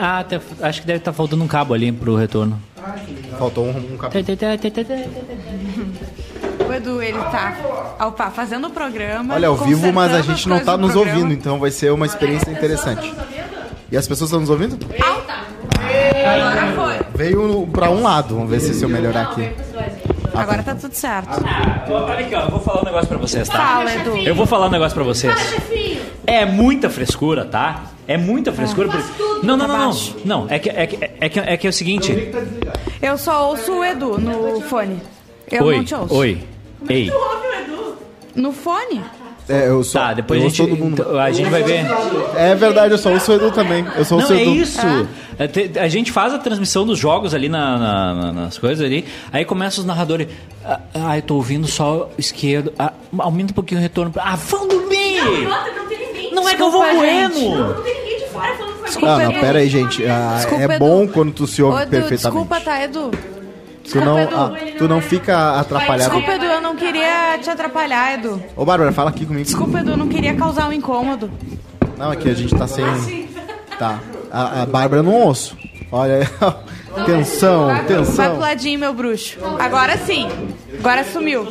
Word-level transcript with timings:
Ah, 0.00 0.24
tá- 0.24 0.40
acho 0.62 0.80
que 0.80 0.86
deve 0.86 0.98
estar 0.98 1.12
faltando 1.12 1.42
um 1.44 1.48
cabo 1.48 1.74
ali 1.74 1.90
pro 1.92 2.16
retorno. 2.16 2.60
Faltou 3.38 3.66
um, 3.66 3.70
um 3.94 3.96
capítulo. 3.96 4.38
O 6.68 6.72
Edu, 6.72 7.02
ele 7.02 7.18
tá 7.18 7.56
opa, 8.06 8.30
fazendo 8.30 8.68
o 8.68 8.70
programa. 8.70 9.34
Olha, 9.34 9.48
ao 9.48 9.56
vivo, 9.56 9.92
mas 9.92 10.12
a 10.14 10.20
gente 10.20 10.48
não 10.48 10.60
tá 10.60 10.76
nos 10.76 10.92
programa. 10.92 11.18
ouvindo, 11.18 11.32
então 11.34 11.58
vai 11.58 11.70
ser 11.70 11.90
uma 11.92 12.04
experiência 12.06 12.50
interessante. 12.50 13.12
E 13.90 13.96
as 13.96 14.06
pessoas 14.06 14.28
estão 14.28 14.40
nos 14.40 14.50
ouvindo? 14.50 14.78
Agora 16.26 16.72
foi. 16.74 17.06
Veio 17.14 17.66
pra 17.72 17.90
um 17.90 18.02
lado, 18.02 18.34
vamos 18.34 18.50
ver 18.50 18.60
se, 18.60 18.74
se 18.74 18.82
eu 18.82 18.88
melhorar 18.88 19.22
aqui. 19.22 19.50
Agora 20.34 20.62
tá 20.62 20.74
tudo 20.74 20.92
certo. 20.94 21.42
Olha 21.90 22.18
aqui, 22.20 22.34
ó, 22.34 22.40
eu 22.42 22.50
vou 22.50 22.60
falar 22.60 22.82
um 22.82 22.84
negócio 22.84 23.08
pra 23.08 23.18
vocês, 23.18 23.48
tá? 23.48 23.56
Fala, 23.58 23.94
Edu. 23.94 24.16
Eu 24.18 24.34
vou 24.34 24.46
falar 24.46 24.66
um 24.66 24.70
negócio 24.70 24.94
pra 24.94 25.04
vocês. 25.04 25.34
É 26.26 26.44
muita 26.44 26.90
frescura, 26.90 27.44
tá? 27.46 27.84
É 28.08 28.16
muita 28.16 28.50
frescura. 28.52 28.88
Porque... 28.88 29.46
Não, 29.46 29.56
não, 29.56 29.68
não, 29.68 29.78
não. 29.78 29.96
Não, 30.24 30.46
é 30.48 30.58
que 30.58 30.70
é, 30.70 30.86
que, 30.86 30.98
é, 31.20 31.28
que, 31.28 31.38
é 31.40 31.56
que 31.56 31.66
é 31.66 31.70
o 31.70 31.72
seguinte. 31.72 32.30
Eu 33.00 33.16
só 33.18 33.50
ouço 33.50 33.70
o 33.72 33.84
Edu 33.84 34.18
no 34.18 34.60
fone. 34.62 35.00
Eu 35.50 35.64
Oi, 35.66 35.76
não 35.76 35.84
te 35.84 35.94
ouço. 35.94 36.14
oi. 36.14 36.42
Ei. 36.88 37.10
No 38.34 38.52
fone? 38.52 39.00
É, 39.48 39.68
eu 39.68 39.82
só. 39.82 40.00
Tá, 40.00 40.14
depois 40.14 40.40
eu 40.40 40.46
a 40.46 40.48
gente, 40.50 40.60
ouço 40.62 40.74
todo 40.74 40.84
mundo. 40.84 41.00
então, 41.02 41.18
a 41.18 41.30
gente 41.32 41.48
vai 41.48 41.62
ver. 41.62 41.86
É 42.36 42.54
verdade, 42.54 42.92
eu 42.92 42.98
só 42.98 43.10
ouço 43.10 43.32
o 43.32 43.34
Edu 43.34 43.50
também. 43.50 43.84
Eu 43.96 44.04
só 44.04 44.16
ouço 44.16 44.28
Não, 44.32 44.36
o 44.36 44.40
é 44.40 44.42
Edu. 44.42 44.54
isso. 44.56 44.78
É, 45.38 45.80
A 45.80 45.88
gente 45.88 46.12
faz 46.12 46.34
a 46.34 46.38
transmissão 46.38 46.84
dos 46.84 46.98
jogos 46.98 47.32
ali 47.34 47.48
na- 47.48 47.78
na- 47.78 48.14
na- 48.14 48.32
nas 48.32 48.58
coisas 48.58 48.84
ali. 48.84 49.06
Aí 49.32 49.44
começa 49.46 49.80
os 49.80 49.86
narradores. 49.86 50.28
Ah, 50.94 51.16
eu 51.16 51.22
tô 51.22 51.36
ouvindo 51.36 51.66
só 51.66 52.10
o 52.16 52.20
esquerdo. 52.20 52.72
Ah, 52.78 52.92
aumenta 53.18 53.52
um 53.52 53.54
pouquinho 53.54 53.80
o 53.80 53.82
retorno. 53.82 54.12
Ah, 54.18 54.36
vão 54.36 54.68
dormir! 54.68 55.22
Não 55.22 55.64
tem 55.64 55.74
ninguém. 55.80 55.97
Não 56.40 56.48
é 56.48 56.54
que 56.54 56.62
eu 56.62 56.70
vou 56.70 56.82
bueno! 56.82 57.34
gente. 57.34 57.48
Não 57.48 57.82
tem 57.82 57.94
ninguém 58.00 58.18
de 58.18 58.26
fora 58.26 58.54
falando 58.54 58.84
a 58.84 58.90
gente. 58.90 59.04
Ah, 59.04 59.18
não, 59.18 59.30
Edu. 59.30 59.40
pera 59.40 59.58
aí, 59.58 59.68
gente. 59.68 60.06
Ah, 60.06 60.34
Desculpa, 60.36 60.62
é 60.62 60.64
Edu. 60.66 60.78
bom 60.78 61.08
quando 61.08 61.32
tu 61.32 61.46
se 61.46 61.62
ouve 61.62 61.76
Ô, 61.76 61.80
Edu, 61.80 61.90
perfeitamente. 61.90 62.22
desculpa, 62.22 62.60
tá, 62.60 62.82
Edu? 62.84 63.10
tu, 63.90 64.00
não, 64.00 64.18
Edu. 64.20 64.36
ah, 64.36 64.52
tu 64.78 64.88
não 64.88 65.00
fica 65.00 65.58
atrapalhado. 65.60 66.10
Desculpa, 66.10 66.32
Edu, 66.32 66.44
eu 66.44 66.60
não 66.60 66.76
queria 66.76 67.38
te 67.42 67.50
atrapalhar, 67.50 68.14
Edu. 68.14 68.42
Ô, 68.56 68.64
Bárbara, 68.64 68.92
fala 68.92 69.10
aqui 69.10 69.24
comigo. 69.26 69.44
Desculpa, 69.44 69.80
Edu, 69.80 69.90
eu 69.92 69.96
não 69.96 70.08
queria 70.08 70.34
causar 70.34 70.68
um 70.68 70.72
incômodo. 70.72 71.30
Não, 71.96 72.10
aqui 72.10 72.30
a 72.30 72.34
gente 72.34 72.54
tá 72.54 72.66
sem. 72.66 72.84
Tá. 73.78 73.98
A, 74.30 74.62
a 74.62 74.66
Bárbara 74.66 75.02
não 75.02 75.12
ouço. 75.14 75.56
Olha 75.90 76.16
aí. 76.18 77.04
Tensão, 77.06 77.66
Vai 77.66 77.84
pro 77.84 77.96
tensão. 77.96 78.38
ladinho, 78.38 78.78
meu 78.80 78.92
bruxo. 78.92 79.38
Agora 79.58 79.96
sim. 79.98 80.28
Agora 80.78 81.04
sumiu. 81.04 81.46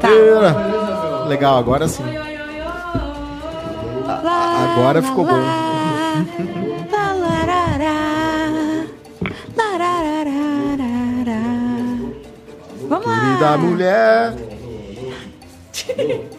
Tá. 0.00 0.08
Eira. 0.10 1.26
Legal, 1.26 1.58
agora 1.58 1.88
sim. 1.88 2.02
Agora 4.20 5.02
ficou 5.02 5.24
bom. 5.24 5.40
Vamos 12.88 13.06
lá. 13.06 13.14
Querida 13.20 13.56
mulher. 13.58 14.51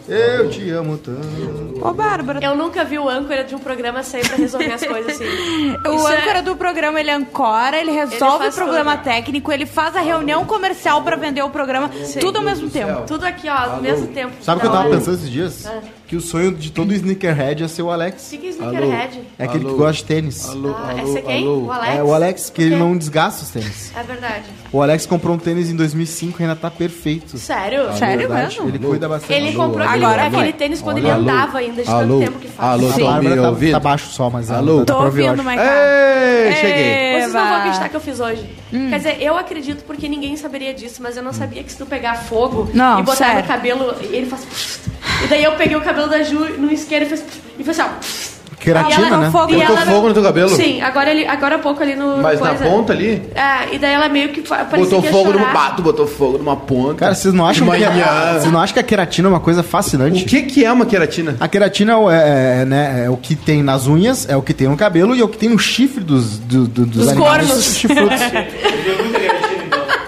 Eu 0.07 0.49
te 0.49 0.69
amo 0.71 0.97
tanto. 0.97 1.79
Ô, 1.81 1.93
Bárbara, 1.93 2.39
Eu 2.43 2.55
nunca 2.55 2.83
vi 2.83 2.99
o 2.99 3.07
âncora 3.09 3.43
de 3.43 3.55
um 3.55 3.59
programa 3.59 4.03
sair 4.03 4.27
pra 4.27 4.35
resolver 4.37 4.73
as 4.73 4.85
coisas 4.85 5.13
assim. 5.13 5.25
o 5.87 5.95
Isso 5.95 6.07
é- 6.09 6.17
âncora 6.21 6.41
do 6.41 6.55
programa, 6.55 6.99
ele 6.99 7.09
ancora, 7.11 7.77
ele 7.77 7.91
resolve 7.91 8.35
o 8.35 8.39
faz 8.39 8.55
problema 8.55 8.97
tudo. 8.97 9.03
técnico, 9.05 9.51
ele 9.51 9.65
faz 9.65 9.95
a 9.95 10.01
reunião 10.01 10.45
comercial 10.45 11.01
pra 11.03 11.15
vender 11.15 11.41
o 11.41 11.49
programa, 11.49 11.89
tudo 12.19 12.37
ao 12.37 12.43
mesmo 12.43 12.69
tempo. 12.69 13.03
Tudo 13.07 13.25
aqui, 13.25 13.47
ó, 13.49 13.55
ao 13.75 13.81
mesmo 13.81 14.07
tempo. 14.07 14.33
Sabe 14.41 14.57
o 14.57 14.61
que 14.61 14.67
eu 14.67 14.71
tava 14.71 14.87
hora. 14.87 14.97
pensando 14.97 15.15
esses 15.15 15.29
dias? 15.29 15.67
Que 16.07 16.15
o 16.17 16.21
sonho 16.21 16.53
de 16.53 16.69
todo 16.71 16.93
sneakerhead 16.93 17.63
é 17.63 17.67
ser 17.67 17.81
o 17.81 17.89
Alex. 17.89 18.27
O 18.27 18.29
que 18.31 18.37
que 18.39 18.47
é 18.47 18.49
sneakerhead? 18.49 19.21
É 19.39 19.45
aquele 19.45 19.63
que 19.63 19.69
Alô. 19.69 19.77
gosta 19.77 19.93
de 19.93 20.03
tênis. 20.05 20.47
Alô, 20.49 20.75
Ah, 20.77 20.91
alô, 20.91 21.03
esse 21.07 21.17
é 21.17 21.21
quem? 21.21 21.43
alô. 21.43 21.59
O 21.65 21.71
Alex? 21.71 21.95
É 21.97 22.03
o 22.03 22.13
Alex, 22.13 22.49
que 22.49 22.61
O 22.61 22.65
ele 22.65 22.75
não 22.75 22.97
desgasta 22.97 23.43
os 23.43 23.49
tênis. 23.49 23.91
É 23.95 24.03
verdade. 24.03 24.45
O 24.73 24.81
Alex 24.81 25.05
comprou 25.05 25.35
um 25.35 25.37
tênis 25.37 25.69
em 25.69 25.75
2005 25.75 26.41
e 26.41 26.43
ainda 26.43 26.55
tá 26.55 26.71
perfeito. 26.71 27.37
Sério? 27.37 27.93
Sério 27.93 28.27
Verdade, 28.27 28.55
mesmo? 28.55 28.69
Ele 28.69 28.79
cuida 28.79 29.07
bastante. 29.07 29.31
Ele 29.33 29.53
comprou 29.53 29.87
aquele, 29.87 30.03
Agora 30.03 30.21
aquele 30.23 30.41
vai. 30.41 30.53
tênis 30.53 30.81
quando 30.81 30.97
ele 30.97 31.11
Alô. 31.11 31.21
andava 31.21 31.57
ainda, 31.59 31.83
de 31.83 31.89
Alô. 31.89 32.19
tanto 32.19 32.25
tempo 32.31 32.39
que 32.39 32.47
faz. 32.47 32.69
Alô, 32.71 32.91
Sim. 32.91 33.19
Me 33.29 33.35
tá, 33.35 33.49
ouvindo? 33.49 33.71
tá 33.73 33.79
baixo 33.79 34.07
só, 34.09 34.31
mas 34.31 34.49
Alô. 34.49 34.83
tá 34.83 34.93
Tô 34.95 35.03
ouvir, 35.03 35.21
eu 35.21 35.27
ouvindo. 35.29 35.43
Maiká. 35.43 35.63
Ei, 35.63 36.55
cheguei. 36.55 37.11
Vocês 37.21 37.33
não 37.33 37.45
vão 37.47 37.55
acreditar 37.57 37.89
que 37.89 37.95
eu 37.95 38.01
fiz 38.01 38.19
hoje. 38.19 38.49
Quer 38.71 38.97
dizer, 38.97 39.17
eu 39.21 39.37
acredito 39.37 39.83
porque 39.85 40.09
ninguém 40.09 40.35
saberia 40.35 40.73
disso, 40.73 41.03
mas 41.03 41.15
eu 41.15 41.21
não 41.21 41.33
sabia 41.33 41.63
que 41.63 41.71
se 41.71 41.77
tu 41.77 41.85
pegar 41.85 42.15
fogo 42.15 42.67
Não, 42.73 42.99
e 42.99 43.03
botar 43.03 43.17
sério. 43.17 43.41
no 43.41 43.47
cabelo, 43.47 43.95
ele 44.01 44.25
faz. 44.25 44.79
E 45.23 45.27
daí 45.27 45.43
eu 45.43 45.51
peguei 45.51 45.77
o 45.77 45.81
cabelo 45.81 46.07
da 46.09 46.23
Ju 46.23 46.39
no 46.57 46.71
isqueiro 46.71 47.05
e 47.05 47.09
fez. 47.09 47.23
E 47.59 47.63
foi 47.63 47.71
assim, 47.71 47.83
ó. 47.83 48.42
Queratina, 48.63 49.07
ela- 49.07 49.17
né? 49.17 49.31
fogo- 49.31 49.47
Botou 49.53 49.61
ela- 49.77 49.85
fogo 49.85 50.07
no 50.07 50.13
teu 50.13 50.23
cabelo? 50.23 50.49
Sim, 50.49 50.81
agora, 50.81 51.11
ele, 51.11 51.25
agora 51.27 51.55
há 51.55 51.59
pouco 51.59 51.83
ali 51.83 51.95
no. 51.95 52.17
Mas 52.17 52.39
na 52.39 52.49
coisa. 52.49 52.63
ponta 52.65 52.93
ali? 52.93 53.21
É, 53.35 53.75
e 53.75 53.77
daí 53.77 53.93
ela 53.93 54.07
meio 54.09 54.29
que 54.29 54.41
parecia 54.41 54.77
Botou 54.77 55.01
que 55.01 55.09
fogo 55.09 55.33
numa. 55.33 55.47
Bato, 55.53 55.81
botou 55.81 56.07
fogo 56.07 56.37
numa 56.37 56.55
ponta. 56.55 56.95
Cara, 56.95 57.15
vocês 57.15 57.33
não 57.33 57.45
acham 57.45 57.69
que 57.69 57.83
a, 57.83 58.33
vocês 58.39 58.51
não 58.51 58.59
acham 58.59 58.73
que 58.73 58.79
a 58.79 58.83
queratina 58.83 59.27
é 59.27 59.29
uma 59.29 59.39
coisa 59.39 59.61
fascinante? 59.63 60.23
O 60.23 60.25
que, 60.27 60.41
que 60.43 60.63
é 60.65 60.71
uma 60.71 60.85
queratina? 60.85 61.35
A 61.39 61.47
queratina 61.47 61.93
é, 61.93 61.95
o- 61.95 62.09
é- 62.11 62.65
né, 62.65 63.03
é 63.05 63.09
o 63.09 63.17
que 63.17 63.35
tem 63.35 63.61
nas 63.61 63.87
unhas, 63.87 64.27
é 64.29 64.35
o 64.37 64.41
que 64.41 64.53
tem 64.53 64.67
no 64.67 64.77
cabelo 64.77 65.15
e 65.15 65.21
é 65.21 65.23
o 65.23 65.27
que 65.27 65.37
tem 65.37 65.49
no 65.49 65.59
chifre 65.59 66.03
dos, 66.03 66.39
do, 66.39 66.67
do- 66.67 66.85
dos, 66.85 66.97
Dos 67.05 67.07
animais. 67.09 67.29
cornos. 67.29 67.83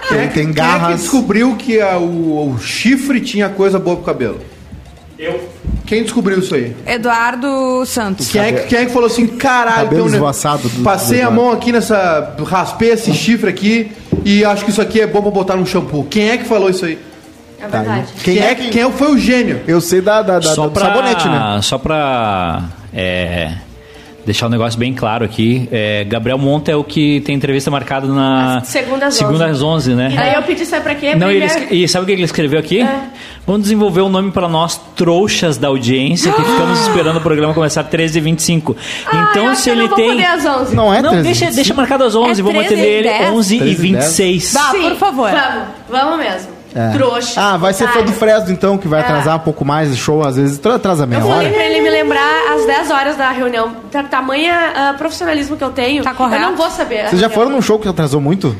Tem, 0.07 0.27
que- 0.27 0.27
tem 0.27 0.29
Quem 0.29 0.43
é 0.43 0.47
que 0.47 0.53
garras. 0.53 1.01
descobriu 1.01 1.55
que 1.55 1.81
a- 1.81 1.97
o, 1.97 2.51
o 2.53 2.59
chifre 2.59 3.19
tinha 3.19 3.49
coisa 3.49 3.79
boa 3.79 3.95
pro 3.97 4.05
cabelo? 4.05 4.39
Eu. 5.17 5.49
Quem 5.85 6.03
descobriu 6.03 6.39
isso 6.39 6.55
aí? 6.55 6.75
Eduardo 6.85 7.85
Santos. 7.85 8.27
Quem 8.31 8.41
é, 8.41 8.51
que, 8.51 8.67
quem 8.67 8.79
é 8.79 8.85
que 8.85 8.91
falou 8.91 9.07
assim, 9.07 9.27
caralho, 9.27 9.83
Cabelo 9.85 9.89
tem 9.91 10.01
um 10.01 10.05
ne- 10.09 10.13
esvoaçado 10.13 10.67
do- 10.69 10.83
passei 10.83 11.21
do- 11.21 11.27
a 11.27 11.31
mão 11.31 11.51
aqui 11.51 11.71
nessa. 11.71 12.35
raspei 12.45 12.89
esse 12.91 13.13
chifre 13.13 13.49
aqui 13.49 13.91
e 14.23 14.43
acho 14.43 14.65
que 14.65 14.71
isso 14.71 14.81
aqui 14.81 14.99
é 15.01 15.07
bom 15.07 15.21
pra 15.21 15.31
botar 15.31 15.55
num 15.55 15.65
shampoo. 15.65 16.03
Quem 16.05 16.29
é 16.29 16.37
que 16.37 16.45
falou 16.45 16.69
isso 16.69 16.85
aí? 16.85 16.97
É 17.59 17.67
Tá, 17.67 17.77
verdade. 17.81 18.07
Quem 18.23 18.39
é 18.39 18.53
que. 18.55 18.69
Quem 18.69 18.91
foi 18.91 19.11
o 19.13 19.17
gênio? 19.17 19.61
Eu 19.67 19.79
sei 19.79 20.01
da, 20.01 20.21
da, 20.21 20.39
da- 20.39 20.53
Só 20.53 20.65
do 20.65 20.71
pra, 20.71 20.85
sabonete, 20.87 21.27
né? 21.29 21.59
Só 21.61 21.77
pra 21.77 22.63
é, 22.93 23.53
deixar 24.25 24.47
o 24.47 24.49
negócio 24.49 24.77
bem 24.79 24.93
claro 24.93 25.23
aqui, 25.23 25.67
é, 25.71 26.03
Gabriel 26.03 26.37
Monta 26.37 26.71
é 26.71 26.75
o 26.75 26.83
que 26.83 27.21
tem 27.21 27.35
entrevista 27.35 27.69
marcada 27.69 28.07
na 28.07 28.57
Às- 28.57 28.67
segunda 28.67 29.05
às 29.07 29.13
segunda 29.13 29.43
11. 29.45 29.51
às 29.51 29.61
11, 29.61 29.93
né? 29.93 30.09
E 30.11 30.15
daí 30.15 30.33
eu 30.33 30.41
pedi, 30.43 30.65
sabe 30.65 30.83
pra 30.83 30.95
quê? 30.95 31.15
Não, 31.15 31.31
e, 31.31 31.35
ele, 31.37 31.45
e 31.71 31.87
sabe 31.87 32.03
o 32.03 32.05
que 32.07 32.11
ele 32.13 32.23
escreveu 32.23 32.59
aqui? 32.59 32.81
É. 32.81 33.03
Vamos 33.45 33.61
desenvolver 33.63 34.01
um 34.01 34.09
nome 34.09 34.31
para 34.31 34.47
nós, 34.49 34.75
trouxas 34.95 35.57
da 35.57 35.67
audiência, 35.67 36.31
que 36.33 36.41
ficamos 36.43 36.79
esperando 36.87 37.17
o 37.17 37.21
programa 37.21 37.53
começar 37.53 37.83
13h25. 37.83 38.75
Ah, 39.05 39.27
então, 39.29 39.53
se 39.55 39.69
ele 39.69 39.87
não 39.87 39.95
tem. 39.95 40.09
poder 40.09 40.25
às 40.25 40.45
11. 40.45 40.75
Não 40.75 40.91
é 40.93 41.01
Não, 41.01 41.09
13, 41.11 41.23
deixa, 41.23 41.39
25. 41.45 41.55
deixa 41.55 41.73
marcado 41.75 42.03
às 42.05 42.15
11, 42.15 42.41
É 42.41 42.43
vamos 42.43 42.65
13 42.65 42.73
atender 42.73 42.97
ele 42.99 43.09
10? 43.09 43.29
11 43.31 43.55
e 43.55 43.59
13 43.59 43.71
e 43.71 43.75
26. 43.91 44.53
Bah, 44.53 44.71
Sim, 44.71 44.81
por 44.89 44.95
favor. 44.95 45.29
Vamos, 45.31 45.67
vamos 45.89 46.17
mesmo. 46.17 46.54
É. 46.75 46.89
Trouxa. 46.91 47.39
Ah, 47.39 47.55
vai 47.57 47.71
ser 47.73 47.87
fã 47.87 48.03
do 48.03 48.11
Fresno, 48.11 48.51
então, 48.51 48.77
que 48.77 48.85
vai 48.87 48.99
atrasar 48.99 49.37
um 49.37 49.39
pouco 49.39 49.63
mais 49.63 49.91
o 49.93 49.95
show, 49.95 50.21
às 50.21 50.35
vezes 50.35 50.57
tra- 50.57 50.75
atrasa 50.75 51.05
meia 51.05 51.21
Eu 51.21 51.27
falei 51.27 51.47
hora. 51.47 51.55
pra 51.55 51.65
ele 51.65 51.79
me 51.81 51.89
lembrar 51.89 52.53
às 52.53 52.65
10 52.65 52.91
horas 52.91 53.15
da 53.15 53.31
reunião. 53.31 53.71
Ta- 53.89 54.03
Tamanha 54.03 54.73
ah, 54.75 54.95
profissionalismo 54.97 55.55
que 55.55 55.63
eu 55.63 55.69
tenho. 55.71 56.03
Tá 56.03 56.13
correto. 56.13 56.43
Eu 56.43 56.49
não 56.49 56.57
vou 56.57 56.69
saber. 56.69 57.07
Vocês 57.07 57.21
já 57.21 57.29
foram 57.29 57.49
num 57.49 57.61
show 57.61 57.79
que 57.79 57.87
atrasou 57.87 58.19
muito? 58.19 58.53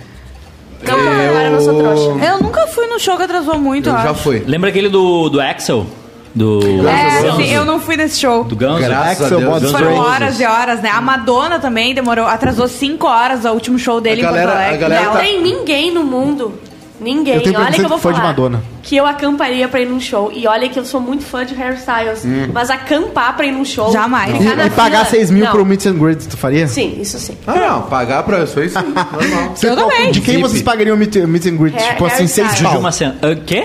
Não, 0.81 0.97
não, 0.97 1.11
agora 1.11 1.43
eu 1.45 1.51
não 1.51 1.61
sou 1.61 1.77
trouxa. 1.77 2.25
Eu 2.25 2.39
nunca 2.39 2.67
fui 2.67 2.87
no 2.87 2.99
show 2.99 3.17
que 3.17 3.23
atrasou 3.23 3.57
muito, 3.59 3.89
Eu 3.89 3.95
eu 3.95 4.01
já 4.01 4.11
acho. 4.11 4.21
fui. 4.21 4.43
Lembra 4.47 4.69
aquele 4.69 4.87
do, 4.87 5.27
do 5.29 5.41
Axel? 5.41 5.85
Do. 6.33 6.59
É, 6.87 7.31
sim, 7.37 7.51
eu 7.53 7.65
não 7.65 7.79
fui 7.79 7.95
nesse 7.97 8.19
show. 8.19 8.43
Do 8.43 8.55
Guns? 8.55 8.79
Graças 8.79 9.21
Axel 9.23 9.53
a 9.55 9.59
Deus. 9.59 9.71
Foram 9.71 9.95
horas 9.95 10.39
e 10.39 10.45
horas, 10.45 10.81
né? 10.81 10.89
A 10.93 11.01
Madonna 11.01 11.59
também 11.59 11.93
demorou, 11.95 12.25
atrasou 12.27 12.67
5 12.67 13.07
horas 13.07 13.45
o 13.45 13.49
último 13.51 13.79
show 13.79 13.99
dele 14.01 14.21
A 14.21 14.25
galera- 14.25 14.43
em 14.43 14.47
Porto 14.47 14.57
Alegre. 14.61 14.75
a 14.75 14.79
galera 14.89 15.01
dela. 15.01 15.13
Não 15.15 15.21
tem 15.21 15.41
ninguém 15.41 15.91
no 15.93 16.03
mundo. 16.03 16.53
Ninguém. 16.99 17.35
Eu 17.35 17.41
tenho 17.43 17.59
olha 17.59 17.71
que 17.71 17.81
eu 17.81 17.89
vou 17.89 17.97
fã 17.97 18.09
de 18.11 18.17
falar. 18.17 18.27
Madonna. 18.29 18.63
Que 18.81 18.95
eu 18.97 19.05
acamparia 19.05 19.67
pra 19.67 19.81
ir 19.81 19.87
num 19.87 19.99
show. 19.99 20.31
E 20.33 20.47
olha 20.47 20.69
que 20.69 20.77
eu 20.79 20.85
sou 20.85 21.01
muito 21.01 21.23
fã 21.25 21.43
de 21.45 21.55
hairstyles. 21.55 22.23
Mas 22.53 22.69
acampar 22.69 23.35
pra 23.35 23.45
ir 23.45 23.51
num 23.51 23.65
show. 23.65 23.91
Jamais. 23.91 24.33
E, 24.39 24.43
e 24.47 24.69
pagar 24.69 25.05
fila, 25.05 25.19
6 25.19 25.31
mil 25.31 25.45
não. 25.45 25.51
pro 25.51 25.65
Meet 25.65 25.85
and 25.87 25.93
Greet, 25.97 26.27
tu 26.27 26.37
faria? 26.37 26.67
Sim, 26.67 26.97
isso 27.01 27.17
sim. 27.19 27.35
Ah, 27.47 27.55
não, 27.55 27.81
pagar 27.83 28.21
pra 28.23 28.43
isso 28.43 28.59
aí 28.59 28.69
sim, 28.69 28.75
normal. 28.75 29.55
Você- 29.55 29.69
Eu 29.69 29.75
também. 29.75 30.11
De 30.11 30.21
quem 30.21 30.35
Zip. 30.35 30.41
vocês 30.47 30.61
pagariam 30.61 30.95
o 30.95 30.99
Meet, 30.99 31.15
meet 31.15 31.45
and 31.47 31.55
Greet? 31.57 31.75
Hair- 31.75 31.89
tipo 31.93 32.05
assim, 32.05 32.27
6 32.27 32.37
hairstyle. 32.47 32.57
Juju 32.67 32.73
pau. 32.73 32.81
Macena. 32.81 33.15
Ah, 33.23 33.35
quê? 33.45 33.63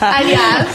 Aliás, 0.00 0.68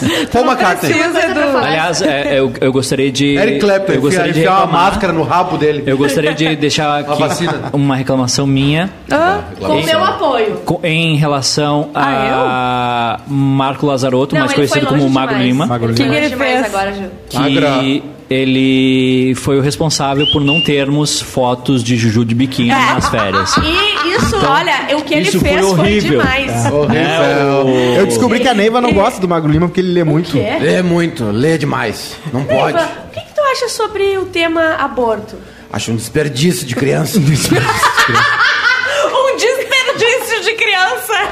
coisa 1.12 1.34
pra 1.34 1.48
falar. 1.52 1.68
Aliás, 1.68 2.02
é, 2.02 2.40
eu, 2.40 2.54
eu 2.62 2.72
gostaria 2.72 3.12
de. 3.12 3.36
Eric 3.36 3.60
Clapton, 3.60 3.92
eu 3.94 4.02
gostaria 4.02 4.31
enfiar, 4.31 4.34
de 4.34 4.40
enfiar 4.40 4.52
uma 4.54 4.62
reclamar- 4.66 4.86
máscara 4.92 5.13
no 5.13 5.24
rabo 5.24 5.58
dele. 5.58 5.84
Eu 5.86 5.98
gostaria 5.98 6.34
de 6.34 6.56
deixar 6.56 7.00
aqui 7.06 7.46
uma 7.74 7.96
reclamação 7.96 8.48
minha 8.48 8.90
Ah, 9.12 9.42
com 9.60 9.74
o 9.80 9.84
meu 9.86 10.04
apoio. 10.04 10.62
em 10.84 11.18
relação 11.18 11.50
a 11.94 13.19
Marco 13.27 13.86
Lazarotto, 13.86 14.36
Não, 14.36 14.42
mais 14.42 14.53
foi 14.53 14.68
conhecido 14.68 14.88
como 14.88 15.09
Magro 15.09 15.36
demais. 15.36 15.48
Lima, 15.48 15.65
Magro 15.68 15.92
O 15.92 15.94
que, 15.95 16.03
Lima. 16.03 16.13
que 16.15 16.19
ele 16.21 16.30
demais 16.30 16.51
fez? 16.53 16.65
agora, 16.65 16.94
Ju. 16.94 17.03
Magra. 17.33 17.80
que 17.80 18.03
ele 18.30 19.36
foi 19.36 19.57
o 19.57 19.62
responsável 19.62 20.25
por 20.31 20.42
não 20.42 20.62
termos 20.63 21.19
fotos 21.21 21.83
de 21.83 21.98
Juju 21.98 22.24
de 22.24 22.33
biquíni 22.33 22.69
nas 22.69 23.09
férias. 23.09 23.53
E 24.03 24.15
isso, 24.15 24.36
olha, 24.45 24.98
o 24.98 25.01
que 25.03 25.13
ele 25.13 25.31
foi 25.31 25.39
fez 25.39 25.62
foi, 25.62 25.69
horrível. 25.71 26.19
demais. 26.21 26.65
Horrível. 26.65 26.95
É, 27.01 27.63
o- 27.63 27.95
Eu 28.00 28.06
descobri 28.07 28.39
que 28.39 28.48
a 28.48 28.53
Neiva 28.53 28.81
não 28.81 28.92
gosta 28.94 29.19
do 29.21 29.27
Magro 29.27 29.50
Lima 29.51 29.68
porque 29.68 29.80
ele 29.80 29.92
lê 29.94 30.03
muito. 30.03 30.31
quê? 30.31 30.57
Lê 30.59 30.81
muito, 30.81 31.24
lê 31.31 31.57
demais. 31.57 32.15
Não 32.33 32.44
pode. 32.44 32.74
Neiva, 32.74 32.89
o 33.07 33.09
que, 33.13 33.21
que 33.21 33.33
tu 33.33 33.42
acha 33.42 33.69
sobre 33.69 34.18
o 34.18 34.25
tema 34.25 34.75
aborto? 34.80 35.36
Acho 35.71 35.92
um 35.92 35.95
desperdício 35.95 36.65
de 36.68 36.75
criança. 36.75 37.18
Um 37.19 37.21
desperdício 37.21 37.89
de 37.98 38.06
criança. 38.06 38.50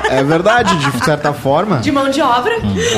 É 0.10 0.24
verdade, 0.24 0.76
de 0.78 1.04
certa 1.06 1.34
forma. 1.34 1.78
De 1.78 1.92
mão 1.92 2.10
de 2.10 2.22
obra. 2.22 2.54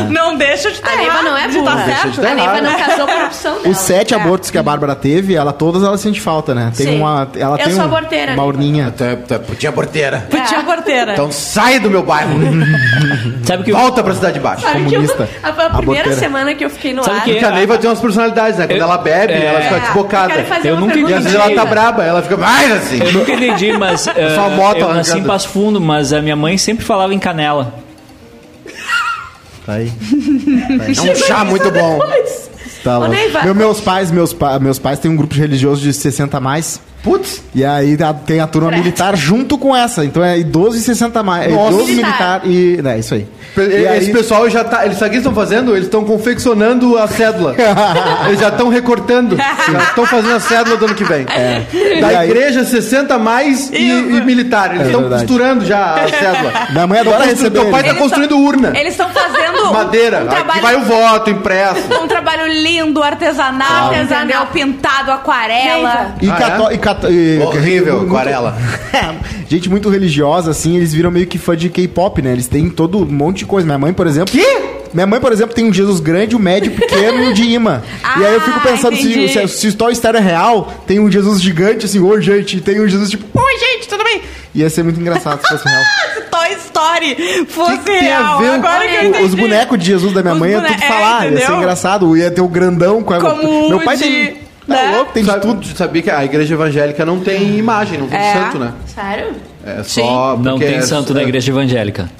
Não 0.10 0.36
deixa 0.36 0.70
de 0.70 0.76
estar 0.78 0.92
A 0.94 0.96
Neiva 0.96 1.22
não 1.22 1.38
é 1.38 1.48
burra. 1.48 1.76
tá 1.78 1.86
certo. 1.86 2.22
de 2.22 2.26
a 2.28 2.34
Neiva 2.36 2.62
não 2.62 2.74
casou 2.76 3.06
por 3.08 3.24
opção 3.26 3.54
dela. 3.56 3.70
Os 3.70 3.78
sete 3.78 4.16
abortos 4.16 4.50
que 4.50 4.58
a 4.58 4.64
Bárbara 4.64 4.96
teve, 4.96 5.36
ela 5.36 5.54
todas 5.54 5.84
ela 5.84 5.98
sente 5.98 6.20
falta, 6.22 6.54
né? 6.56 6.72
Tem 6.76 6.88
Sim. 6.88 7.00
uma. 7.00 7.28
Ela 7.36 7.56
Eu 7.60 7.64
tem 7.66 7.74
sou 7.74 7.84
um- 7.84 7.86
aborteira, 7.86 8.34
uma 8.34 8.44
urninha. 8.44 8.94
Tu 8.96 9.04
é- 9.04 9.16
tu 9.16 9.34
é 9.34 9.38
putinha 9.40 9.72
porteira. 9.72 10.26
Putinha 10.30 10.64
porteira. 10.64 11.14
Então 11.14 11.32
sai 11.32 11.80
do 11.80 11.90
meu 11.90 12.04
bairro. 12.04 12.32
Sabe 13.46 13.64
que 13.64 13.72
Volta 13.72 14.04
pra 14.04 14.14
cidade 14.14 14.34
de 14.36 14.40
baixo. 14.40 14.62
Sabe 14.64 14.86
que 14.86 14.96
eu, 14.96 15.02
comunista. 15.02 15.30
a, 15.44 15.48
a 15.50 15.52
primeira 15.52 15.78
Aborteira. 15.78 16.14
semana 16.14 16.54
que 16.56 16.64
eu 16.66 16.70
fiquei 16.70 16.94
no 16.94 17.04
Sabe 17.04 17.18
ar... 17.18 17.24
que- 17.24 17.32
Porque 17.34 17.46
a 17.46 17.52
Neiva 17.52 17.78
tem 17.78 17.90
umas 17.90 18.00
personalidades, 18.00 18.58
né? 18.60 18.68
Quando 18.68 18.78
Eu- 18.78 18.84
ela 18.86 18.98
bebe, 18.98 19.34
é. 19.34 19.46
ela 19.46 19.62
fica 19.62 19.80
desbocada. 19.80 20.26
Eu 20.34 20.36
quero 20.38 20.48
fazer 20.48 20.70
Eu 20.70 20.74
uma 20.74 20.82
nunca 20.82 20.94
pergunta 20.94 21.12
E 21.14 21.16
às 21.18 21.24
vezes 21.24 21.38
entendi. 21.40 21.54
ela 21.58 21.64
tá 21.66 21.70
braba, 21.70 22.04
ela 22.04 22.22
fica 22.22 22.38
mais 22.38 22.72
assim. 22.72 23.00
Eu 23.04 23.12
nunca 23.14 23.32
entendi, 23.34 23.78
mas 23.78 24.08
uh, 24.08 24.12
Só 24.36 24.46
a 24.46 24.50
moto 24.50 24.78
eu 24.78 24.94
nasci 24.94 25.10
em 25.10 25.14
arrancando. 25.14 25.28
Passo 25.34 25.50
Fundo, 25.50 25.82
mas 25.82 26.14
a 26.14 26.22
minha 26.22 26.36
mãe 26.36 26.58
sempre 26.58 26.86
falava 27.02 27.14
em 27.16 27.20
canela. 27.20 27.74
Tá 29.66 29.74
aí. 29.74 29.92
É 30.98 31.02
um 31.12 31.16
chá 31.16 31.44
muito 31.44 31.70
bom. 31.72 32.00
Tá. 32.84 33.00
Meu- 33.44 33.56
meus 33.56 33.80
pais, 33.82 34.10
meus, 34.12 34.34
pa- 34.34 34.60
meus 34.60 34.78
pais 34.80 35.00
têm 35.00 35.10
um 35.12 35.16
grupo 35.16 35.34
religioso 35.36 35.82
de 35.82 35.94
60 35.94 36.38
a 36.38 36.40
mais. 36.40 36.80
Putz, 37.04 37.42
E 37.56 37.66
aí 37.66 37.98
tem 38.28 38.40
a 38.40 38.46
turma 38.48 38.70
militar 38.72 39.16
junto 39.18 39.58
com 39.58 39.76
essa. 39.76 40.06
Então 40.06 40.24
é 40.24 40.38
idoso 40.38 40.78
e 40.78 40.80
60 40.82 41.20
a 41.20 41.24
mais. 41.24 41.48
É 41.52 41.56
Nossa. 41.56 41.72
idoso 41.74 41.88
Militar. 41.88 42.42
militar 42.46 42.86
e. 42.86 42.96
É 42.96 43.00
isso 43.00 43.14
aí. 43.16 43.28
E 43.58 43.62
esse 43.62 43.88
aí- 43.88 44.14
pessoal 44.14 44.48
já 44.50 44.64
tá. 44.64 44.86
Eles 44.86 44.98
sabe 44.98 45.08
o 45.08 45.10
que 45.10 45.16
eles 45.18 45.26
estão 45.28 45.34
fazendo? 45.34 45.72
Eles 45.72 45.86
estão 45.86 46.06
confeccionando 46.06 46.98
a 47.00 47.08
cédula. 47.08 47.56
eles 48.28 48.40
já 48.40 48.50
estão 48.50 48.70
recortando. 48.70 49.36
Já 49.72 49.80
estão 49.84 50.06
fazendo 50.06 50.36
a 50.36 50.40
cédula 50.40 50.78
do 50.78 50.86
ano 50.86 50.96
que 50.96 51.04
vem. 51.04 51.26
É. 51.30 51.64
E 51.74 52.02
Da 52.02 52.08
aí- 52.20 52.30
igreja 52.30 52.64
60 52.64 53.16
a 53.16 53.20
mais 53.20 53.70
e, 53.72 53.78
e 53.90 54.22
militar. 54.22 54.70
Eles 54.72 54.84
É 54.84 54.86
estão 54.88 55.02
verdade. 55.02 55.22
costurando 55.26 55.66
já 55.66 55.96
a 55.96 56.08
cédula. 56.10 56.54
Minha 56.72 56.88
mãe 56.88 57.00
adora 57.00 57.26
receber. 57.26 57.60
Teu 57.62 57.70
pai 57.72 57.82
tá 57.84 57.90
Eles 57.90 58.00
construindo 58.02 58.38
urna. 58.40 58.72
Eles 58.76 58.94
estão 58.94 59.10
fazendo 59.10 59.72
Madeira. 59.74 60.18
um 60.20 60.22
Aqui 60.28 60.36
trabalho, 60.36 60.62
vai 60.62 60.76
o 60.76 60.82
voto 60.82 61.30
impresso. 61.30 61.82
um 62.04 62.08
trabalho 62.08 62.48
lindo, 62.48 63.02
artesanal, 63.04 63.90
Artesanal. 63.90 64.24
entendeu? 64.26 64.46
Pintado, 64.48 65.12
aquarela. 65.12 66.16
E 66.22 66.30
Ah, 66.30 66.36
cató- 66.36 66.72
é? 67.08 67.12
e- 67.12 67.40
Horrível, 67.40 67.98
muito- 68.00 68.12
aquarela. 68.14 68.58
Gente 69.50 69.70
muito 69.70 69.90
religiosa, 69.90 70.52
assim, 70.52 70.78
eles 70.78 70.94
viram 70.94 71.12
meio 71.12 71.28
que 71.28 71.38
fã 71.38 71.56
de 71.58 71.68
K-pop, 71.70 72.22
né? 72.22 72.32
Eles 72.32 72.48
têm 72.48 72.70
todo 72.70 73.00
um 73.00 73.06
monte 73.06 73.40
de 73.40 73.46
coisa. 73.46 73.66
Minha 73.66 73.78
mãe, 73.78 73.94
por 73.94 74.08
exemplo. 74.08 74.32
Quê? 74.32 74.58
Minha 74.94 75.08
mãe, 75.08 75.20
por 75.22 75.32
exemplo, 75.32 75.54
tem 75.56 75.66
um 75.66 75.74
Jesus 75.74 76.00
grande, 76.02 76.36
um 76.36 76.40
médio, 76.40 76.72
pequeno 76.72 77.24
e 77.24 77.28
um 77.28 77.34
de 77.34 77.44
imã. 77.44 77.82
e 78.20 78.26
aí 78.26 78.34
eu 78.34 78.42
fico 78.42 78.58
Ah, 78.58 78.68
pensando 78.68 78.96
se, 78.98 79.10
entendi. 79.10 79.30
se, 79.30 79.48
se 79.48 79.68
o 79.70 79.74
Toy 79.74 79.92
Story 79.94 80.18
é 80.18 80.22
real, 80.22 80.74
tem 80.86 81.00
um 81.00 81.10
Jesus 81.12 81.42
gigante, 81.42 81.86
assim, 81.86 82.00
oi, 82.00 82.22
gente, 82.22 82.58
e 82.58 82.62
tem 82.62 82.80
um 82.82 82.88
Jesus 82.88 83.10
tipo, 83.10 83.26
oi, 83.40 83.58
gente, 83.58 83.88
tudo 83.88 84.04
bem? 84.04 84.22
Ia 84.54 84.70
ser 84.70 84.84
muito 84.84 85.00
engraçado 85.00 85.42
se 85.42 85.48
fosse 85.50 85.64
real. 85.66 85.82
Se 86.14 86.22
Toy 86.30 86.54
Story 86.66 87.46
fosse 87.48 87.72
Que 87.72 87.78
que 87.80 87.84
tem 88.00 88.12
a 88.12 88.18
real. 88.20 88.40
ver? 88.40 88.50
Agora 88.52 88.88
que 88.88 88.96
eu 88.96 89.02
O- 89.02 89.06
entendi. 89.06 89.24
Os 89.26 89.34
bonecos 89.36 89.80
de 89.80 89.86
Jesus 89.86 90.14
da 90.14 90.22
minha 90.22 90.34
Os 90.34 90.40
mãe 90.40 90.52
ia 90.52 90.62
tudo 90.62 90.74
é, 90.74 90.88
falar, 90.88 91.32
ia 91.32 91.46
ser 91.46 91.54
engraçado. 91.54 92.18
Ia 92.18 92.32
ter 92.32 92.42
o 92.42 92.48
grandão 92.50 93.02
com 93.04 93.14
a. 93.14 93.20
Como 93.20 93.70
Meu 93.70 93.80
pai 93.82 93.96
de- 93.98 94.04
tem. 94.04 94.38
Tá 94.76 94.84
né? 94.84 94.96
louco, 94.96 95.12
tem 95.14 95.24
de 95.24 95.30
Sabe, 95.30 95.42
tudo. 95.42 95.62
tu 95.62 95.78
sabia 95.78 96.02
que 96.02 96.10
a 96.10 96.24
igreja 96.26 96.54
evangélica 96.54 97.06
não 97.06 97.20
tem 97.20 97.58
imagem, 97.58 98.00
não 98.00 98.08
tem 98.08 98.20
É. 98.20 98.34
santo, 98.34 98.60
né? 98.60 98.74
Sério? 98.88 99.28
É 99.66 99.84
só. 99.84 100.38
Não 100.42 100.58
tem 100.58 100.76
é- 100.76 100.82
santo 100.82 101.14
na 101.14 101.20
é- 101.20 101.24
igreja 101.24 101.52
evangélica. 101.52 102.10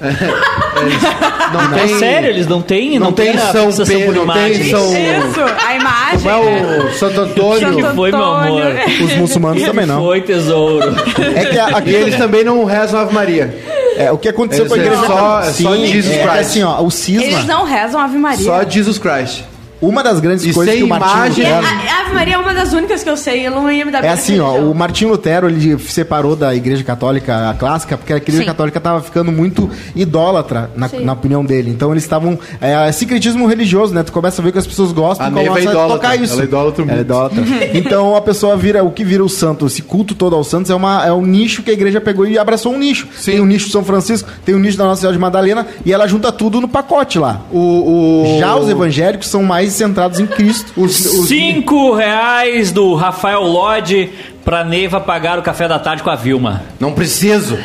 Não 1.52 1.76
É 1.76 1.82
tem. 1.86 1.98
sério, 1.98 2.30
eles 2.30 2.46
não 2.46 2.62
têm, 2.62 2.98
não, 2.98 3.06
Não 3.08 3.12
tem 3.12 3.30
a 3.30 3.52
São 3.52 3.70
Pedro, 3.86 4.24
não 4.26 4.32
tem. 4.34 4.70
São- 4.70 4.86
Isso, 4.86 5.40
a 5.66 5.74
imagem. 5.74 6.18
Como 6.18 6.30
é 6.30 6.38
o 6.86 6.92
Santo 6.94 7.20
Antônio? 7.20 7.76
Que 7.76 7.94
foi, 7.94 8.10
meu 8.10 8.24
amor? 8.24 8.62
Os 9.04 9.14
muçulmanos 9.16 9.62
também 9.62 9.84
não. 9.86 10.02
Foi 10.02 10.20
tesouro. 10.22 10.94
É 11.36 11.44
que 11.44 11.58
a- 11.58 11.66
aqui 11.76 11.90
eles 11.90 12.16
também 12.16 12.42
não 12.42 12.64
rezam 12.64 13.00
Ave 13.00 13.12
Maria. 13.14 13.54
É, 13.96 14.10
o 14.10 14.16
que 14.16 14.28
aconteceu 14.30 14.64
Eles 14.64 14.72
com 14.72 14.78
a 14.80 14.82
é 14.82 14.86
igreja 14.86 15.06
só- 15.06 15.40
é 15.40 15.44
só 15.44 15.74
Sim, 15.74 15.86
Jesus 15.86 16.14
é, 16.14 16.18
que 16.18 16.22
Christ. 16.28 16.40
assim, 16.40 16.62
ó, 16.62 16.82
o 16.82 16.90
cisma, 16.90 17.22
Eles 17.24 17.44
não 17.46 17.64
rezam 17.64 18.00
Ave 18.00 18.16
Maria. 18.16 18.44
Só 18.44 18.64
Jesus 18.64 18.98
Christ. 18.98 19.42
Uma 19.82 20.02
das 20.02 20.20
grandes 20.20 20.44
E 20.46 20.52
coisas 20.52 20.74
que 20.74 20.82
o 20.82 20.88
Martinho 20.88 21.12
imagem- 21.16 21.44
E 21.44 21.46
a, 21.46 21.56
Lutero... 21.60 21.76
a 21.90 22.00
Ave 22.00 22.14
Maria 22.14 22.34
é 22.34 22.38
uma 22.38 22.54
das 22.54 22.72
únicas 22.72 23.02
que 23.02 23.10
eu 23.10 23.16
sei, 23.16 23.46
eu 23.46 23.50
não 23.50 23.70
ia 23.70 23.84
me 23.84 23.90
dar 23.90 24.04
É 24.04 24.08
assim, 24.08 24.38
ó, 24.40 24.52
religião. 24.52 24.70
o 24.70 24.74
Martinho 24.74 25.10
Lutero, 25.10 25.48
ele 25.48 25.78
separou 25.78 26.34
da 26.36 26.54
igreja 26.54 26.84
católica 26.84 27.50
a 27.50 27.54
clássica, 27.54 27.98
porque 27.98 28.12
a 28.12 28.16
igreja 28.16 28.40
Sim. 28.42 28.46
católica 28.46 28.78
estava 28.78 29.02
ficando 29.02 29.30
muito 29.32 29.68
idólatra, 29.94 30.70
na, 30.76 30.88
Sim. 30.88 31.04
na 31.04 31.12
opinião 31.12 31.44
dele. 31.44 31.70
Então 31.70 31.90
eles 31.90 32.02
estavam... 32.04 32.38
É, 32.60 32.90
secretismo 32.92 33.46
religioso, 33.46 33.92
né? 33.92 34.02
Tu 34.02 34.12
começa 34.12 34.40
a 34.40 34.44
ver 34.44 34.52
que 34.52 34.58
as 34.58 34.66
pessoas 34.66 34.92
gostam 34.92 35.26
A 35.26 35.30
e 35.30 35.32
Neiva 35.32 35.54
começam 35.54 35.80
é 35.80 35.84
a 35.84 35.88
tocar 35.88 36.16
isso. 36.16 36.34
Ela 36.34 36.42
é 36.42 36.44
idólatra 36.44 36.84
Ela 36.84 36.98
é 36.98 37.00
idólatra. 37.00 37.44
então 37.74 38.16
a 38.16 38.20
pessoa 38.20 38.56
vira... 38.56 38.82
O 38.84 38.90
que 38.90 39.04
vira 39.04 39.24
o 39.24 39.28
santo, 39.28 39.66
esse 39.66 39.82
culto 39.82 40.14
todo 40.14 40.36
aos 40.36 40.46
santos, 40.48 40.70
é, 40.70 40.74
uma, 40.74 41.04
é 41.06 41.12
um 41.12 41.24
nicho 41.24 41.62
que 41.62 41.70
a 41.70 41.72
igreja 41.74 42.00
pegou 42.00 42.26
e 42.26 42.38
abraçou 42.38 42.72
um 42.72 42.78
nicho. 42.78 43.08
Tem 43.24 43.40
o 43.40 43.46
nicho 43.46 43.66
de 43.66 43.72
São 43.72 43.84
Francisco, 43.84 44.28
tem 44.44 44.54
o 44.54 44.58
nicho 44.58 44.76
da 44.78 44.84
Nossa 44.84 45.00
Senhora 45.00 45.16
de 45.16 45.20
Madalena, 45.20 45.66
e 45.84 45.92
ela 45.92 46.06
junta 46.06 46.30
tudo 46.30 46.60
no 46.60 46.68
pacote 46.68 47.18
lá. 47.18 47.40
O, 47.50 47.58
o... 47.58 48.38
Já 48.38 48.56
os 48.56 48.68
evangélicos 48.68 49.28
são 49.28 49.42
mais 49.42 49.71
centrados 49.72 50.20
em 50.20 50.26
Cristo. 50.26 50.72
Os, 50.76 51.00
os, 51.06 51.28
Cinco 51.28 51.94
reais 51.94 52.70
do 52.70 52.94
Rafael 52.94 53.42
Lodge 53.42 54.10
pra 54.44 54.64
Neiva 54.64 55.00
pagar 55.00 55.38
o 55.38 55.42
café 55.42 55.66
da 55.68 55.78
tarde 55.78 56.02
com 56.02 56.10
a 56.10 56.16
Vilma. 56.16 56.62
Não 56.80 56.92
preciso. 56.92 57.58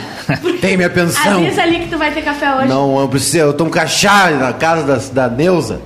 Tem 0.61 0.75
minha 0.75 0.89
pensão. 0.89 1.37
Avisa 1.37 1.61
ali 1.61 1.79
que 1.79 1.87
tu 1.87 1.97
vai 1.97 2.11
ter 2.11 2.21
café 2.21 2.53
hoje. 2.55 2.67
Não, 2.67 2.99
eu 2.99 3.07
preciso. 3.07 3.37
Eu 3.45 3.53
tomo 3.53 3.69
cachá 3.71 4.29
na 4.31 4.53
casa 4.53 4.83
da, 5.13 5.27
da 5.27 5.35
Neuza. 5.35 5.81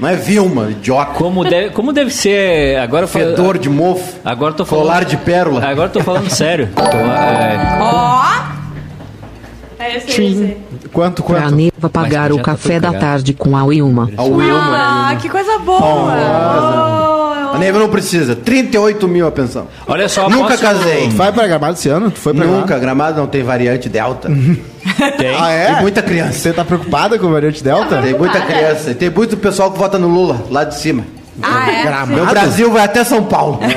Não 0.00 0.08
é 0.08 0.16
Vilma, 0.16 0.70
idiota. 0.70 1.12
Como 1.12 1.44
deve, 1.44 1.70
como 1.70 1.92
deve 1.92 2.10
ser. 2.10 2.78
Agora 2.78 3.04
eu 3.04 3.08
falo- 3.08 3.26
Fedor 3.26 3.58
de 3.58 3.68
mofo. 3.68 4.14
Agora 4.24 4.54
tô 4.54 4.64
falando. 4.64 4.84
Colar 4.86 5.04
de 5.04 5.16
pérola. 5.18 5.64
Agora 5.64 5.88
eu 5.88 5.92
tô 5.92 6.00
falando 6.00 6.30
sério. 6.30 6.70
Tô, 6.74 6.82
é, 9.80 9.82
Ó, 9.82 9.86
É 9.86 9.96
esse 9.96 10.20
aí, 10.20 10.32
esse 10.32 10.42
aí. 10.42 10.56
Quanto, 10.92 11.22
Pra 11.22 11.40
quanto? 11.42 11.54
Neiva 11.56 11.88
pagar 11.90 12.32
o 12.32 12.36
tá 12.36 12.42
café 12.42 12.78
da 12.80 12.92
tarde 12.92 13.32
com 13.32 13.56
a 13.56 13.64
Wilma. 13.64 14.10
A 14.16 14.22
Wilma. 14.22 15.08
ah, 15.10 15.16
que 15.16 15.28
coisa 15.28 15.58
boa. 15.58 16.12
A 17.52 17.58
Neiva 17.58 17.78
não 17.80 17.88
precisa. 17.88 18.36
38 18.36 19.08
mil 19.08 19.26
a 19.26 19.30
pensão. 19.32 19.66
olha 19.86 20.08
só, 20.08 20.28
Nunca 20.28 20.50
posso- 20.50 20.62
casei. 20.62 21.08
Tu 21.08 21.16
vai 21.16 21.32
pra 21.32 21.46
Gramado 21.48 21.72
esse 21.74 21.88
ano? 21.88 22.10
Tu 22.10 22.18
foi 22.18 22.32
pra 22.32 22.44
Nunca. 22.44 22.78
Gramado? 22.78 22.80
Gramado 22.80 23.20
não 23.20 23.26
tem 23.26 23.42
variante 23.42 23.88
delta. 23.88 24.28
Tem. 25.18 25.34
Ah, 25.38 25.50
é? 25.50 25.72
Tem 25.74 25.82
muita 25.82 26.02
criança. 26.02 26.32
Você 26.32 26.52
tá 26.52 26.64
preocupada 26.64 27.18
com 27.18 27.26
a 27.26 27.30
variante 27.30 27.62
Delta? 27.62 28.00
Tem 28.02 28.14
muita 28.16 28.40
criança. 28.40 28.94
Tem 28.94 29.10
muito 29.10 29.36
pessoal 29.36 29.70
que 29.70 29.78
vota 29.78 29.98
no 29.98 30.08
Lula, 30.08 30.42
lá 30.50 30.64
de 30.64 30.74
cima. 30.76 31.04
Ah, 31.42 31.70
é? 31.70 31.82
Gramado? 31.82 32.22
O 32.22 32.26
Brasil 32.26 32.70
vai 32.70 32.84
até 32.84 33.04
São 33.04 33.24
Paulo. 33.24 33.60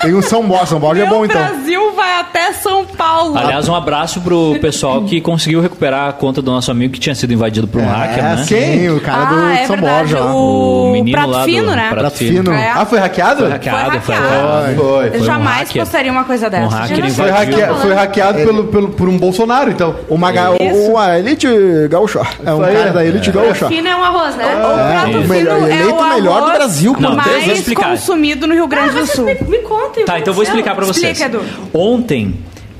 Tem 0.00 0.14
um 0.14 0.22
São 0.22 0.46
Paulo. 0.48 0.66
São 0.66 0.80
Paulo 0.80 0.98
é 1.00 1.06
bom, 1.06 1.20
o 1.20 1.24
então. 1.24 1.40
Brasil 1.42 1.92
vai 1.94 2.20
até 2.20 2.52
São 2.52 2.84
Paulo. 2.84 3.36
Aliás, 3.36 3.68
um 3.68 3.74
abraço 3.74 4.20
pro 4.20 4.56
pessoal 4.60 5.02
que 5.02 5.20
conseguiu 5.20 5.60
recuperar 5.60 6.08
a 6.08 6.12
conta 6.12 6.40
do 6.40 6.50
nosso 6.50 6.70
amigo 6.70 6.92
que 6.94 7.00
tinha 7.00 7.14
sido 7.14 7.32
invadido 7.32 7.66
por 7.66 7.80
um 7.80 7.86
hacker, 7.86 8.22
né? 8.22 8.44
Sim, 8.46 8.88
o 8.90 9.00
cara 9.00 9.22
ah, 9.22 9.24
do 9.26 9.48
é 9.50 9.66
São 9.66 9.76
verdade. 9.76 9.98
Borja 10.14 10.20
lá. 10.20 10.34
O, 10.34 10.88
O 10.88 10.92
menino 10.92 11.12
prato 11.18 11.30
lá 11.30 11.38
do 11.40 11.44
fino, 11.44 11.66
né? 11.74 11.88
Prato 11.88 11.98
Prato 12.00 12.16
Fino. 12.16 12.52
É. 12.52 12.70
Ah, 12.70 12.86
foi 12.86 12.98
hackeado? 12.98 13.40
Foi 13.42 13.50
hackeado, 13.50 14.00
foi 14.00 14.14
hackeado. 14.14 14.26
hackeado. 14.36 14.74
Foi. 14.76 15.06
Eu 15.06 15.10
Foi 15.10 15.20
um 15.20 15.24
jamais 15.24 15.58
hacker. 15.68 15.82
postaria 15.82 16.12
uma 16.12 16.24
coisa 16.24 16.46
Um 16.46 16.50
dessa. 16.50 16.76
hacker 16.76 16.96
gente. 16.96 17.10
Foi, 17.12 17.28
invadiu. 17.28 17.58
hacke- 17.66 17.80
foi 17.80 17.94
hackeado 17.94 18.38
pelo, 18.38 18.64
pelo, 18.64 18.88
por 18.90 19.08
um 19.08 19.18
Bolsonaro, 19.18 19.70
então. 19.70 19.96
O, 20.08 20.16
Maga, 20.16 20.50
o, 20.52 20.92
o 20.92 20.98
a 20.98 21.18
Elite 21.18 21.48
Gaúcha. 21.90 22.20
É 22.44 22.52
um 22.52 22.60
cara 22.60 22.72
é. 22.72 22.90
da 22.92 23.04
Elite 23.04 23.30
Gaúcha. 23.30 23.68
Fino 23.68 23.88
é 23.88 23.96
um 23.96 24.02
arroz, 24.04 24.36
né? 24.36 24.44
O 24.46 24.58
prato 24.92 25.08
o 25.08 25.12
fino 25.22 25.28
melhor- 25.28 25.70
é 25.70 25.84
o 25.86 25.94
o 25.98 26.08
melhor 26.14 26.40
do 26.40 26.44
arroz 26.46 26.52
Brasil, 26.58 26.94
vou 26.98 27.14
mais 27.16 27.46
explicar. 27.46 27.90
consumido 27.90 28.46
no 28.46 28.54
Rio 28.54 28.66
Grande 28.68 28.94
do 28.94 29.06
Sul. 29.06 29.24
Me, 29.24 29.34
me 29.48 29.58
conta. 29.88 30.04
Tá, 30.04 30.18
então 30.18 30.30
eu 30.30 30.34
vou 30.34 30.42
explicar 30.42 30.74
pra 30.74 30.84
vocês. 30.86 31.18
Explica, 31.20 31.38
Edu. 31.38 31.44
Ontem 31.72 32.34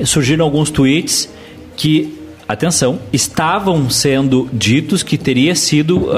surgiram 0.05 0.45
alguns 0.45 0.71
tweets 0.71 1.29
que, 1.77 2.19
atenção, 2.47 2.99
estavam 3.12 3.88
sendo 3.91 4.49
ditos 4.53 5.03
que 5.03 5.19
teria 5.19 5.55
sido 5.55 6.09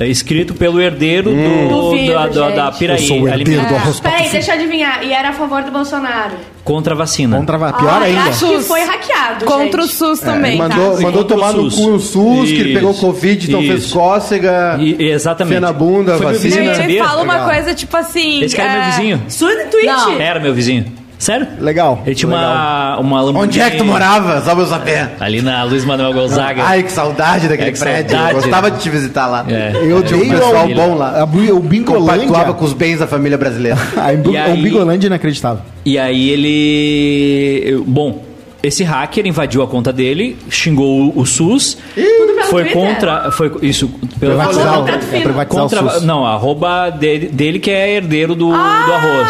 eh, 0.00 0.08
escrito 0.08 0.54
pelo 0.54 0.80
herdeiro 0.80 1.30
do, 1.30 1.68
Duvido, 1.68 2.12
da, 2.14 2.26
da, 2.26 2.50
da. 2.50 2.72
Piraí 2.72 3.00
Eu 3.02 3.06
sou 3.06 3.20
o 3.20 3.28
herdeiro 3.28 3.66
do 3.66 3.74
arroz 3.76 4.00
Peraí, 4.00 4.28
deixa 4.30 4.50
eu 4.52 4.54
adivinhar. 4.56 5.04
E 5.04 5.12
era 5.12 5.28
a 5.28 5.32
favor 5.32 5.62
do 5.62 5.70
Bolsonaro. 5.70 6.34
contra 6.64 6.94
a 6.94 6.96
vacina. 6.96 7.36
Contra 7.36 7.56
a 7.56 7.72
pior 7.72 8.00
Ah, 8.02 8.04
ainda. 8.04 8.22
Acho 8.22 8.48
que 8.48 8.60
foi 8.62 8.80
hackeado, 8.82 9.44
Contra 9.44 9.82
gente. 9.82 9.92
o 9.92 9.94
SUS 9.96 10.20
também, 10.20 10.56
mandou 10.56 10.96
tá? 10.96 11.02
mandou 11.02 11.24
tomar 11.24 11.52
no 11.52 11.70
SUS. 11.70 11.84
cu 11.84 11.90
o 11.92 12.00
SUS, 12.00 12.48
que 12.50 12.56
ele 12.60 12.74
pegou 12.74 12.90
Isso, 12.92 13.00
Covid, 13.00 13.48
então 13.48 13.60
fez 13.60 13.84
isso. 13.84 13.94
cócega. 13.94 14.76
E- 14.80 14.96
exatamente. 15.10 15.54
Fé 15.54 15.60
na 15.60 15.72
bunda, 15.72 16.16
Foi 16.16 16.26
meu 16.26 16.34
vacina. 16.34 16.56
vizinho, 16.72 16.84
Ele 16.90 16.98
fala 16.98 17.22
uma 17.22 17.32
Legal. 17.34 17.50
coisa 17.50 17.74
tipo 17.74 17.96
assim... 17.96 18.42
Esse 18.42 18.56
cara 18.56 18.68
é 18.68 18.72
meu 18.74 18.82
é, 18.82 18.90
vizinho. 18.90 19.22
Surdo 19.28 19.70
tweet? 19.70 19.86
Não. 19.86 20.20
Era 20.20 20.40
meu 20.40 20.54
vizinho. 20.54 20.99
Sério? 21.20 21.46
Legal. 21.60 22.02
Ele 22.06 22.14
tinha 22.14 22.32
legal. 22.34 22.50
uma, 22.50 22.98
uma 22.98 23.20
Lamborghini. 23.20 23.46
Onde 23.46 23.60
é 23.60 23.70
que 23.70 23.76
tu 23.76 23.84
morava? 23.84 24.40
Só 24.40 24.52
pra 24.54 24.64
eu 24.64 24.66
saber. 24.66 25.10
Ali 25.20 25.42
na 25.42 25.62
Luiz 25.64 25.84
Manuel 25.84 26.14
Gonzaga. 26.14 26.62
Ai, 26.64 26.82
que 26.82 26.90
saudade 26.90 27.46
daquele 27.46 27.68
É, 27.68 27.72
que 27.72 27.78
prédio. 27.78 28.10
saudade. 28.10 28.34
Eu 28.34 28.40
gostava 28.40 28.70
de 28.70 28.78
te 28.80 28.88
visitar 28.88 29.26
lá. 29.26 29.44
É. 29.46 29.72
Eu 29.84 30.02
Tinha 30.02 30.18
um 30.18 30.28
pessoal 30.28 30.66
bom 30.68 30.94
lá. 30.94 31.22
O 31.22 31.26
Compactuava 31.28 31.60
Bingolândia. 31.68 32.52
com 32.54 32.64
os 32.64 32.72
bens 32.72 32.98
da 33.00 33.06
família 33.06 33.36
brasileira. 33.36 33.78
Aí- 33.98 34.16
O 34.16 34.56
Bingolândia 34.62 35.06
inacreditável. 35.08 35.62
E 35.84 35.98
aí 35.98 36.30
ele. 36.30 37.82
Bom, 37.86 38.24
esse 38.62 38.82
hacker 38.84 39.26
invadiu 39.26 39.62
a 39.62 39.66
conta 39.66 39.92
dele, 39.92 40.36
xingou 40.50 41.12
o, 41.14 41.20
o 41.20 41.26
SUS, 41.26 41.76
pelo 41.94 42.42
foi 42.44 42.64
Twitter? 42.64 42.72
contra. 42.94 43.30
Foi 43.30 43.52
isso. 43.62 43.88
Pelo 44.18 44.36
Privatizar, 44.36 44.82
o- 44.84 44.88
é 44.88 44.98
privatizar 45.20 45.46
contra, 45.46 45.84
o 45.84 45.90
SUS. 45.90 46.02
não, 46.04 46.26
arroba 46.26 46.90
dele, 46.90 47.28
dele 47.28 47.58
que 47.58 47.70
é 47.70 47.94
herdeiro 47.96 48.34
do, 48.34 48.48
do 48.48 48.54
arroz. 48.54 49.28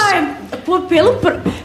Ah, 0.74 0.80
pô, 0.80 0.80
pelo, 0.86 1.12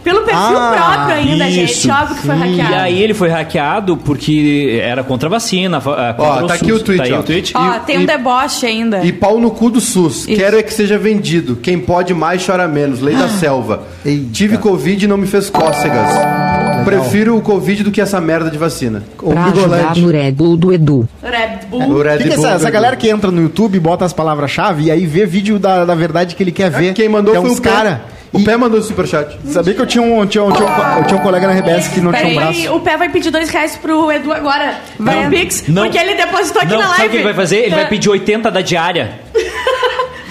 pelo 0.04 0.22
perfil 0.22 0.34
Ah, 0.58 0.96
próprio 0.96 1.16
ainda, 1.18 1.48
isso. 1.48 1.82
gente. 1.84 1.92
Óbvio 1.92 2.16
que 2.16 2.22
foi 2.26 2.36
hackeado. 2.36 2.72
E 2.72 2.76
aí 2.76 3.02
ele 3.04 3.14
foi 3.14 3.30
hackeado 3.30 3.98
porque 3.98 4.80
era 4.84 5.04
contra 5.04 5.28
a 5.28 5.32
vacina. 5.32 5.80
fa- 5.80 6.14
Contra 6.18 6.24
Ó, 6.46 6.48
tá 6.48 6.54
SUS. 6.56 6.62
aqui 6.62 6.72
o 6.74 6.80
tweet, 6.80 6.98
Tá 6.98 7.04
aí 7.04 7.14
ó. 7.14 7.20
o 7.20 7.24
tweet. 7.24 7.54
Ó, 7.56 7.76
E- 7.76 7.80
tem 7.82 7.98
um 8.00 8.02
e- 8.02 8.06
deboche 8.08 8.66
ainda. 8.66 9.04
E 9.06 9.12
pau 9.14 9.40
no 9.40 9.52
cu 9.52 9.70
do 9.70 9.80
SUS. 9.82 10.26
Quero 10.26 10.58
é 10.58 10.64
que 10.64 10.74
seja 10.74 10.98
vendido. 10.98 11.56
Quem 11.56 11.78
pode 11.80 12.14
mais 12.14 12.46
chora 12.46 12.68
menos. 12.68 13.02
Lei 13.02 13.16
da 13.16 13.30
selva. 13.30 13.84
Eita. 14.06 14.26
Tive 14.34 14.58
Covid 14.58 15.06
e 15.06 15.08
não 15.08 15.18
me 15.18 15.28
fez 15.28 15.50
cócegas. 15.50 16.10
Prefiro 16.84 17.38
o 17.38 17.42
Covid 17.42 17.84
do 17.84 17.92
que 17.92 18.00
essa 18.02 18.20
merda 18.22 18.50
de 18.50 18.58
vacina. 18.58 19.04
Pra 19.18 19.28
ajudar 19.46 19.48
Ombigolete. 19.50 20.02
no 20.02 20.10
Red 20.12 20.32
Bull 20.32 20.58
do 20.58 20.74
Edu. 20.74 21.10
Red 21.24 21.66
Bull. 21.70 21.82
O 21.82 22.02
Red 22.04 22.16
O 22.16 22.18
que, 22.20 22.24
que 22.26 22.30
é 22.30 22.34
essa, 22.34 22.50
essa 22.50 22.70
galera 22.70 22.96
que 22.96 23.10
entra 23.10 23.32
no 23.32 23.42
YouTube, 23.42 23.80
bota 23.80 24.06
as 24.06 24.14
palavras-chave 24.14 24.86
e 24.86 24.92
aí 24.92 25.06
vê 25.06 25.26
vídeo 25.26 25.58
da, 25.58 25.84
da 25.86 25.96
verdade 25.96 26.36
que 26.36 26.44
ele 26.44 26.52
quer 26.52 26.70
ver. 26.70 26.94
Quem 26.94 27.10
mandou 27.10 27.34
que 27.34 27.38
é 27.40 27.42
foi 27.42 27.50
o 27.52 27.62
Pé. 27.62 27.70
cara. 27.70 28.02
O 28.34 28.44
Pé 28.44 28.58
mandou 28.58 28.80
o 28.80 28.84
superchat. 28.84 29.38
Sabia 29.46 29.74
que 29.74 29.82
eu 29.82 29.86
tinha 29.86 30.02
um, 30.04 30.26
tinha 30.26 30.44
um, 30.44 30.52
tinha 30.52 30.68
um, 30.68 30.98
eu 31.00 31.04
tinha 31.06 31.20
um 31.20 31.24
colega 31.24 31.48
na 31.48 31.54
RBS 31.54 31.88
que 31.88 32.02
não 32.02 32.12
tinha 32.12 32.26
um 32.28 32.36
Peraí, 32.36 32.54
braço. 32.62 32.76
o 32.76 32.80
Pé 32.82 32.98
vai 32.98 33.10
pedir 33.10 33.32
dois 33.32 33.50
reais 33.50 33.76
pro 33.78 34.12
Edu 34.12 34.34
agora. 34.34 34.76
Vai 35.00 35.16
Não. 35.16 35.24
no 35.26 35.30
Pix, 35.30 35.64
Não. 35.68 35.84
porque 35.84 35.98
ele 35.98 36.16
depositou 36.16 36.62
aqui 36.62 36.72
Não, 36.72 36.80
na 36.82 36.88
live. 36.90 36.96
sabe 36.98 37.08
o 37.08 37.12
que 37.12 37.18
ele 37.18 37.24
vai 37.24 37.34
fazer? 37.34 37.58
Ele 37.60 37.76
vai 37.76 37.88
pedir 37.88 38.10
80 38.10 38.52
da 38.52 38.62
diária. 38.62 39.20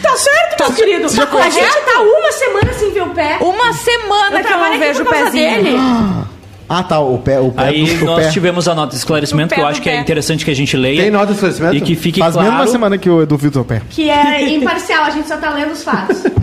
Tá 0.03 0.17
certo, 0.19 0.63
meu 0.69 0.73
querido. 0.75 1.09
já 1.09 1.25
a 1.25 1.51
gente 1.51 1.81
tá 1.87 2.01
uma 2.01 2.31
semana 2.33 2.73
sem 2.75 2.93
ver 2.93 3.03
o 3.03 3.09
Pé. 3.09 3.39
Uma 3.41 3.73
semana 3.73 4.27
Eu 4.27 4.31
que 4.31 4.37
eu 4.37 4.45
trabalho 4.45 4.75
não 4.75 4.77
aqui 4.77 4.79
vejo 4.79 5.03
o 5.03 5.05
por 5.07 5.13
causa 5.15 5.31
pezinho. 5.33 5.65
dele. 5.65 5.79
Ah, 6.68 6.83
tá, 6.83 6.99
o 7.00 7.18
pé, 7.18 7.38
o 7.40 7.50
pé 7.50 7.62
Aí 7.64 7.85
do, 7.97 8.02
o 8.04 8.06
nós 8.06 8.26
pé. 8.26 8.30
tivemos 8.33 8.66
a 8.68 8.75
nota 8.75 8.90
de 8.92 8.97
esclarecimento, 8.97 9.54
que 9.54 9.61
eu 9.61 9.66
acho 9.66 9.83
que 9.83 9.88
é 9.88 9.97
pé. 9.97 10.00
interessante 10.00 10.44
que 10.44 10.50
a 10.50 10.54
gente 10.54 10.76
leia. 10.76 11.02
Tem 11.02 11.11
nota 11.11 11.26
de 11.26 11.33
esclarecimento? 11.35 11.76
E 11.76 11.80
que 11.80 11.94
fique 11.94 12.21
Faz 12.21 12.33
claro. 12.35 12.49
mesmo 12.49 12.62
uma 12.62 12.66
semana 12.71 12.99
que 12.99 13.09
o 13.11 13.23
Edu 13.23 13.37
viu 13.37 13.50
teu 13.50 13.64
pé. 13.64 13.83
Que 13.90 14.09
é 14.11 14.49
imparcial, 14.54 15.04
a 15.04 15.11
gente 15.11 15.28
só 15.28 15.37
tá 15.37 15.50
lendo 15.52 15.73
os 15.73 15.83
fatos. 15.85 16.23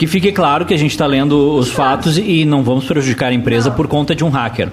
Que 0.00 0.06
fique 0.06 0.32
claro 0.32 0.64
que 0.64 0.72
a 0.72 0.78
gente 0.78 0.92
está 0.92 1.04
lendo 1.06 1.56
os 1.58 1.70
fatos 1.70 2.16
e 2.16 2.46
não 2.46 2.62
vamos 2.62 2.86
prejudicar 2.86 3.30
a 3.30 3.34
empresa 3.34 3.70
por 3.70 3.86
conta 3.86 4.14
de 4.14 4.24
um 4.24 4.30
hacker. 4.30 4.70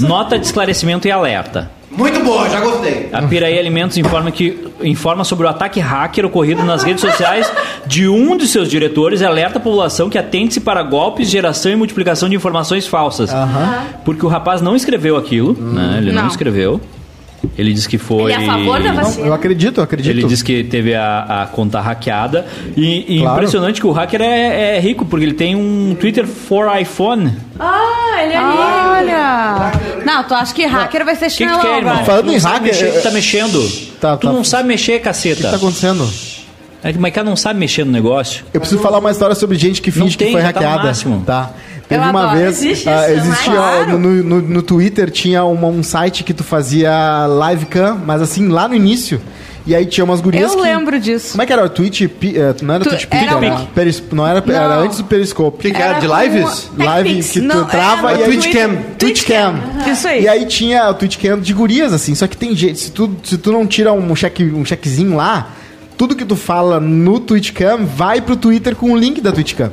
Nota 0.00 0.38
de 0.38 0.46
esclarecimento 0.46 1.06
e 1.06 1.10
alerta. 1.10 1.70
Muito 1.96 2.20
boa, 2.24 2.48
já 2.48 2.60
gostei. 2.60 3.08
A 3.12 3.22
Piraí 3.22 3.58
Alimentos 3.58 3.96
informa, 3.98 4.30
que, 4.30 4.58
informa 4.82 5.24
sobre 5.24 5.46
o 5.46 5.48
ataque 5.48 5.78
hacker 5.78 6.24
ocorrido 6.24 6.62
nas 6.64 6.82
redes 6.82 7.00
sociais 7.02 7.52
de 7.86 8.08
um 8.08 8.36
de 8.36 8.46
seus 8.46 8.68
diretores 8.68 9.20
e 9.20 9.24
alerta 9.24 9.58
a 9.58 9.60
população 9.60 10.08
que 10.08 10.16
atente-se 10.16 10.60
para 10.60 10.82
golpes, 10.82 11.28
geração 11.28 11.70
e 11.70 11.76
multiplicação 11.76 12.28
de 12.28 12.36
informações 12.36 12.86
falsas. 12.86 13.30
Porque 14.04 14.24
o 14.24 14.28
rapaz 14.28 14.62
não 14.62 14.74
escreveu 14.74 15.16
aquilo, 15.16 15.54
né? 15.54 15.96
Ele 15.98 16.12
não. 16.12 16.22
Não. 16.22 16.28
escreveu. 16.28 16.80
Ele 17.58 17.72
disse 17.72 17.88
que 17.88 17.98
foi. 17.98 18.32
Ele 18.32 18.32
é 18.32 18.36
a 18.36 18.52
favor 18.52 18.80
da 18.82 18.92
Não, 18.92 19.02
vacina. 19.02 19.26
eu 19.26 19.34
acredito, 19.34 19.78
eu 19.78 19.84
acredito. 19.84 20.10
Ele 20.16 20.24
disse 20.24 20.44
que 20.44 20.62
teve 20.64 20.94
a, 20.94 21.42
a 21.42 21.46
conta 21.46 21.80
hackeada. 21.80 22.46
E, 22.76 23.16
e 23.16 23.20
Claro. 23.20 23.34
impressionante 23.36 23.80
que 23.80 23.86
o 23.86 23.92
hacker 23.92 24.22
é, 24.22 24.76
é 24.76 24.80
rico, 24.80 25.04
porque 25.04 25.24
ele 25.26 25.34
tem 25.34 25.54
um 25.56 25.94
Twitter 25.98 26.26
for 26.26 26.68
iPhone. 26.80 27.32
Ah, 27.58 28.22
ele 28.22 28.32
é 28.32 28.38
rico. 28.38 28.58
Olha! 29.12 29.72
Não, 30.04 30.24
tu 30.24 30.34
acha 30.34 30.54
que 30.54 30.64
hacker 30.64 31.04
vai 31.04 31.16
ser 31.16 31.26
O 31.26 31.28
que, 31.28 31.36
que 31.36 31.44
tu 31.44 31.48
chinelão 31.50 31.60
quer, 31.60 31.78
irmão? 31.78 32.04
Falando 32.04 32.24
Tu 32.24 32.26
não 32.28 32.34
em 32.34 32.38
hacker, 32.38 32.62
mexer, 32.62 32.92
tu 32.92 33.02
tá 33.02 33.10
mexendo. 33.10 33.72
Tá, 34.00 34.16
tu 34.16 34.26
tá. 34.26 34.32
não 34.32 34.44
sabe 34.44 34.68
mexer, 34.68 34.92
O 34.94 34.98
que 34.98 35.04
caceta. 35.04 35.50
tá 35.50 35.56
acontecendo? 35.56 36.08
É 36.84 36.90
que 36.92 36.98
o 36.98 37.00
Maiká 37.00 37.22
não 37.22 37.36
sabe 37.36 37.60
mexer 37.60 37.84
no 37.84 37.92
negócio. 37.92 38.44
Eu 38.52 38.58
preciso 38.60 38.82
falar 38.82 38.98
uma 38.98 39.10
história 39.12 39.36
sobre 39.36 39.56
gente 39.56 39.80
que 39.80 39.90
Não 39.96 40.06
finge 40.06 40.16
que 40.18 40.24
tem, 40.24 40.32
foi 40.32 40.42
já 40.42 40.52
tá 40.52 40.60
no 40.60 40.66
hackeada. 40.66 40.88
máximo. 40.88 41.22
Tá. 41.24 41.50
Teve 41.88 42.02
Eu 42.04 42.10
uma 42.10 42.22
adoro. 42.22 42.38
vez. 42.38 42.56
Existe 42.62 42.88
isso, 42.88 43.10
existia 43.10 43.52
mas- 43.60 43.88
no, 43.88 43.98
no, 43.98 44.40
no 44.42 44.62
Twitter 44.62 45.10
tinha 45.10 45.44
uma- 45.44 45.68
um 45.68 45.82
site 45.82 46.24
que 46.24 46.32
tu 46.32 46.42
fazia 46.44 47.26
live 47.26 47.66
cam, 47.66 47.98
mas 48.06 48.22
assim, 48.22 48.48
lá 48.48 48.66
no 48.68 48.74
início. 48.74 49.20
E 49.64 49.76
aí 49.76 49.86
tinha 49.86 50.02
umas 50.04 50.20
gurias. 50.20 50.50
Eu 50.50 50.56
que- 50.56 50.62
lembro 50.64 50.98
disso. 50.98 51.32
Como 51.32 51.42
é 51.42 51.46
que 51.46 51.52
era? 51.52 51.64
O 51.64 51.68
Twitch. 51.68 52.08
pi- 52.08 52.36
eh, 52.36 52.52
Não 52.62 52.74
era 52.74 52.82
Tu- 52.82 52.88
Twitch 52.90 53.06
era 53.08 53.20
Pic, 53.20 53.44
era. 53.44 53.54
um- 53.54 53.66
Peris- 53.66 54.02
Não 54.10 54.26
era, 54.26 54.42
era 54.44 54.68
Não. 54.76 54.82
antes 54.82 54.98
do 54.98 55.04
Periscope. 55.04 55.56
O 55.56 55.60
que, 55.60 55.70
que 55.70 55.80
era? 55.80 56.00
De 56.00 56.06
Era 56.06 56.24
lives? 56.24 56.68
um- 56.76 56.84
Live 56.84 57.22
que 57.22 57.40
tu 57.40 57.46
Não, 57.46 57.62
entrava 57.62 58.10
era 58.10 58.20
e 58.20 58.24
aí. 58.24 58.30
Twitch 58.30 58.52
Cam. 58.52 58.76
Twitch 58.98 59.24
Cam. 59.24 59.54
Isso 59.92 60.08
aí. 60.08 60.22
E 60.24 60.28
aí 60.28 60.46
tinha 60.46 60.88
o 60.90 60.94
Twitch 60.94 61.16
Cam 61.16 61.38
de 61.38 61.52
gurias, 61.54 61.92
assim. 61.92 62.12
Só 62.16 62.26
que 62.26 62.36
tem 62.36 62.56
jeito. 62.56 62.76
Se 62.80 62.90
tu, 62.90 63.14
se 63.22 63.38
tu 63.38 63.52
não 63.52 63.64
tira 63.64 63.92
um, 63.92 64.16
cheque, 64.16 64.42
um 64.44 64.64
chequezinho 64.64 65.14
lá, 65.14 65.50
tudo 65.96 66.16
que 66.16 66.24
tu 66.24 66.34
fala 66.34 66.80
no 66.80 67.20
Twitch 67.20 67.52
Cam 67.52 67.84
vai 67.84 68.20
pro 68.20 68.34
Twitter 68.34 68.74
com 68.74 68.90
o 68.92 68.96
link 68.96 69.20
da 69.20 69.30
Twitch 69.30 69.54
Cam. 69.54 69.70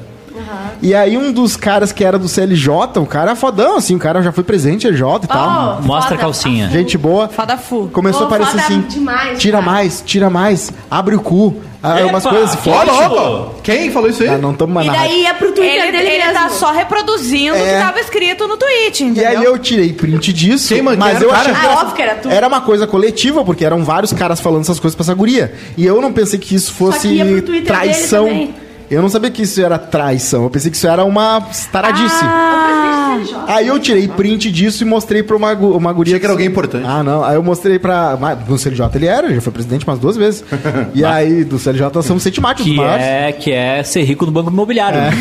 E 0.82 0.94
aí 0.96 1.18
um 1.18 1.32
dos 1.32 1.56
caras 1.58 1.92
que 1.92 2.04
era 2.04 2.18
do 2.18 2.28
CLJ, 2.28 2.70
o 3.00 3.06
cara 3.06 3.32
é 3.32 3.36
fodão, 3.36 3.78
assim, 3.78 3.96
o 3.96 4.00
cara 4.00 4.22
já 4.22 4.32
foi 4.32 4.44
presente 4.44 4.88
LJ 4.88 5.02
e 5.24 5.28
tal. 5.28 5.80
Oh, 5.82 5.86
Mostra 5.88 6.16
a 6.16 6.18
calcinha. 6.18 6.70
Gente 6.70 6.98
boa. 6.98 7.28
Foda 7.28 7.58
fu. 7.58 7.90
Começou 7.92 8.24
a 8.24 8.26
aparecer 8.26 8.52
foda 8.52 8.64
assim. 8.64 8.82
demais, 8.82 9.40
tira 9.40 9.60
cara. 9.60 9.72
mais, 9.72 10.04
tira 10.06 10.30
mais, 10.30 10.72
abre 10.90 11.16
o 11.16 11.20
cu. 11.20 11.56
Ah, 11.82 11.94
umas 12.10 12.26
Epa, 12.26 12.36
coisas 12.36 12.56
que 12.58 12.70
Ó, 12.70 12.74
forte. 12.74 12.92
louco! 12.92 13.56
Quem 13.64 13.90
falou 13.90 14.10
isso 14.10 14.22
aí? 14.22 14.28
Ah, 14.28 14.38
não 14.38 14.52
estamos 14.52 14.74
mais 14.76 14.86
E 14.86 14.90
na 14.90 14.98
rádio. 14.98 15.10
daí 15.14 15.26
é 15.26 15.34
pro 15.34 15.52
Twitter 15.54 15.82
Ele, 15.84 15.92
dele 15.94 16.10
ele 16.10 16.18
mesmo. 16.26 16.34
tá 16.34 16.50
só 16.50 16.72
reproduzindo 16.74 17.56
o 17.56 17.58
É. 17.58 17.74
que 17.80 17.86
tava 17.86 18.00
escrito 18.02 18.48
no 18.50 18.58
tweet, 18.58 19.02
E 19.02 19.08
entendeu? 19.08 19.30
aí 19.40 19.44
eu 19.46 19.58
tirei 19.58 19.94
print 19.94 20.34
disso, 20.34 20.68
Quem 20.74 20.82
mandou? 20.82 21.00
mas 21.00 21.16
Era 21.16 21.24
eu 21.26 21.30
o 21.30 21.32
achei 21.34 21.54
cara? 21.54 21.56
que 21.60 21.66
Ah, 21.66 21.70
era, 21.72 21.80
óbvio 21.80 21.96
que 21.96 22.02
era 22.02 22.16
tu. 22.16 22.30
era 22.30 22.48
uma 22.50 22.60
coisa 22.60 22.86
coletiva, 22.86 23.46
porque 23.46 23.64
eram 23.64 23.82
vários 23.86 24.12
caras 24.12 24.42
falando 24.42 24.64
essas 24.64 24.78
coisas 24.78 24.94
pra 24.94 25.04
essa 25.06 25.14
guria. 25.14 25.54
E 25.78 25.86
eu 25.86 26.02
não 26.02 26.12
pensei 26.12 26.38
que 26.38 26.54
isso 26.54 26.74
fosse 26.74 27.08
que 27.08 27.14
ia 27.14 27.26
pro 27.26 27.42
Twitter 27.44 27.74
traição. 27.74 28.26
dele 28.26 28.36
também. 28.48 28.69
Eu 28.90 29.02
não 29.02 29.10
sabia 29.10 29.30
que 29.30 29.44
isso 29.44 29.62
era 29.62 29.78
traição. 29.78 30.44
Eu 30.44 30.50
pensei 30.50 30.72
que 30.72 30.78
isso 30.78 30.88
era 30.88 31.04
uma 31.06 31.42
taradice. 31.72 32.24
Ah, 32.24 33.18
Aí 33.48 33.68
eu 33.68 33.80
tirei 33.80 34.08
print 34.08 34.52
disso 34.52 34.84
e 34.84 34.86
mostrei 34.86 35.22
pra 35.24 35.36
uma, 35.36 35.52
uma 35.54 35.92
guria. 35.94 36.14
Achei 36.14 36.20
que 36.20 36.26
era 36.26 36.34
alguém 36.34 36.48
importante. 36.48 36.86
Ah, 36.88 37.04
não. 37.04 37.24
Aí 37.24 37.36
eu 37.36 37.44
mostrei 37.44 37.78
pra. 37.78 38.18
mas 38.20 38.38
No 38.48 38.58
CLJ 38.58 38.90
ele 38.96 39.08
era, 39.08 39.28
ele 39.28 39.36
já 39.36 39.42
foi 39.42 39.52
presidente 39.54 39.86
umas 39.86 40.00
duas 40.00 40.16
vezes. 40.18 40.44
e 40.94 41.04
aí, 41.06 41.44
do 41.44 41.60
CLJ 41.60 41.90
nós 41.94 42.06
somos 42.06 42.24
sete 42.24 42.40
matos, 42.42 42.66
os 42.66 42.72
Que 42.72 42.78
maiores. 42.78 43.04
é, 43.06 43.32
que 43.32 43.52
é 43.52 43.84
ser 43.84 44.04
rico 44.04 44.26
no 44.26 44.32
banco 44.32 44.50
imobiliário. 44.50 45.00
É. 45.00 45.10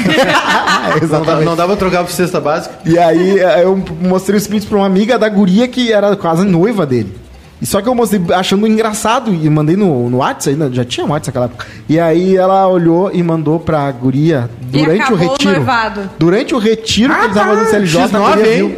Não, 0.89 0.99
dá- 0.99 1.05
Exatamente. 1.05 1.45
não 1.45 1.57
dava 1.57 1.77
pra 1.77 1.77
trocar 1.77 2.05
por 2.05 2.11
cesta 2.13 2.41
básica? 2.41 2.75
E 2.87 2.99
aí 2.99 3.39
eu 3.63 3.83
mostrei 4.01 4.37
os 4.39 4.47
prints 4.47 4.67
pra 4.67 4.79
uma 4.79 4.87
amiga 4.87 5.19
da 5.19 5.29
guria 5.29 5.69
que 5.69 5.93
era 5.93 6.17
quase 6.17 6.45
noiva 6.47 6.87
dele. 6.87 7.15
E 7.61 7.67
só 7.67 7.81
que 7.83 7.89
eu 7.89 7.95
mostrei 7.95 8.23
achando 8.35 8.67
engraçado 8.67 9.35
e 9.35 9.51
mandei 9.51 9.77
no, 9.77 10.09
no 10.09 10.19
WhatsApp, 10.19 10.51
ainda 10.51 10.73
já 10.75 10.85
tinha 10.85 11.05
WhatsApp 11.05 11.29
naquela 11.37 11.45
época. 11.47 11.67
E 11.89 11.99
aí 11.99 12.37
ela 12.37 12.69
olhou 12.69 13.11
e 13.13 13.23
mandou 13.23 13.59
pra 13.59 13.91
guria 13.91 14.49
durante 14.61 15.11
o 15.13 15.15
o 15.15 15.19
retiro. 15.19 15.51
noivado. 15.57 16.11
Durante 16.19 16.55
o 16.55 16.59
retiro 16.59 17.13
que 17.13 17.19
Ah, 17.21 17.25
eles 17.25 17.37
estavam 17.37 17.57
fazendo 17.65 17.71
CLJ, 17.87 18.01
a 18.01 18.09
X9, 18.09 18.37
guria 18.37 18.57
viu. 18.57 18.77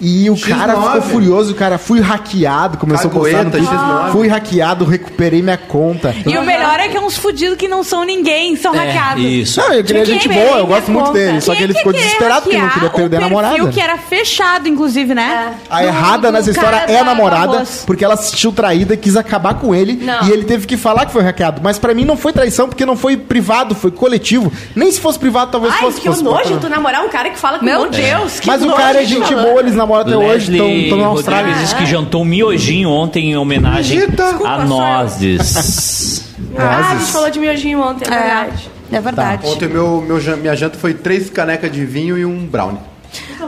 E 0.00 0.30
o 0.30 0.38
cara 0.38 0.74
X9. 0.74 0.84
ficou 0.86 1.02
furioso, 1.02 1.52
o 1.52 1.54
cara 1.54 1.76
fui 1.78 2.00
hackeado, 2.00 2.78
começou 2.78 3.10
Cagueta, 3.10 3.28
a 3.40 3.42
postar 3.42 3.44
no 3.44 3.50
Twitter. 3.66 3.78
X9. 3.78 4.12
Fui 4.12 4.28
hackeado, 4.28 4.84
recuperei 4.84 5.42
minha 5.42 5.56
conta. 5.58 6.14
E 6.24 6.36
o 6.38 6.42
melhor 6.44 6.78
é 6.78 6.88
que 6.88 6.96
é 6.96 7.00
uns 7.00 7.16
fudidos 7.16 7.56
que 7.56 7.66
não 7.66 7.82
são 7.82 8.04
ninguém, 8.04 8.54
são 8.56 8.74
É, 8.74 8.78
hackeados. 8.78 9.24
isso. 9.24 9.60
Não, 9.60 9.72
eu 9.72 9.82
queria 9.84 10.04
Quem 10.04 10.14
gente 10.20 10.28
boa, 10.28 10.58
eu 10.58 10.66
gosto 10.66 10.90
muito 10.90 11.06
conta? 11.06 11.18
dele. 11.18 11.40
Só 11.40 11.50
que 11.52 11.56
Quem 11.58 11.64
ele 11.64 11.72
que 11.72 11.78
ficou 11.80 11.92
desesperado 11.92 12.42
porque 12.42 12.58
não 12.58 12.68
queria 12.68 12.90
perder 12.90 13.16
a 13.16 13.18
o 13.18 13.22
namorada. 13.22 13.54
perfil 13.54 13.72
que 13.72 13.80
era 13.80 13.98
fechado, 13.98 14.68
inclusive, 14.68 15.14
né? 15.14 15.54
A 15.68 15.80
Do- 15.80 15.86
errada 15.88 16.30
nessa 16.32 16.50
história 16.50 16.78
cara 16.80 16.92
é 16.92 16.96
a 16.96 17.02
da- 17.02 17.04
namorada, 17.04 17.64
porque 17.84 18.04
ela 18.04 18.16
se 18.16 18.30
sentiu 18.30 18.52
traída 18.52 18.94
e 18.94 18.96
quis 18.96 19.16
acabar 19.16 19.54
com 19.54 19.74
ele. 19.74 19.94
Não. 20.04 20.28
E 20.28 20.30
ele 20.30 20.44
teve 20.44 20.66
que 20.66 20.76
falar 20.76 21.06
que 21.06 21.12
foi 21.12 21.22
hackeado. 21.22 21.60
Mas 21.62 21.78
pra 21.78 21.92
mim 21.92 22.04
não 22.04 22.16
foi 22.16 22.32
traição, 22.32 22.68
porque 22.68 22.86
não 22.86 22.96
foi 22.96 23.16
privado, 23.16 23.74
foi 23.74 23.90
coletivo. 23.90 24.52
Nem 24.76 24.92
se 24.92 25.00
fosse 25.00 25.18
privado, 25.18 25.50
talvez 25.50 25.74
Ai, 25.74 25.80
fosse. 25.80 26.00
que 26.00 26.08
fosse 26.08 26.22
nojo 26.22 26.58
tu 26.60 26.68
namorar 26.68 27.04
um 27.04 27.08
cara 27.08 27.30
que 27.30 27.38
fala 27.38 27.58
com 27.58 27.64
Meu 27.64 27.88
de- 27.88 28.00
Deus, 28.00 28.38
que 28.38 28.46
Mas 28.46 28.62
o 28.62 28.72
cara 28.72 29.02
é 29.02 29.04
gente 29.04 29.34
boa, 29.34 29.60
eles 29.60 29.74
namoram 29.74 29.87
até 29.94 30.16
hoje, 30.16 30.50
Leslie 30.50 30.82
estão 30.84 30.98
na 30.98 31.06
Austrália. 31.06 31.46
Rodrigues 31.52 31.70
diz 31.70 31.78
que 31.78 31.86
jantou 31.86 32.22
um 32.22 32.24
miojinho 32.24 32.90
ontem 32.90 33.30
em 33.32 33.36
homenagem 33.36 33.98
Acredita? 33.98 34.38
a 34.46 34.64
nozes. 34.64 36.24
Ah, 36.56 36.90
a 36.92 36.98
gente 36.98 37.10
falou 37.12 37.30
de 37.30 37.38
miojinho 37.38 37.80
ontem, 37.80 38.04
é 38.10 38.14
É, 38.14 38.18
verdade. 38.22 38.70
é 38.92 39.00
verdade. 39.00 39.46
Ontem 39.46 39.68
meu, 39.68 40.00
meu, 40.06 40.18
minha 40.38 40.56
janta 40.56 40.78
foi 40.78 40.94
três 40.94 41.28
canecas 41.30 41.70
de 41.70 41.84
vinho 41.84 42.16
e 42.18 42.24
um 42.24 42.46
brownie. 42.46 42.80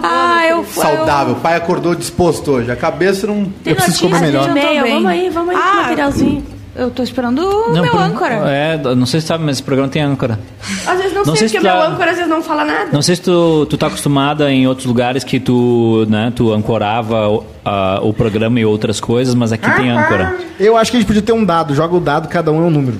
Ah, 0.02 0.46
eu 0.48 0.64
Saudável. 0.64 1.34
O 1.34 1.40
pai 1.40 1.56
acordou 1.56 1.94
disposto 1.94 2.50
hoje. 2.52 2.70
A 2.70 2.76
cabeça 2.76 3.26
não. 3.26 3.52
Eu 3.66 3.74
preciso 3.74 4.00
comer 4.02 4.20
melhor. 4.20 4.48
Vamos 4.48 5.06
aí, 5.06 5.28
vamos 5.28 5.50
aí, 5.54 5.60
Ah, 5.60 5.76
materialzinho. 5.82 6.44
Eu 6.74 6.88
tô 6.90 7.02
esperando 7.02 7.40
o 7.40 7.72
meu 7.72 7.84
por- 7.90 8.00
âncora. 8.00 8.34
É, 8.48 8.78
não 8.94 9.04
sei 9.04 9.20
se 9.20 9.26
sabe, 9.26 9.42
mas 9.44 9.56
esse 9.56 9.62
programa 9.62 9.90
tem 9.90 10.00
âncora. 10.02 10.38
Às 10.86 10.98
vezes 10.98 11.12
não, 11.12 11.24
Não 11.24 11.34
sei, 11.36 11.48
sei 11.48 11.48
se 11.48 11.54
porque 11.56 11.68
tá- 11.68 11.74
meu 11.74 11.92
âncora 11.92 12.10
às 12.12 12.16
vezes 12.16 12.30
não 12.30 12.42
fala 12.42 12.64
nada. 12.64 12.88
Não 12.92 13.02
sei 13.02 13.16
se 13.16 13.22
tu, 13.22 13.66
tu 13.68 13.76
tá 13.76 13.88
acostumada 13.88 14.50
em 14.52 14.66
outros 14.68 14.86
lugares 14.86 15.24
que 15.24 15.40
tu, 15.40 16.06
né, 16.08 16.32
tu 16.34 16.52
ancorava 16.52 17.28
o, 17.28 17.44
a- 17.64 17.98
o 18.02 18.12
programa 18.14 18.60
e 18.60 18.64
outras 18.64 19.00
coisas, 19.00 19.34
mas 19.34 19.52
aqui 19.52 19.68
tem 19.72 19.90
âncora. 19.90 20.36
Eu 20.60 20.76
acho 20.76 20.90
que 20.92 20.96
a 20.96 21.00
gente 21.00 21.06
podia 21.08 21.22
ter 21.22 21.32
um 21.32 21.44
dado. 21.44 21.74
Joga 21.74 21.96
o 21.96 22.00
dado, 22.00 22.28
cada 22.28 22.52
um 22.52 22.58
é 22.62 22.66
um 22.66 22.70
número. 22.70 22.98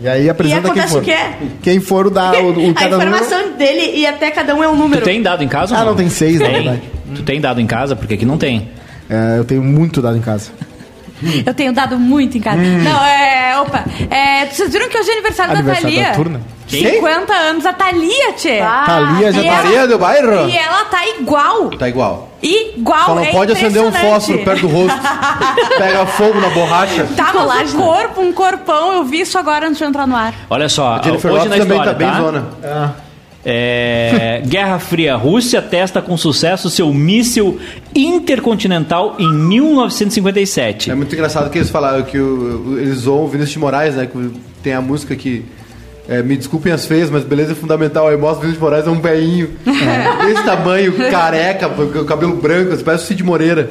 E 0.00 0.06
aí 0.06 0.30
apresenta 0.30 0.70
quem 0.70 0.80
acontece 0.80 0.92
for. 0.92 1.02
o 1.02 1.04
quê? 1.04 1.16
Quem 1.60 1.80
for 1.80 2.06
o 2.06 2.10
da. 2.10 2.30
O, 2.34 2.68
o 2.68 2.70
a 2.70 2.74
cada 2.74 2.90
número- 2.98 3.10
informação 3.16 3.52
dele 3.58 3.96
e 3.98 4.06
até 4.06 4.30
cada 4.30 4.54
um 4.54 4.62
é 4.62 4.68
um 4.68 4.76
Tu 4.76 4.78
número. 4.78 5.04
tem 5.04 5.20
dado 5.20 5.42
em 5.42 5.48
casa? 5.48 5.74
ou 5.74 5.80
Ah, 5.80 5.84
não, 5.84 5.96
tem 5.96 6.08
seis, 6.08 6.38
na 6.40 6.48
verdade. 6.48 6.82
Tu 7.16 7.22
tem 7.22 7.40
dado 7.40 7.60
em 7.60 7.66
casa? 7.66 7.96
Porque 7.96 8.14
aqui 8.14 8.24
não 8.24 8.38
tem. 8.38 8.68
É, 9.10 9.38
eu 9.38 9.44
tenho 9.44 9.60
muito 9.62 10.00
dado 10.00 10.16
em 10.16 10.20
casa. 10.20 10.52
Eu 11.44 11.54
tenho 11.54 11.72
dado 11.72 11.98
muito 11.98 12.38
em 12.38 12.40
casa. 12.40 12.58
Não, 12.58 13.04
é. 13.04 13.60
Opa. 13.60 13.84
É, 14.10 14.46
vocês 14.46 14.72
viram 14.72 14.88
que 14.88 14.98
hoje 14.98 15.10
é 15.10 15.12
aniversário, 15.14 15.52
Aniversário 15.52 15.86
da 15.86 15.90
da 15.90 16.04
Thalia? 16.04 16.16
turna? 16.16 16.40
Quem? 16.68 16.84
50 16.96 17.32
anos, 17.32 17.64
a 17.64 17.72
Thalia, 17.72 18.32
tchê. 18.34 18.60
Ah, 18.60 18.84
Thalia 18.86 19.32
já 19.32 19.40
e 19.40 19.74
tá. 19.74 19.86
do 19.86 19.98
bairro? 19.98 20.48
E 20.48 20.56
ela 20.56 20.84
tá 20.84 21.06
igual. 21.06 21.70
Tá 21.70 21.88
igual. 21.88 22.28
Igual, 22.42 23.04
Só 23.06 23.14
não 23.14 23.22
é 23.24 23.32
pode 23.32 23.52
acender 23.52 23.82
um 23.82 23.90
fósforo 23.90 24.44
perto 24.44 24.60
do 24.60 24.68
rosto. 24.68 24.98
Pega 25.76 26.06
fogo 26.06 26.40
na 26.40 26.50
borracha. 26.50 27.08
Tá, 27.16 27.32
mas 27.34 27.74
o 27.74 27.78
corpo, 27.78 28.20
um 28.20 28.32
corpão, 28.32 28.92
eu 28.92 29.04
vi 29.04 29.22
isso 29.22 29.36
agora 29.38 29.66
antes 29.66 29.78
de 29.78 29.84
entrar 29.84 30.06
no 30.06 30.14
ar. 30.14 30.32
Olha 30.48 30.68
só, 30.68 31.00
Jennifer 31.02 31.32
hoje 31.32 31.44
Lopez 31.48 31.58
na 31.58 31.64
também 31.64 31.78
história, 31.78 31.92
tá 31.92 31.98
bem 31.98 32.08
tá? 32.08 32.20
zona. 32.20 32.48
É, 32.62 33.07
Guerra 34.46 34.78
Fria. 34.78 35.16
Rússia 35.16 35.62
testa 35.62 36.02
com 36.02 36.16
sucesso 36.16 36.68
seu 36.70 36.92
míssil 36.92 37.58
intercontinental 37.94 39.16
em 39.18 39.32
1957. 39.32 40.90
É 40.90 40.94
muito 40.94 41.14
engraçado 41.14 41.50
que 41.50 41.58
eles 41.58 41.70
falaram 41.70 42.02
que 42.02 42.18
o- 42.18 42.64
o- 42.74 42.78
eles 42.78 42.98
zoam 43.00 43.24
o 43.24 43.28
Vinícius 43.28 43.52
de 43.52 43.58
Moraes, 43.58 43.94
né? 43.94 44.06
Que 44.06 44.30
tem 44.62 44.72
a 44.74 44.80
música 44.80 45.14
que. 45.16 45.44
é, 46.10 46.22
me 46.22 46.38
desculpem 46.38 46.72
as 46.72 46.86
feias, 46.86 47.10
mas 47.10 47.22
beleza 47.22 47.52
é 47.52 47.54
fundamental. 47.54 48.08
Aí 48.08 48.16
mostra 48.16 48.38
o 48.38 48.40
Vinícius 48.40 48.54
de 48.58 48.60
Moraes 48.64 48.86
é 48.86 48.90
um 48.90 48.98
velhinho. 49.00 49.50
Desse 50.26 50.42
tamanho, 50.42 50.92
careca, 51.10 51.68
com 51.68 52.04
cabelo 52.06 52.34
branco, 52.36 52.82
parece 52.82 53.04
o 53.04 53.06
Cid 53.08 53.22
Moreira. 53.22 53.68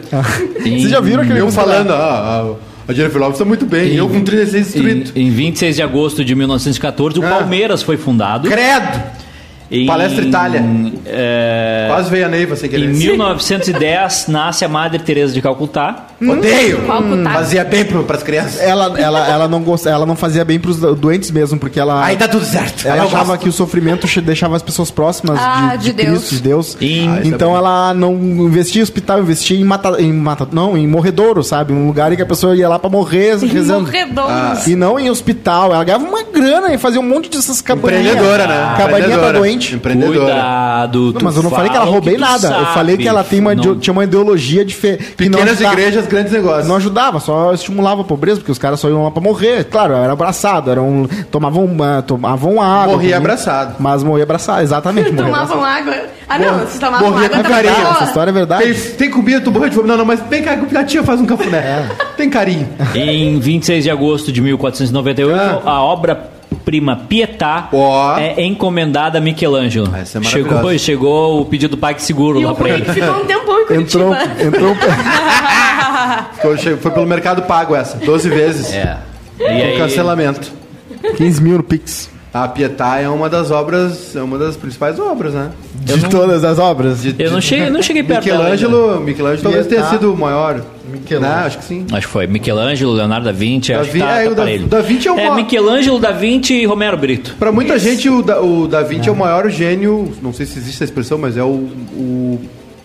Vocês 0.61 0.83
já 0.83 0.99
viram 0.99 1.23
aquele 1.23 1.39
Eu 1.39 1.51
falando, 1.51 1.91
ah, 1.93 2.45
ah, 2.53 2.55
a 2.87 2.93
Jennifer 2.93 3.19
Lopez 3.19 3.39
tá 3.39 3.43
muito 3.45 3.65
bem. 3.65 3.95
Eu 3.95 4.07
com 4.07 4.21
36 4.23 4.53
Em, 4.67 4.71
distritos. 4.71 5.11
em 5.15 5.31
26 5.31 5.75
de 5.77 5.81
agosto 5.81 6.23
de 6.23 6.35
1914, 6.35 7.19
o 7.19 7.25
Ah. 7.25 7.29
Palmeiras 7.39 7.81
foi 7.81 7.97
fundado. 7.97 8.47
Credo! 8.47 9.26
Em, 9.69 9.85
Palestra 9.85 10.23
Itália. 10.23 10.63
é, 11.05 11.85
Quase 11.89 12.09
veio 12.09 12.25
a 12.25 12.29
Neiva 12.29 12.55
sem 12.55 12.69
querer. 12.69 12.85
em 12.85 12.93
1910 12.93 14.27
nasce 14.29 14.63
a 14.63 14.69
Madre 14.69 14.99
Teresa 14.99 15.33
de 15.33 15.41
Calcutá. 15.41 16.07
Odeio! 16.19 16.81
Calcutá. 16.87 17.29
Fazia 17.31 17.63
bem 17.63 17.85
pro, 17.85 18.03
pras 18.03 18.23
crianças. 18.23 18.59
Ela, 18.61 18.99
ela, 18.99 19.27
ela, 19.27 19.47
não 19.47 19.61
gosta, 19.61 19.89
ela 19.89 20.05
não 20.05 20.15
fazia 20.15 20.43
bem 20.43 20.59
pros 20.59 20.77
do- 20.77 20.95
doentes 20.95 21.29
mesmo, 21.31 21.59
porque 21.59 21.79
ela. 21.79 22.03
Aí 22.03 22.15
tá 22.17 22.27
tudo 22.27 22.43
certo. 22.45 22.87
Ela 22.87 22.97
Eu 22.97 23.03
achava 23.03 23.25
gosto. 23.31 23.41
que 23.43 23.49
o 23.49 23.51
sofrimento 23.51 24.07
deixava 24.21 24.55
as 24.55 24.61
pessoas 24.63 24.89
próximas 24.89 25.39
Ah, 25.39 25.75
de, 25.75 25.85
de 25.85 25.93
Deus. 25.93 26.17
Cristo, 26.19 26.35
de 26.35 26.41
Deus. 26.41 26.77
Em- 26.81 27.07
Ah, 27.09 27.19
é 27.23 27.27
então 27.27 27.55
ela 27.55 27.93
não 27.93 28.13
investia 28.15 28.79
em 28.81 28.83
hospital, 28.83 29.19
investia 29.19 29.59
em 29.59 29.63
mata, 29.63 30.01
em 30.01 30.11
mata, 30.11 30.47
não, 30.51 30.75
em 30.77 30.87
morredouro, 30.87 31.43
sabe? 31.43 31.71
Um 31.71 31.85
lugar 31.87 32.11
em 32.11 32.15
que 32.15 32.21
a 32.21 32.25
pessoa 32.25 32.55
ia 32.55 32.67
lá 32.67 32.79
pra 32.79 32.89
morrer 32.89 33.37
rezando. 33.37 33.81
Morredouros. 33.85 34.65
E 34.67 34.75
não 34.75 34.99
em 34.99 35.09
hospital. 35.09 35.73
Ela 35.73 35.83
ganhava 35.83 36.03
uma 36.05 36.23
grana 36.23 36.73
e 36.73 36.77
fazia 36.77 36.99
um 36.99 37.03
monte 37.07 37.29
dessas 37.29 37.61
cabaninhas. 37.61 38.07
Empreendedora, 38.15 38.47
né? 38.47 38.73
Cabaninha 38.77 39.17
pra 39.19 39.31
doente. 39.33 39.75
Empreendedora. 39.75 40.19
Cuidado. 40.19 41.13
Não, 41.13 41.21
mas 41.21 41.35
eu 41.35 41.43
não 41.43 41.49
falei 41.51 41.69
que 41.69 41.75
ela 41.75 41.85
roubei 41.85 42.17
nada. 42.17 42.47
Eu 42.47 42.51
sabe. 42.53 42.73
falei 42.73 42.97
que 42.97 43.07
ela 43.07 43.23
tem 43.23 43.39
uma, 43.39 43.53
Não- 43.53 43.77
tinha 43.77 43.91
uma 43.91 44.03
ideologia 44.03 44.65
de 44.65 44.73
fe, 44.73 44.97
que 45.15 45.29
não 45.29 45.39
Pequenas 45.39 45.53
ajudava- 45.61 45.75
grandes 46.07 46.31
negócios. 46.33 46.67
Não 46.67 46.75
ajudava, 46.77 47.19
só 47.19 47.53
estimulava 47.53 48.01
a 48.01 48.03
pobreza, 48.03 48.37
porque 48.37 48.51
os 48.51 48.57
caras 48.57 48.79
só 48.79 48.89
iam 48.89 49.03
lá 49.03 49.11
pra 49.11 49.21
morrer. 49.21 49.65
Claro, 49.65 49.93
era 49.93 50.13
abraçado, 50.13 50.69
eram, 50.71 51.07
tomavam, 51.31 51.69
ah, 51.83 52.01
tomavam 52.01 52.61
água. 52.61 52.93
Morria 52.93 52.97
comiam- 52.97 53.17
abraçado. 53.17 53.75
Mas 53.79 54.03
morria 54.03 54.23
abraçado, 54.23 54.61
exatamente. 54.61 55.11
morria 55.11 55.25
Tomavam 55.31 55.63
abraçado. 55.63 55.89
água. 55.89 56.07
Ah, 56.29 56.37
não, 56.39 56.53
vocês 56.59 56.79
tomavam 56.79 57.09
morria 57.11 57.25
água 57.27 57.37
com 57.43 57.49
carinho, 57.49 57.73
Ó, 57.85 57.91
Essa 57.91 58.03
história 58.05 58.29
é 58.29 58.33
verdade. 58.33 58.63
Tem, 58.63 58.73
tem 58.97 59.09
comida, 59.11 59.41
tu 59.41 59.51
morreu 59.51 59.69
de 59.69 59.75
fome. 59.75 59.87
Não, 59.87 59.97
não, 59.97 60.05
mas 60.05 60.19
vem 60.29 60.41
cá, 60.43 60.57
a 60.79 60.83
tia 60.83 61.03
faz 61.03 61.21
um 61.21 61.25
cafuné. 61.25 61.87
Tem 62.17 62.29
carinho. 62.29 62.67
Em 62.95 63.39
26 63.39 63.83
de 63.83 63.89
agosto 63.91 64.31
de 64.31 64.41
1498, 64.41 65.61
Ah. 65.65 65.71
a 65.71 65.81
obra-prima 65.83 66.97
Pietà 67.07 67.69
Ó. 67.71 68.17
é 68.17 68.43
encomendada 68.43 69.17
a 69.19 69.21
Michelangelo. 69.21 69.93
Essa 69.95 70.17
é 70.17 70.23
chegou, 70.23 70.77
chegou 70.77 71.41
o 71.41 71.45
pedido 71.45 71.71
do 71.71 71.77
PagSeguro 71.77 72.41
E 72.41 72.45
lá 72.45 72.51
o 72.51 72.55
pra 72.55 72.69
ele. 72.69 72.83
Ficou 72.85 73.15
um 73.21 73.25
tempão 73.25 73.59
em 73.61 73.65
Curitiba. 73.65 74.03
Entrou, 74.03 74.15
entrou, 74.47 74.75
Foi, 76.41 76.57
pelo 76.91 77.05
Mercado 77.05 77.41
Pago 77.43 77.75
essa, 77.75 77.97
12 77.97 78.29
vezes. 78.29 78.73
É. 78.73 78.97
E 79.39 79.43
Com 79.43 79.49
aí, 79.49 79.77
cancelamento. 79.77 80.51
15 81.17 81.41
mil 81.41 81.57
no 81.57 81.63
Pix. 81.63 82.09
A 82.33 82.47
Pietà 82.47 82.99
é 82.99 83.07
uma 83.09 83.29
das 83.29 83.49
obras, 83.49 84.15
é 84.15 84.21
uma 84.21 84.37
das 84.37 84.55
principais 84.55 84.99
obras, 84.99 85.33
né? 85.33 85.49
De 85.73 86.07
todas 86.07 86.43
as 86.43 86.59
obras. 86.59 87.01
De- 87.01 87.15
eu 87.17 87.31
não 87.31 87.41
cheguei, 87.41 87.69
não 87.69 87.81
cheguei 87.81 88.03
perto 88.03 88.25
dela 88.25 88.45
ainda. 88.45 88.51
Michelangelo, 88.51 88.99
Michelangelo 89.01 89.41
talvez 89.43 89.65
tenha 89.67 89.83
sido 89.89 90.13
o 90.13 90.17
maior. 90.17 90.61
Michelangelo. 90.91 91.39
Né? 91.39 91.45
Acho 91.47 91.57
que 91.59 91.63
sim. 91.65 91.85
Acho 91.91 92.05
que 92.07 92.13
foi 92.13 92.27
Michelangelo, 92.27 92.93
Leonardo 92.93 93.25
da 93.25 93.31
Vinci, 93.31 93.71
Da 93.73 93.79
acho 93.79 93.87
que 93.89 93.93
Vin- 93.97 94.03
tá, 94.05 94.21
é, 94.21 94.25
tá 94.25 94.31
o 94.31 94.35
da- 94.35 94.77
da 94.77 94.81
Vinci 94.81 95.07
é 95.07 95.11
o 95.11 95.15
É, 95.15 95.17
maior. 95.23 95.35
Michelangelo, 95.35 95.99
da 95.99 96.11
Vinci 96.11 96.53
e 96.53 96.65
Romero 96.65 96.97
Brito. 96.97 97.35
Pra 97.39 97.51
muita 97.51 97.79
gente, 97.79 98.07
o 98.09 98.21
da, 98.21 98.39
o 98.41 98.67
da 98.67 98.83
Vinci 98.83 99.09
é. 99.09 99.11
o 99.11 99.15
maior 99.15 99.49
gênio, 99.49 100.13
não 100.21 100.31
sei 100.33 100.45
se 100.45 100.59
existe 100.59 100.75
essa 100.75 100.83
expressão, 100.83 101.17
mas 101.17 101.37
é 101.37 101.43
o, 101.43 101.47
o 101.95 102.39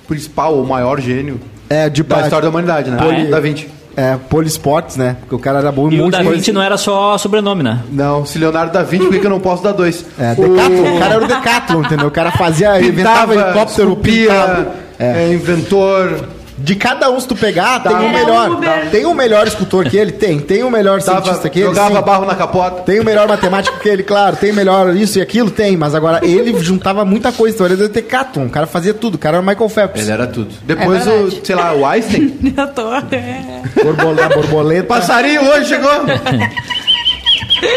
principal, 0.09 0.59
o 0.59 0.66
maior 0.66 0.98
gênio 1.00 1.38
É, 1.72 1.88
de 1.88 2.02
da 2.02 2.20
história 2.22 2.42
da 2.42 2.48
humanidade, 2.50 2.90
né? 2.90 2.98
Ah, 3.00 3.14
é? 3.14 3.24
Da 3.26 3.40
Vinci. 3.40 3.68
É, 3.96 4.16
Poliesportes, 4.28 4.96
né? 4.96 5.16
Porque 5.20 5.35
o 5.35 5.38
cara 5.38 5.58
era 5.58 5.70
bom 5.70 5.88
em 5.90 5.94
E 5.94 5.96
um 5.98 6.00
o 6.00 6.04
monte 6.04 6.12
da 6.12 6.18
de 6.18 6.24
coisa. 6.24 6.38
Vinci 6.38 6.52
não 6.52 6.62
era 6.62 6.76
só 6.78 7.16
sobrenome, 7.18 7.62
né? 7.62 7.80
Não, 7.90 8.24
se 8.24 8.38
Leonardo 8.38 8.72
da 8.72 8.82
Vinci, 8.82 9.04
por 9.04 9.12
que 9.12 9.20
que 9.20 9.26
eu 9.26 9.30
não 9.30 9.40
posso 9.40 9.62
dar 9.62 9.72
dois? 9.72 10.04
É, 10.18 10.35
Decathlon. 10.35 10.96
O 10.96 10.98
cara 10.98 11.14
era 11.14 11.24
o 11.24 11.28
Decathlon, 11.28 11.80
entendeu? 11.82 12.06
O 12.08 12.11
cara 12.11 12.30
fazia, 12.32 12.80
inventava 12.80 13.35
helicóptero, 13.35 13.96
pintava. 13.96 14.72
É. 14.98 15.24
é, 15.24 15.32
inventor. 15.32 16.26
De 16.62 16.77
cada 16.77 17.11
um, 17.11 17.18
se 17.18 17.27
tu 17.27 17.35
pegar, 17.35 17.81
tem 17.83 17.92
Era 17.92 18.03
um 18.05 18.12
melhor. 18.12 18.51
Uber. 18.53 18.90
Tem 18.90 19.05
um 19.05 19.14
melhor 19.14 19.46
escultor 19.46 19.85
que 19.88 19.96
ele? 19.96 20.12
Tem. 20.12 20.38
Tem 20.38 20.62
um 20.62 20.70
melhor 20.70 21.01
Dava, 21.03 21.22
cientista 21.22 21.51
que 21.51 21.59
ele? 21.59 21.68
jogava 21.68 21.96
Sim. 21.96 22.03
barro 22.05 22.25
na 22.25 22.35
capota. 22.35 22.83
Tem 22.83 23.01
o 23.01 23.05
melhor 23.05 23.27
matemático 23.29 23.79
que 23.81 23.88
ele, 23.88 24.03
claro. 24.03 24.37
Tem 24.37 24.53
o 24.53 24.55
melhor 24.55 24.94
isso 24.94 25.18
e 25.18 25.22
aquilo? 25.22 25.51
Tem. 25.51 25.77
Mas 25.77 25.94
agora 25.94 26.20
ele 26.25 26.57
juntava 26.61 27.05
muita 27.05 27.33
coisa. 27.33 27.55
Então 27.57 27.66
ele 27.66 27.75
era 27.83 27.88
Decathlon. 27.88 28.46
O 28.46 28.51
cara 28.51 28.66
fazia 28.66 28.94
tudo. 28.94 29.16
O 29.16 29.18
cara 29.18 29.38
era 29.38 29.44
o 29.44 29.46
Michael 29.46 29.68
Phelps. 29.68 30.03
Ele 30.03 30.12
era 30.12 30.27
tudo. 30.27 30.51
Depois, 30.62 31.07
É 31.07 31.11
o, 31.11 31.31
sei 31.44 31.55
lá, 31.57 31.72
o 31.75 31.85
Einstein. 31.85 32.38
Eu 32.57 32.66
tô. 32.68 32.92
é. 32.94 33.62
Borboleta. 33.83 34.29
borboleta. 34.35 34.87
Passarinho 34.87 35.42
hoje 35.51 35.66
chegou. 35.66 35.90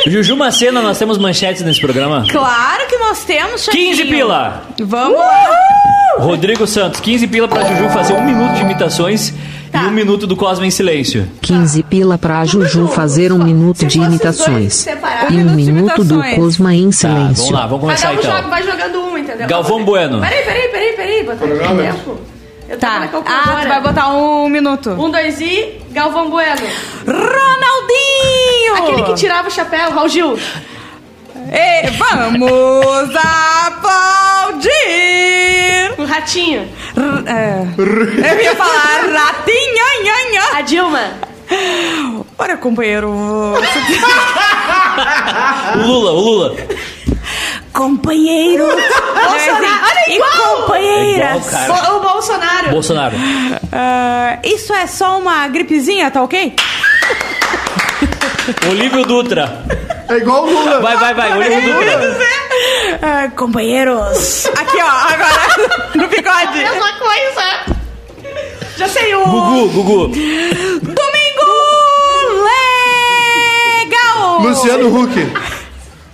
Juju 0.07 0.35
Macena, 0.35 0.81
nós 0.81 0.97
temos 0.97 1.17
manchetes 1.17 1.61
nesse 1.63 1.79
programa. 1.81 2.25
Claro 2.29 2.87
que 2.87 2.97
nós 2.97 3.23
temos, 3.23 3.63
Chatinho. 3.65 3.89
15 3.91 4.05
pila! 4.05 4.63
Vamos 4.81 5.17
lá. 5.17 5.49
Rodrigo 6.19 6.65
Santos, 6.65 6.99
15 7.01 7.27
pila 7.27 7.47
pra 7.47 7.63
Juju 7.65 7.89
fazer 7.89 8.13
um 8.13 8.23
minuto 8.25 8.53
de 8.55 8.61
imitações 8.61 9.33
Tá. 9.71 9.83
e 9.83 9.87
um 9.87 9.91
minuto 9.91 10.25
do 10.25 10.37
Cosmo 10.37 10.63
em 10.63 10.71
Silêncio. 10.71 11.27
15 11.41 11.83
pila 11.83 12.17
pra 12.17 12.45
Juju 12.45 12.87
fazer 12.87 13.33
um 13.33 13.37
minuto 13.43 13.85
de 13.85 13.97
imitações. 13.99 14.85
E 15.29 15.35
um 15.35 15.51
minuto 15.53 16.03
do. 16.05 16.21
Cosma 16.35 16.73
em 16.73 16.89
Tá, 16.91 17.07
vamos 17.09 17.37
silêncio. 17.39 17.51
lá, 17.53 17.65
vamos 17.67 17.81
começar 17.81 18.07
Cada 18.07 18.19
um 18.19 18.23
joga, 18.23 18.37
então. 18.39 18.49
vai 18.49 18.63
jogando 18.63 18.99
um, 19.01 19.17
entendeu? 19.17 19.47
Galvão 19.47 19.83
Bueno. 19.83 20.21
Peraí, 20.21 20.43
peraí, 20.45 20.67
peraí, 20.69 20.93
peraí. 20.95 21.23
Botar 21.25 21.45
o 21.45 21.77
tempo. 21.77 22.17
Eu 22.67 22.79
Tá. 22.79 23.07
Ah, 23.25 23.59
tu 23.61 23.67
vai 23.67 23.81
botar 23.81 24.09
um 24.09 24.49
minuto. 24.49 24.89
Um, 24.91 25.11
dois 25.11 25.39
e... 25.39 25.79
Galvão 25.91 26.29
Bueno. 26.29 26.61
Ronaldinho! 27.05 28.75
Aquele 28.77 29.03
que 29.03 29.13
tirava 29.13 29.47
o 29.47 29.51
chapéu, 29.51 29.91
Raul 29.91 30.09
Gil. 30.09 30.39
E 31.51 31.87
vamos 31.91 33.15
aplaudir! 34.55 35.93
O 35.97 36.05
Ratinho. 36.05 36.61
R- 36.97 37.23
é, 37.27 37.65
eu 38.33 38.39
ia 38.41 38.55
falar 38.55 39.01
ratinho, 39.13 40.03
nhanha. 40.03 40.41
A 40.55 40.61
Dilma. 40.61 41.01
Olha, 42.37 42.57
companheiro. 42.57 43.09
O 43.09 43.55
Lula, 45.85 46.11
o 46.11 46.19
Lula. 46.19 46.55
Companheiro. 47.75 48.65
Bolsonaro. 49.25 49.85
Olha, 49.85 50.03
e 50.07 50.15
igual. 50.15 50.31
É 50.31 50.55
companheiras. 50.61 51.53
igual. 51.53 51.67
Bo- 51.67 51.97
O 51.97 51.99
Bolsonaro. 52.13 52.69
Bolsonaro. 52.71 53.15
Ah, 53.71 54.39
isso 54.43 54.73
é 54.73 54.87
só 54.87 55.19
uma 55.19 55.47
gripezinha, 55.47 56.09
tá 56.09 56.23
ok? 56.23 56.55
Olívio 58.69 59.05
Dutra. 59.05 59.63
É 60.09 60.17
igual 60.17 60.43
o 60.45 60.49
Lula. 60.51 60.79
Vai, 60.81 60.97
vai, 60.97 61.13
vai. 61.13 61.37
Olívio 61.37 61.73
Dutra. 61.73 62.17
Ah, 63.01 63.29
companheiros. 63.35 64.45
Aqui, 64.57 64.77
ó, 64.81 64.87
agora 64.87 65.47
no 65.95 66.07
bigode. 66.07 66.57
Mesma 66.59 66.93
coisa. 66.99 67.75
Já 68.77 68.87
sei 68.89 69.15
o... 69.15 69.23
Gugu, 69.25 69.67
Gugu. 69.69 70.07
Domingo 70.07 71.45
legal. 73.81 74.39
Luciano 74.41 74.87
Huck. 75.01 75.13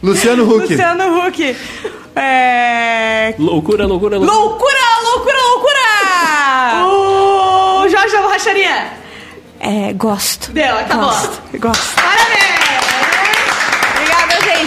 Luciano 0.04 0.44
Huck. 0.44 0.70
Luciano 0.70 1.18
Huck. 1.20 1.56
É... 2.16 3.36
Loucura, 3.38 3.86
loucura, 3.86 4.18
loucura. 4.18 4.38
Loucura, 4.38 4.80
loucura, 5.04 5.38
loucura. 5.38 6.88
O 6.88 7.90
Jorge 7.90 8.12
da 8.16 8.22
Borracharia. 8.22 8.94
É, 9.60 9.94
gosto. 9.94 10.52
Deu, 10.52 10.76
acabou. 10.78 11.10
Gosto. 11.10 11.42
Gosto. 11.60 11.96
Parabéns. 11.96 12.61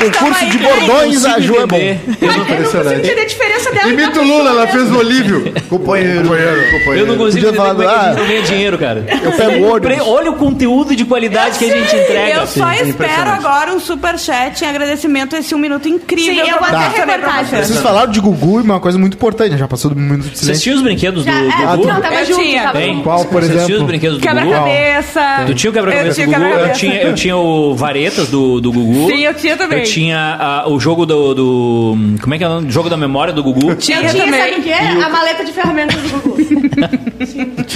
Obrigada, 0.07 0.11
gente. 0.11 0.15
O 0.17 0.19
Tamo 0.19 0.27
curso 0.27 0.45
aí, 0.45 0.51
de 0.51 0.59
gente. 0.59 0.87
bordões, 0.87 1.25
a 1.25 1.41
Ju 1.41 1.57
é 1.61 1.67
bom. 1.67 1.77
Eu 1.79 2.33
não 2.33 2.45
consigo 2.45 2.93
entender 2.95 3.21
a 3.21 3.27
diferença 3.27 3.73
dela. 3.73 3.89
Imita 3.93 4.11
da 4.13 4.21
o 4.21 4.25
Lula, 4.25 4.51
ela 4.51 4.67
pessoa. 4.67 4.85
fez 4.85 4.93
o 4.95 4.99
Olívio. 4.99 5.53
Companheiro. 5.69 6.23
Companheiro. 6.23 6.63
companheiro. 6.71 6.99
Eu 6.99 7.07
não 7.07 7.17
consigo 7.17 7.47
entender 7.49 7.57
como 7.59 7.83
é 7.83 7.87
que 7.87 7.93
a 7.93 7.99
gente 7.99 8.05
ah, 8.05 8.15
não 8.21 8.27
ganha 8.27 8.43
dinheiro, 8.43 8.79
cara. 8.79 9.05
Eu 9.23 9.33
pego 9.33 9.51
o 9.67 9.81
Pre- 9.81 9.93
ônibus. 9.95 10.07
Olha 10.15 10.31
o 10.31 10.37
conteúdo 10.37 10.97
de 10.97 11.05
qualidade 11.05 11.59
que 11.59 11.65
a 11.65 11.77
gente 11.77 11.95
entrega. 11.97 12.41
Eu 12.41 12.47
só 12.47 12.73
espero 12.73 13.31
agora 13.31 13.73
um 13.75 13.81
superchat 13.81 14.63
em 14.65 14.69
agradecimento 14.69 15.37
a 15.37 15.39
esse 15.39 15.55
um 15.55 15.59
minuto 15.59 15.89
incrível. 15.89 16.45
Sim, 16.45 16.51
eu 16.51 16.59
vou 16.59 16.67
até 16.67 16.89
recortar. 17.01 17.45
vocês. 17.47 17.67
Vocês 17.67 17.81
falaram 17.81 18.11
de 18.11 18.21
Gugu 18.21 18.61
e 18.61 18.63
uma 18.63 18.81
coisa 18.81 18.99
muito 18.99 19.15
importante. 19.15 19.53
né? 19.53 19.59
Já 19.59 19.69
passou 19.69 19.91
do 19.91 19.97
minuto 19.97 20.23
de 20.23 20.29
Vocês 20.29 20.39
silêncio. 20.41 20.63
tinham 20.63 20.77
os 20.77 20.83
brinquedos 20.83 21.25
do 21.25 21.31
Já, 21.31 21.39
é, 21.39 21.77
Gugu? 21.77 21.87
não, 21.89 22.01
tava 22.01 22.25
junto. 22.25 23.03
Qual, 23.03 23.25
por 23.25 23.41
Vocês 23.43 23.51
tinham 23.53 23.65
os 23.65 23.71
exemplo? 23.71 23.87
brinquedos 23.87 24.19
do 24.19 24.27
Gugu? 24.27 24.35
Quebra-cabeça. 24.41 25.45
Tu 25.47 25.55
tinha 25.55 25.71
o 25.71 25.75
quebra-cabeça 25.75 26.21
Eu 26.23 26.27
do 26.27 26.33
tinha 26.33 26.39
o 26.39 26.51
Gugu? 26.51 26.59
Eu 26.65 26.73
tinha, 26.73 27.03
eu 27.03 27.15
tinha 27.15 27.37
o 27.37 27.75
Varetas 27.75 28.29
do, 28.29 28.61
do 28.61 28.73
Gugu. 28.73 29.11
Sim, 29.11 29.21
eu 29.25 29.35
tinha 29.35 29.57
também. 29.57 29.83
Tinha 29.95 30.37
ah, 30.41 30.69
o 30.69 30.81
jogo 30.81 31.07
do, 31.07 31.35
do- 31.35 31.97
Como 32.21 32.35
é 32.35 32.39
que 32.39 32.43
é 32.43 32.49
o 32.49 32.51
nome? 32.51 32.69
Jogo 32.71 32.91
da 32.91 32.97
memória 32.97 33.33
do 33.33 33.45
Gugu. 33.45 33.71
Eu 33.71 33.77
tinha, 33.77 34.09
sabe 34.09 34.57
o 34.59 34.63
quê? 34.63 34.73
A 34.73 35.09
maleta 35.09 35.45
de 35.45 35.53
ferramentas 35.53 35.95
do 36.03 36.09
Gugu. 36.19 36.35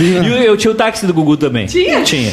E 0.00 0.26
eu, 0.28 0.36
eu 0.38 0.56
tinha 0.56 0.70
o 0.70 0.74
táxi 0.74 1.06
do 1.06 1.14
Gugu 1.14 1.36
também. 1.36 1.66
Tinha? 1.66 2.02
Tinha. 2.02 2.30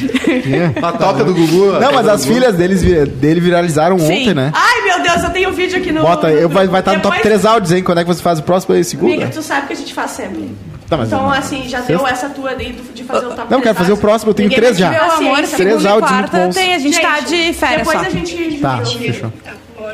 A 0.81 0.91
toca 0.91 1.23
do 1.23 1.33
Gugu. 1.33 1.71
Não, 1.79 1.93
mas 1.93 2.07
as 2.07 2.25
filhas 2.25 2.55
deles, 2.55 2.83
vi- 2.83 3.05
dele 3.05 3.39
viralizaram 3.39 3.95
ontem, 3.95 4.33
né? 4.33 4.51
Ai, 4.53 4.81
meu 4.83 5.01
Deus, 5.03 5.23
eu 5.23 5.29
tenho 5.31 5.49
um 5.49 5.51
vídeo 5.53 5.77
aqui 5.77 5.91
no... 5.91 6.01
Bota, 6.01 6.29
eu, 6.31 6.49
vai 6.49 6.65
estar 6.65 6.93
no 6.93 7.01
top 7.01 7.15
Depois- 7.17 7.21
3 7.21 7.45
áudios, 7.45 7.71
hein? 7.71 7.83
Quando 7.83 7.99
é 7.99 8.03
que 8.03 8.07
você 8.07 8.21
faz 8.21 8.39
o 8.39 8.43
próximo 8.43 8.75
aí, 8.75 8.83
segunda? 8.83 9.13
Amiga, 9.13 9.29
tu 9.31 9.41
sabe 9.41 9.67
que 9.67 9.73
a 9.73 9.75
gente 9.75 9.93
faz 9.93 10.11
sempre. 10.11 10.49
Tá, 10.89 10.97
mas 10.97 11.07
então, 11.07 11.23
não. 11.23 11.31
assim, 11.31 11.67
já 11.67 11.79
deu 11.81 12.05
essa 12.07 12.29
tua 12.29 12.51
aí 12.51 12.73
do- 12.73 12.93
de 12.93 13.03
fazer 13.03 13.25
o 13.25 13.29
top 13.29 13.41
Não, 13.41 13.61
quero 13.61 13.61
três 13.61 13.77
fazer 13.77 13.93
o 13.93 13.97
próximo, 13.97 14.29
eu 14.31 14.35
tenho 14.35 14.49
Ninguém 14.49 14.63
três 14.63 14.79
vai 14.79 14.91
já. 14.91 14.99
te 14.99 14.99
ver 14.99 15.05
Meu 15.23 15.29
amor? 15.29 15.35
Três 15.37 15.49
segunda 15.49 15.81
e 15.83 15.87
áudios 15.87 16.11
muito 16.11 16.29
quarta 16.29 16.45
bons. 16.45 16.55
tem, 16.55 16.73
a 16.75 16.79
gente, 16.79 17.01
tá 17.01 17.19
de 17.21 17.53
férias 17.53 17.77
Depois 17.87 17.99
só. 17.99 18.05
a 18.05 18.09
gente... 18.09 18.57
Tá, 18.61 18.75
divide. 18.83 19.13
fechou. 19.13 19.33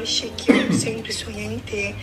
Porsche 0.02 0.32
que 0.36 0.52
eu 0.52 0.74
sempre 0.74 1.14
sonhei 1.14 1.46
em 1.46 1.60
ter. 1.60 1.96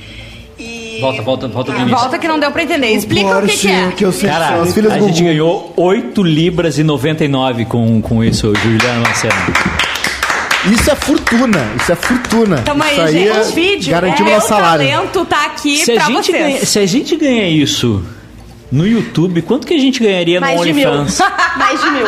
E 0.59 0.99
Volta, 1.01 1.23
volta, 1.23 1.49
volta 1.49 1.71
do 1.73 1.79
Ah, 1.79 1.83
início. 1.83 1.97
Volta 1.99 2.19
que 2.19 2.27
não 2.27 2.39
deu 2.41 2.51
pra 2.51 2.63
entender. 2.65 2.89
Explica 2.89 3.39
o 3.39 3.47
que, 3.47 3.57
que 3.57 3.69
é. 3.69 3.93
que 3.93 4.05
eu 4.05 4.11
sei 4.13 4.29
Cara, 4.29 4.61
as 4.61 4.75
filhas 4.75 4.93
a 4.93 4.99
gente 4.99 5.23
ganhou 5.23 5.73
8 5.77 6.21
libras 6.23 6.79
e 6.79 6.83
99 6.85 7.65
com, 7.67 8.01
com 8.03 8.25
isso, 8.25 8.53
Juliana 8.57 9.01
Macena. 9.09 9.35
Isso 10.73 10.91
é 10.91 10.97
fortuna, 10.97 11.65
isso 11.81 11.93
é 11.93 11.95
fortuna. 11.95 12.59
Tamo 12.63 12.83
aí, 12.83 12.93
isso 12.93 13.01
aí 13.03 13.13
gente. 13.13 13.29
é 13.29 13.41
Os 13.41 13.51
vídeos. 13.53 13.87
garantimos 13.89 14.33
é, 14.33 14.35
nosso 14.35 14.49
salário. 14.49 14.85
O 14.85 14.91
talento 14.91 15.25
tá 15.27 15.45
aqui 15.47 15.77
Se 15.85 15.93
a, 15.93 15.95
pra 15.95 16.05
gente 16.07 16.27
vocês. 16.33 16.43
ganha, 16.43 16.67
se 16.67 16.79
a 16.81 16.87
gente 16.87 17.17
ganha 17.17 17.49
isso 17.49 18.05
no 18.71 18.85
YouTube, 18.87 19.41
quanto 19.43 19.65
que 19.67 19.75
a 19.75 19.79
gente 19.79 20.01
ganharia 20.03 20.41
Mais 20.41 20.59
no 20.59 20.67
de 20.67 20.73
mil. 20.73 20.91
OnlyFans? 20.91 21.21
Mais 21.57 21.81
de 21.81 21.91
mil. 21.91 22.07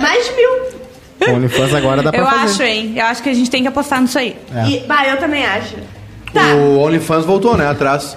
Mais 0.00 0.24
de 0.28 0.32
mil. 0.36 0.67
O 1.32 1.34
OnlyFans 1.36 1.74
agora 1.74 2.02
dá 2.02 2.10
pra 2.10 2.20
Eu 2.20 2.26
fazer. 2.26 2.44
acho, 2.44 2.62
hein? 2.62 2.92
Eu 2.96 3.06
acho 3.06 3.22
que 3.22 3.28
a 3.28 3.34
gente 3.34 3.50
tem 3.50 3.62
que 3.62 3.68
apostar 3.68 4.00
nisso 4.00 4.18
aí. 4.18 4.36
É. 4.54 4.66
E, 4.68 4.80
bah, 4.80 5.06
eu 5.06 5.16
também 5.18 5.44
acho. 5.46 5.76
Tá. 6.32 6.54
O 6.54 6.78
OnlyFans 6.80 7.24
voltou, 7.24 7.56
né? 7.56 7.68
Atrás. 7.68 8.16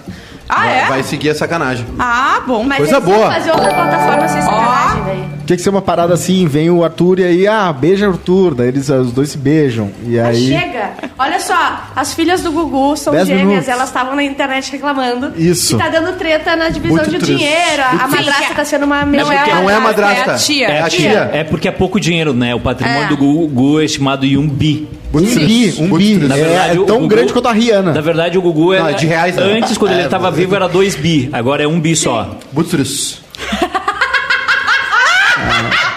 Ah, 0.49 0.55
vai, 0.65 0.79
é? 0.79 0.85
vai 0.85 1.03
seguir 1.03 1.29
a 1.29 1.35
sacanagem. 1.35 1.85
Ah, 1.97 2.41
bom. 2.45 2.63
Mas 2.63 2.77
Coisa 2.79 2.99
boa. 2.99 3.31
fazer 3.31 3.51
outra 3.51 3.73
plataforma 3.73 4.27
sem 4.27 4.41
sacanagem, 4.41 5.03
velho. 5.03 5.40
Tinha 5.51 5.57
que 5.57 5.63
ser 5.63 5.69
uma 5.69 5.81
parada 5.81 6.13
assim, 6.13 6.47
vem 6.47 6.69
o 6.69 6.81
Arthur 6.81 7.19
e 7.19 7.23
aí, 7.25 7.45
ah, 7.45 7.73
beija 7.73 8.07
o 8.07 8.11
Arthur, 8.13 8.55
daí 8.55 8.69
eles, 8.69 8.87
os 8.87 9.11
dois 9.11 9.31
se 9.31 9.37
beijam. 9.37 9.91
E 10.07 10.15
Mas 10.15 10.37
aí. 10.37 10.47
chega! 10.47 10.91
Olha 11.19 11.41
só, 11.41 11.87
as 11.93 12.13
filhas 12.13 12.41
do 12.41 12.53
Gugu 12.53 12.95
são 12.95 13.11
Dez 13.11 13.27
gêmeas, 13.27 13.45
minutos. 13.47 13.67
elas 13.67 13.89
estavam 13.89 14.15
na 14.15 14.23
internet 14.23 14.71
reclamando. 14.71 15.33
Isso. 15.35 15.75
Que 15.75 15.83
tá 15.83 15.89
dando 15.89 16.17
treta 16.17 16.55
na 16.55 16.69
divisão 16.69 16.95
Muito 16.95 17.09
de 17.11 17.17
triste. 17.17 17.35
dinheiro. 17.35 17.83
A 17.83 17.89
Muito 17.89 18.11
madrasta 18.11 18.33
triste. 18.35 18.55
tá 18.55 18.63
sendo 18.63 18.85
uma 18.85 19.05
Não 19.05 19.29
é, 19.29 19.45
Não 19.53 19.69
é 19.69 19.73
a 19.75 19.79
madrasta. 19.81 20.31
É 20.31 20.33
a 20.33 20.37
tia. 20.37 20.67
É 20.69 20.81
a 20.83 20.89
tia. 20.89 21.29
É 21.33 21.43
porque 21.43 21.67
é 21.67 21.71
pouco 21.71 21.99
dinheiro, 21.99 22.33
né? 22.33 22.55
O 22.55 22.61
patrimônio 22.61 23.03
É. 23.03 23.07
do 23.09 23.17
Gugu 23.17 23.81
é 23.81 23.83
estimado 23.83 24.25
em 24.25 24.37
um 24.37 24.47
bi. 24.47 24.87
Um 25.13 25.19
bi, 25.19 25.75
um 25.79 25.97
bi. 25.97 26.13
É, 26.13 26.17
triste. 26.29 26.77
é 26.77 26.79
o 26.79 26.85
tão 26.85 26.95
Gugu- 26.99 27.07
grande 27.09 27.33
quanto 27.33 27.49
a 27.49 27.51
Rihanna. 27.51 27.91
Na 27.91 27.99
verdade, 27.99 28.37
o 28.37 28.41
Gugu 28.41 28.67
Não, 28.67 28.73
era. 28.73 28.91
é 28.91 28.93
de 28.93 29.05
reais, 29.05 29.35
né? 29.35 29.43
Antes, 29.57 29.77
quando 29.77 29.91
É, 29.91 29.99
ele 29.99 30.07
tava 30.07 30.29
mas- 30.29 30.35
vivo, 30.39 30.55
era 30.55 30.69
2 30.69 30.95
bi. 30.95 31.29
Agora 31.33 31.61
é 31.61 31.67
um 31.67 31.77
bi 31.77 31.93
só. 31.93 32.37
Butrus. 32.53 33.20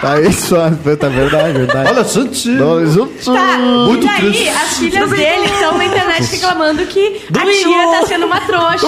Tá 0.01 0.19
isso, 0.21 0.55
tá 0.55 1.07
verdade, 1.09 1.53
verdade. 1.53 1.89
Olha, 1.89 2.03
Santi. 2.03 2.49
Tá, 3.23 3.57
Muito 3.57 4.03
e 4.03 4.07
daí 4.07 4.21
triste. 4.21 4.49
as 4.49 4.77
filhas 4.77 5.09
dele 5.09 5.45
estão 5.45 5.77
na 5.77 5.85
internet 5.85 6.31
reclamando 6.31 6.85
que 6.85 7.21
a 7.33 7.45
tia 7.45 7.99
tá 7.99 8.05
sendo 8.07 8.25
uma 8.25 8.41
trouxa, 8.41 8.87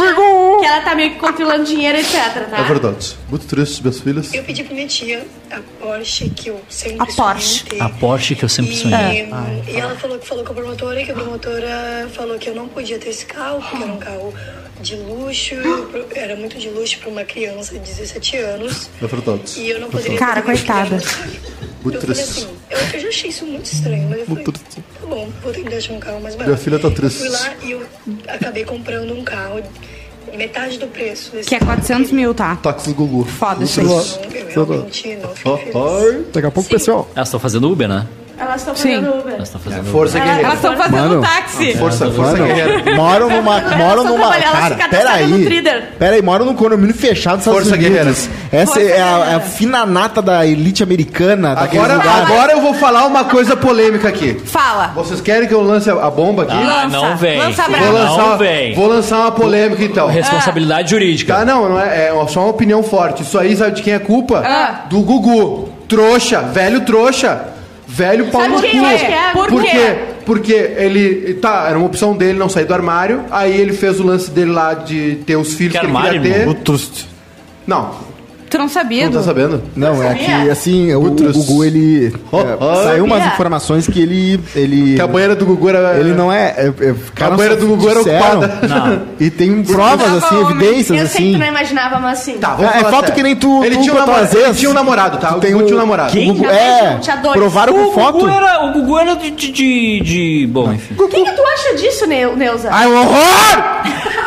que 0.60 0.66
ela 0.66 0.82
tá 0.82 0.96
meio 0.96 1.12
que 1.12 1.18
controlando 1.18 1.64
dinheiro, 1.64 1.98
etc, 1.98 2.48
tá? 2.50 2.58
É 2.58 2.64
verdade. 2.64 3.18
Muito 3.30 3.46
triste, 3.46 3.82
minhas 3.82 4.00
filhas. 4.00 4.34
Eu 4.34 4.44
pedi 4.44 4.64
pra 4.64 4.74
minha 4.74 4.88
tia 4.88 5.26
a 5.52 5.60
Porsche 5.82 6.30
que 6.30 6.50
eu 6.50 6.62
sempre 6.70 7.02
A 7.02 7.06
sonhei 7.12 7.16
Porsche. 7.34 7.64
ter. 7.66 7.82
A 7.82 7.90
Porsche 7.90 8.36
que 8.36 8.46
eu 8.46 8.50
sempre 8.50 8.74
E, 8.74 8.78
sonhei. 8.78 9.30
e 9.68 9.76
ela 9.78 9.96
falou 9.98 10.18
que 10.18 10.26
falou 10.26 10.46
com 10.46 10.52
a 10.54 10.56
promotora 10.56 11.02
e 11.02 11.06
que 11.06 11.12
a 11.12 11.14
promotora 11.14 12.10
falou 12.14 12.38
que 12.40 12.50
eu 12.50 12.56
não 12.56 12.70
podia 12.70 12.98
ter 12.98 13.10
esse 13.10 13.26
carro, 13.26 13.62
porque 13.62 13.84
era 13.84 13.92
um 13.92 13.98
carro 14.00 14.34
de 14.82 14.96
luxo, 14.96 15.56
era 16.16 16.36
muito 16.38 16.58
de 16.58 16.70
luxo 16.70 17.00
para 17.00 17.10
uma 17.10 17.24
criança 17.26 17.74
de 17.74 17.80
17 17.80 18.38
anos. 18.38 18.90
É 19.02 19.08
verdade. 19.08 19.60
E 19.60 19.70
eu 19.72 19.80
não 19.82 19.90
poderia 19.90 20.18
Cara, 20.18 20.42
coitada. 20.42 20.96
Muito 21.84 21.96
eu 21.98 22.02
falei 22.02 22.16
triste. 22.16 22.46
assim, 22.46 22.48
eu, 22.70 22.78
eu 22.94 23.00
já 23.02 23.08
achei 23.10 23.30
isso 23.30 23.46
muito 23.46 23.66
estranho, 23.66 24.08
mas 24.10 24.20
eu 24.20 24.26
falei, 24.26 24.44
Muito 24.46 24.60
tá 24.60 24.82
bom, 25.08 25.30
vou 25.44 25.52
tentar 25.52 25.76
achar 25.78 25.94
um 25.94 26.00
carro 26.00 26.22
mais 26.22 26.36
barato. 26.36 26.50
Minha 26.52 26.58
filha 26.64 26.80
tá 26.80 26.90
triste. 26.92 27.24
Eu 27.24 27.30
fui 27.32 27.40
lá 27.40 27.56
e 27.64 27.72
eu 27.72 27.86
acabei 28.28 28.64
comprando 28.64 29.12
um 29.14 29.24
carro 29.24 29.62
metade 30.36 30.78
do 30.78 30.88
preço. 30.88 31.32
desse 31.32 31.50
Que 31.50 31.56
é 31.56 31.60
carro 31.60 31.74
400 31.74 32.12
mil, 32.12 32.34
tá? 32.34 32.56
Táxi 32.58 32.90
do 32.90 32.96
Gugu. 32.96 33.24
Foda 33.26 33.64
isso 33.64 33.80
aí. 33.80 33.86
Eu 33.88 34.66
realmente 34.66 35.16
não 35.18 35.30
fiquei 35.30 35.58
feliz. 35.58 35.76
Ai. 35.76 36.26
Daqui 36.34 36.48
a 36.48 36.52
pouco, 36.52 36.70
pessoal. 36.70 37.10
Elas 37.16 37.28
estão 37.28 37.40
fazendo 37.40 37.72
Uber, 37.72 37.88
né? 37.88 38.08
Elas 38.40 38.58
estão 38.62 38.76
Sim. 38.76 38.96
fazendo 38.96 39.20
Uber. 39.20 39.34
Elas 39.34 39.48
estão 39.48 39.62
fazendo 39.62 39.86
Força 39.92 40.20
guerreira. 40.20 40.42
Elas 40.44 40.54
estão 40.56 40.78
fazendo 40.78 40.98
Mano. 41.10 41.22
táxi. 41.22 41.78
Força, 41.78 42.12
força 42.12 42.32
Mano, 42.34 42.46
guerreira. 42.46 42.96
moram 42.96 43.30
numa. 43.30 43.60
Moram 43.76 44.04
numa. 44.04 44.30
Cara, 44.38 44.76
peraí. 44.90 45.64
Peraí, 45.98 46.22
moram 46.22 46.46
num 46.46 46.54
condomínio 46.54 46.94
fechado 46.94 47.38
dos 47.38 47.48
Estados 47.48 47.70
Força 47.70 47.76
Unidos. 47.76 47.90
guerreiras. 47.90 48.30
Essa 48.52 48.74
Força 48.74 48.82
é 48.88 49.02
a, 49.02 49.18
guerreira. 49.18 49.38
a 49.38 49.40
fina 49.40 49.86
nata 49.86 50.22
da 50.22 50.46
elite 50.46 50.84
americana, 50.84 51.52
Agora, 51.58 51.96
agora 51.96 52.52
eu 52.54 52.62
vou 52.62 52.74
falar 52.76 53.06
uma 53.08 53.26
coisa 53.26 53.56
polêmica 53.56 54.08
aqui. 54.08 54.40
Fala. 54.46 54.92
Vocês 54.96 55.20
querem 55.20 55.48
que 55.48 55.54
eu 55.54 55.62
lance 55.62 55.90
a 55.90 56.10
bomba 56.10 56.44
aqui? 56.44 56.54
Ah, 56.54 56.84
Lança. 56.84 56.88
não 56.90 57.18
vem. 57.18 57.40
Lança 57.40 57.64
Vou 57.64 57.92
lançar, 57.92 58.18
Não 58.30 58.38
vem. 58.38 58.76
vou 58.76 58.88
lançar 58.88 59.20
uma 59.20 59.32
polêmica 59.32 59.84
então. 59.84 60.08
Responsabilidade 60.08 60.92
jurídica. 60.92 61.34
Tá, 61.38 61.46
não, 61.46 61.70
não 61.70 61.80
é, 61.80 62.08
é 62.10 62.28
só 62.28 62.42
uma 62.42 62.50
opinião 62.50 62.84
forte. 62.84 63.24
Isso 63.24 63.38
aí, 63.38 63.56
sabe 63.56 63.72
de 63.78 63.82
quem 63.82 63.94
é 63.94 64.00
culpa? 64.00 64.44
Ah. 64.46 64.86
Do 64.90 65.00
Gugu. 65.02 65.70
Trouxa, 65.88 66.42
velho 66.42 66.82
trouxa. 66.82 67.57
Velho 67.98 68.28
pau 68.28 68.42
Sabe 68.42 68.54
no 68.54 68.62
cu. 68.62 68.68
é? 68.86 69.32
Por 69.34 69.48
Por 69.48 69.62
quê? 69.64 69.70
quê? 69.72 69.96
Porque 70.26 70.54
ele. 70.54 71.34
Tá, 71.42 71.66
era 71.68 71.78
uma 71.78 71.88
opção 71.88 72.16
dele 72.16 72.38
não 72.38 72.48
sair 72.48 72.66
do 72.66 72.74
armário. 72.74 73.24
Aí 73.32 73.60
ele 73.60 73.74
fez 73.74 74.00
o 74.00 74.04
lance 74.04 74.30
dele 74.30 74.52
lá 74.52 74.74
de 74.76 75.16
ter 75.26 75.36
os 75.36 75.54
filhos 75.56 75.74
Que 75.74 75.80
que, 75.80 75.86
armário, 75.86 76.10
ele 76.12 76.20
queria 76.20 76.34
ter. 76.36 76.40
irmão? 76.42 76.56
Não, 77.66 77.92
Tu 78.50 78.58
não 78.58 78.70
sabia, 78.70 79.06
não 79.08 79.12
tá 79.12 79.24
sabendo? 79.24 79.62
Não, 79.76 80.02
é 80.02 80.08
sabia? 80.08 80.26
que 80.44 80.50
assim, 80.50 80.94
o, 80.94 81.02
o 81.08 81.12
Putz. 81.12 81.36
Gugu, 81.36 81.66
ele. 81.66 82.14
Oh, 82.32 82.40
é, 82.40 82.58
oh. 82.62 82.76
saiu 82.84 83.04
umas 83.04 83.26
informações 83.26 83.86
que 83.88 84.00
ele. 84.02 84.40
ele 84.56 84.96
Que 84.96 85.02
a 85.02 85.08
banheira 85.08 85.36
do 85.36 85.46
Gugu 85.46 85.68
era. 85.68 85.98
Ele 86.00 86.14
não 86.14 86.32
é. 86.32 86.54
é, 86.58 86.68
é 86.68 87.24
A 87.26 87.30
banheira 87.32 87.58
do 87.58 87.68
Gugu 87.68 87.90
era 87.90 88.00
ocupada. 88.00 88.60
Não. 88.68 89.02
E 89.20 89.30
tem 89.30 89.64
provas, 89.64 90.24
assim, 90.24 90.36
homem. 90.38 90.52
evidências, 90.68 91.00
Eu 91.02 91.08
sei 91.08 91.18
que 91.18 91.24
assim. 91.24 91.34
tu 91.34 91.40
não 91.40 91.48
imaginava, 91.48 92.00
mas 92.00 92.20
assim. 92.20 92.38
Tá, 92.38 92.50
vamos 92.56 92.72
É, 92.72 92.78
é 92.78 92.80
falar 92.80 92.92
foto 92.92 93.00
sério. 93.02 93.16
que 93.16 93.24
nem 93.24 93.36
tu- 93.36 93.64
Ele 93.66 93.76
tu 93.78 93.82
tinha 93.82 93.94
um 93.96 93.98
namorado. 93.98 94.38
Ele 94.38 94.54
tinha 94.54 94.70
um 94.72 94.74
namorado, 94.74 95.18
tá? 95.18 95.36
O 95.36 95.40
Tem 95.40 95.52
Gugu 95.52 95.64
o- 95.64 95.68
tinha 95.68 95.76
um 95.78 95.80
namorado. 95.82 96.12
Quem? 96.14 96.34
Gugu, 96.34 96.46
é, 96.46 96.90
dois, 96.92 97.04
tinha 97.04 97.16
dois. 97.18 97.34
provaram 97.34 97.74
O 97.74 97.86
com 97.88 97.92
foto. 97.94 98.20
Gugu 98.20 98.30
era, 98.30 98.66
o 98.66 98.72
Gugu 98.74 98.98
era 99.00 99.16
de, 99.16 99.32
de, 99.32 99.52
de, 100.02 100.48
Bom, 100.50 100.72
enfim. 100.72 100.96
O 100.98 101.08
que, 101.08 101.24
que 101.24 101.32
tu 101.34 101.42
acha 101.44 101.76
disso, 101.76 102.06
Neu- 102.08 102.36
Neuza? 102.38 102.70
Ai, 102.72 102.88
um 102.88 102.98
horror! 102.98 103.18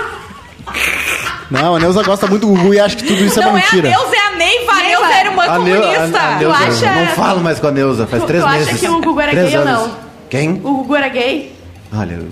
Não, 1.50 1.74
a 1.76 1.80
Neuza 1.80 2.02
gosta 2.02 2.26
muito 2.26 2.46
do 2.46 2.54
Gugu 2.54 2.74
e 2.74 2.78
acha 2.80 2.94
que 2.96 3.04
tudo 3.04 3.24
isso 3.24 3.40
é 3.40 3.42
Não 3.42 3.48
é 3.48 3.52
a 3.52 3.62
mentira. 3.62 3.88
Neuza, 3.88 4.14
é 4.14 4.18
a 4.20 4.36
Neiva. 4.36 4.72
A. 4.72 4.82
Neuza 4.82 5.14
era 5.14 5.28
irmã 5.30 5.42
A 5.42 5.46
comunista. 5.56 5.88
a- 5.90 6.04
a 6.04 6.38
Tu 6.38 6.44
Neuza, 6.44 6.56
acha- 6.86 6.94
Não 6.94 7.06
falo 7.08 7.40
mais 7.40 7.58
com 7.58 7.66
a 7.66 7.70
Neuza, 7.72 8.06
faz 8.06 8.22
Tu- 8.22 8.26
três 8.26 8.42
tu 8.42 8.46
acha 8.48 8.58
meses. 8.58 8.80
que 8.80 8.88
o 8.88 9.00
Gugu 9.00 9.20
era 9.20 9.30
Três 9.32 9.48
gay 9.50 9.56
ou 9.58 9.62
anos. 9.66 9.80
não? 9.88 9.90
Quem? 10.28 10.50
O 10.52 10.74
Gugu 10.74 10.94
era 10.96 11.08
gay? 11.08 11.52
Olha, 11.92 12.12
eu 12.14 12.26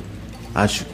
acho. 0.54 0.86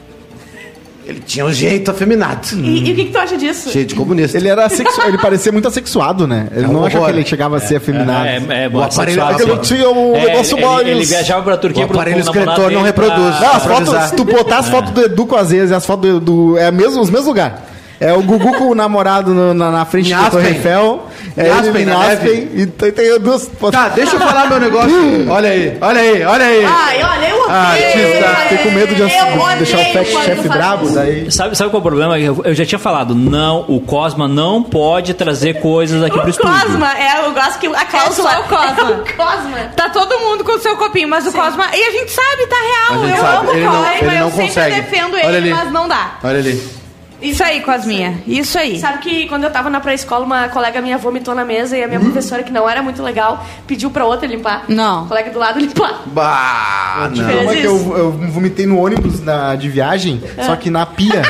Ele 1.07 1.21
tinha 1.21 1.45
um 1.45 1.53
jeito 1.53 1.91
afeminado. 1.91 2.49
E, 2.55 2.79
e 2.79 2.93
o 2.93 2.97
que, 2.97 3.05
que 3.05 3.13
tu 3.13 3.19
acha 3.19 3.37
disso? 3.37 3.71
Cheio 3.71 3.85
de 3.85 3.95
comunista. 3.95 4.39
Ele 4.39 4.49
era 4.49 4.67
sexu... 4.71 5.03
ele 5.07 5.19
parecia 5.19 5.53
muito 5.53 5.69
assexuado, 5.69 6.27
né? 6.27 6.49
Ele 6.51 6.65
É 6.65 6.69
um 6.69 6.73
não 6.73 6.87
achava 6.87 7.05
que 7.05 7.11
ele 7.11 7.27
chegava 7.27 7.59
a 7.59 7.61
ser 7.61 7.77
afeminado. 7.77 8.25
É, 8.27 8.37
é, 8.37 8.69
O 8.69 8.81
aparelho- 8.83 8.91
sexual, 9.21 9.29
aquele 9.33 9.53
sim. 9.57 9.61
tinha 9.77 9.91
um 9.91 10.17
É, 10.17 10.25
negócio 10.25 10.57
ele, 10.57 10.65
mais- 10.67 10.81
ele, 10.81 10.91
ele 10.93 11.05
viajava 11.05 11.43
pra 11.43 11.59
Turquia 11.59 11.85
O 11.85 11.89
pro 11.89 11.99
aparelho 11.99 12.21
excretor 12.21 12.57
não 12.73 12.81
dele 12.81 12.93
pra- 12.95 13.05
reproduz. 13.05 13.39
Não, 13.39 13.51
as 13.53 13.67
fotos, 13.67 14.05
se 14.09 14.17
tu 14.17 14.25
botar 14.25 14.59
as 14.61 14.69
fotos 14.71 14.93
do 14.93 15.03
Edu 15.03 15.27
com 15.27 15.37
as 15.37 15.51
vezes 15.51 15.71
e 15.73 15.75
as 15.75 15.85
fotos 15.85 16.09
do, 16.11 16.21
do 16.21 16.59
é 16.59 16.71
mesmo, 16.71 17.03
os 17.03 17.11
mesmos 17.11 17.27
lugares. 17.29 17.59
É 18.05 18.13
o 18.13 18.23
Gugu 18.23 18.53
com 18.59 18.65
o 18.71 18.75
namorado 18.75 19.33
no- 19.33 19.55
na, 19.55 19.71
na 19.71 19.85
frente 19.87 20.11
Em 20.13 20.15
da 20.15 20.29
Torre 20.31 20.43
Aspen. 20.49 20.57
Eiffel. 20.57 21.07
É 21.37 21.43
Em 21.43 21.47
ele 21.47 21.51
Aspen, 21.53 21.91
Aspen. 21.91 22.49
E 22.55 22.67
tem, 22.67 22.93
tem 22.93 23.19
duas. 23.19 23.51
Tá, 23.73 23.89
deixa 23.89 24.15
eu 24.17 24.21
falar 24.21 24.47
meu 24.47 24.61
negócio. 24.61 24.95
olha 25.31 25.49
aí, 25.49 25.77
olha 25.81 26.01
aí, 26.01 26.23
olha 26.25 26.45
aí. 26.47 26.65
Ai, 26.65 26.97
olha, 27.03 27.29
eu 27.31 27.37
odeio. 27.37 27.45
Ah, 27.49 27.71
artista, 27.71 28.37
Fiquei 28.49 28.59
com 28.59 28.71
medo 28.71 28.95
de 28.95 29.01
Eu 29.01 29.07
deixar 29.09 29.27
o 29.35 29.39
quando 29.39 29.65
chefe 29.67 30.49
brabo, 30.49 30.89
daí. 30.91 31.31
Sabe, 31.33 31.57
sabe 31.57 31.71
qual 31.71 31.79
é 31.79 31.81
o 31.81 31.83
problema? 31.83 32.19
Eu, 32.19 32.43
eu 32.45 32.55
já 32.55 32.65
tinha 32.67 32.79
falado, 32.79 33.15
não, 33.15 33.65
o 33.69 33.81
Cosma 33.81 34.29
não 34.29 34.63
pode 34.63 35.15
trazer 35.15 35.61
coisas 35.61 36.03
aqui 36.03 36.17
pro 36.19 36.27
O 36.27 36.31
estúdio. 36.31 36.53
Cosma, 36.61 36.93
é, 36.99 37.25
eu 37.27 37.33
gosto 37.33 37.59
que 37.59 37.67
a 37.69 37.85
cláusula 37.87 38.33
é 38.35 38.39
o 38.39 38.43
Cosma. 38.45 38.75
É 38.77 38.83
o 38.83 39.17
Cosma. 39.17 39.59
Tá 39.77 39.89
todo 39.89 40.19
mundo 40.21 40.45
com 40.45 40.53
o 40.53 40.59
seu 40.59 40.77
copinho, 40.77 41.09
mas 41.09 41.27
o 41.27 41.33
Cosma. 41.33 41.69
E 41.75 41.83
a 41.83 41.91
gente 41.91 42.11
sabe, 42.11 42.47
tá 42.47 42.57
real. 42.57 43.03
A 43.03 43.07
gente 43.07 43.17
eu 43.19 43.25
sabe, 43.25 43.37
amo 43.39 43.51
o 43.51 43.55
ele 43.55 43.65
não- 43.65 43.73
Cosma, 43.73 44.03
não 44.03 44.13
eu 44.15 44.31
sempre 44.31 44.47
consegue. 44.47 44.77
defendo 44.77 45.17
ele, 45.17 45.51
mas 45.55 45.73
não 45.73 45.89
dá. 45.89 46.19
Olha 46.23 46.39
ali. 46.39 46.84
Isso 47.25 47.43
aí, 47.43 47.61
Cosminha. 47.61 48.19
Isso 48.27 48.59
aí. 48.59 48.79
Sabe 48.79 48.99
que 48.99 49.27
quando 49.29 49.45
eu 49.45 49.51
tava 49.51 49.71
na 49.71 49.81
pré-escola, 49.81 50.25
uma 50.25 50.49
colega 50.49 50.81
minha 50.81 50.99
vomitou 50.99 51.35
na 51.35 51.45
mesa 51.45 51.77
e 51.77 51.83
a 51.83 51.87
minha 51.89 51.99
Hum? 52.01 52.05
professora, 52.05 52.43
que 52.43 52.53
não 52.53 52.69
era 52.69 52.83
muito 52.83 53.03
legal, 53.03 53.45
pediu 53.67 53.91
pra 53.91 54.05
outra 54.05 54.27
limpar. 54.29 54.65
Não. 54.69 55.05
O 55.05 55.09
colega 55.09 55.31
do 55.31 55.39
lado 55.39 55.59
limpar. 55.59 56.03
Bah, 56.07 57.11
não. 57.15 57.25
Fez 57.27 57.41
Uma 57.43 57.53
que 57.53 57.59
isso? 57.61 57.67
eu, 57.69 57.99
eu 57.99 58.13
vomitei 58.13 58.67
no 58.67 58.79
ônibus 58.85 59.21
na, 59.23 59.55
de 59.57 59.69
viagem, 59.69 60.23
só 60.45 60.55
que 60.57 60.71
na 60.71 60.85
pia, 60.87 61.23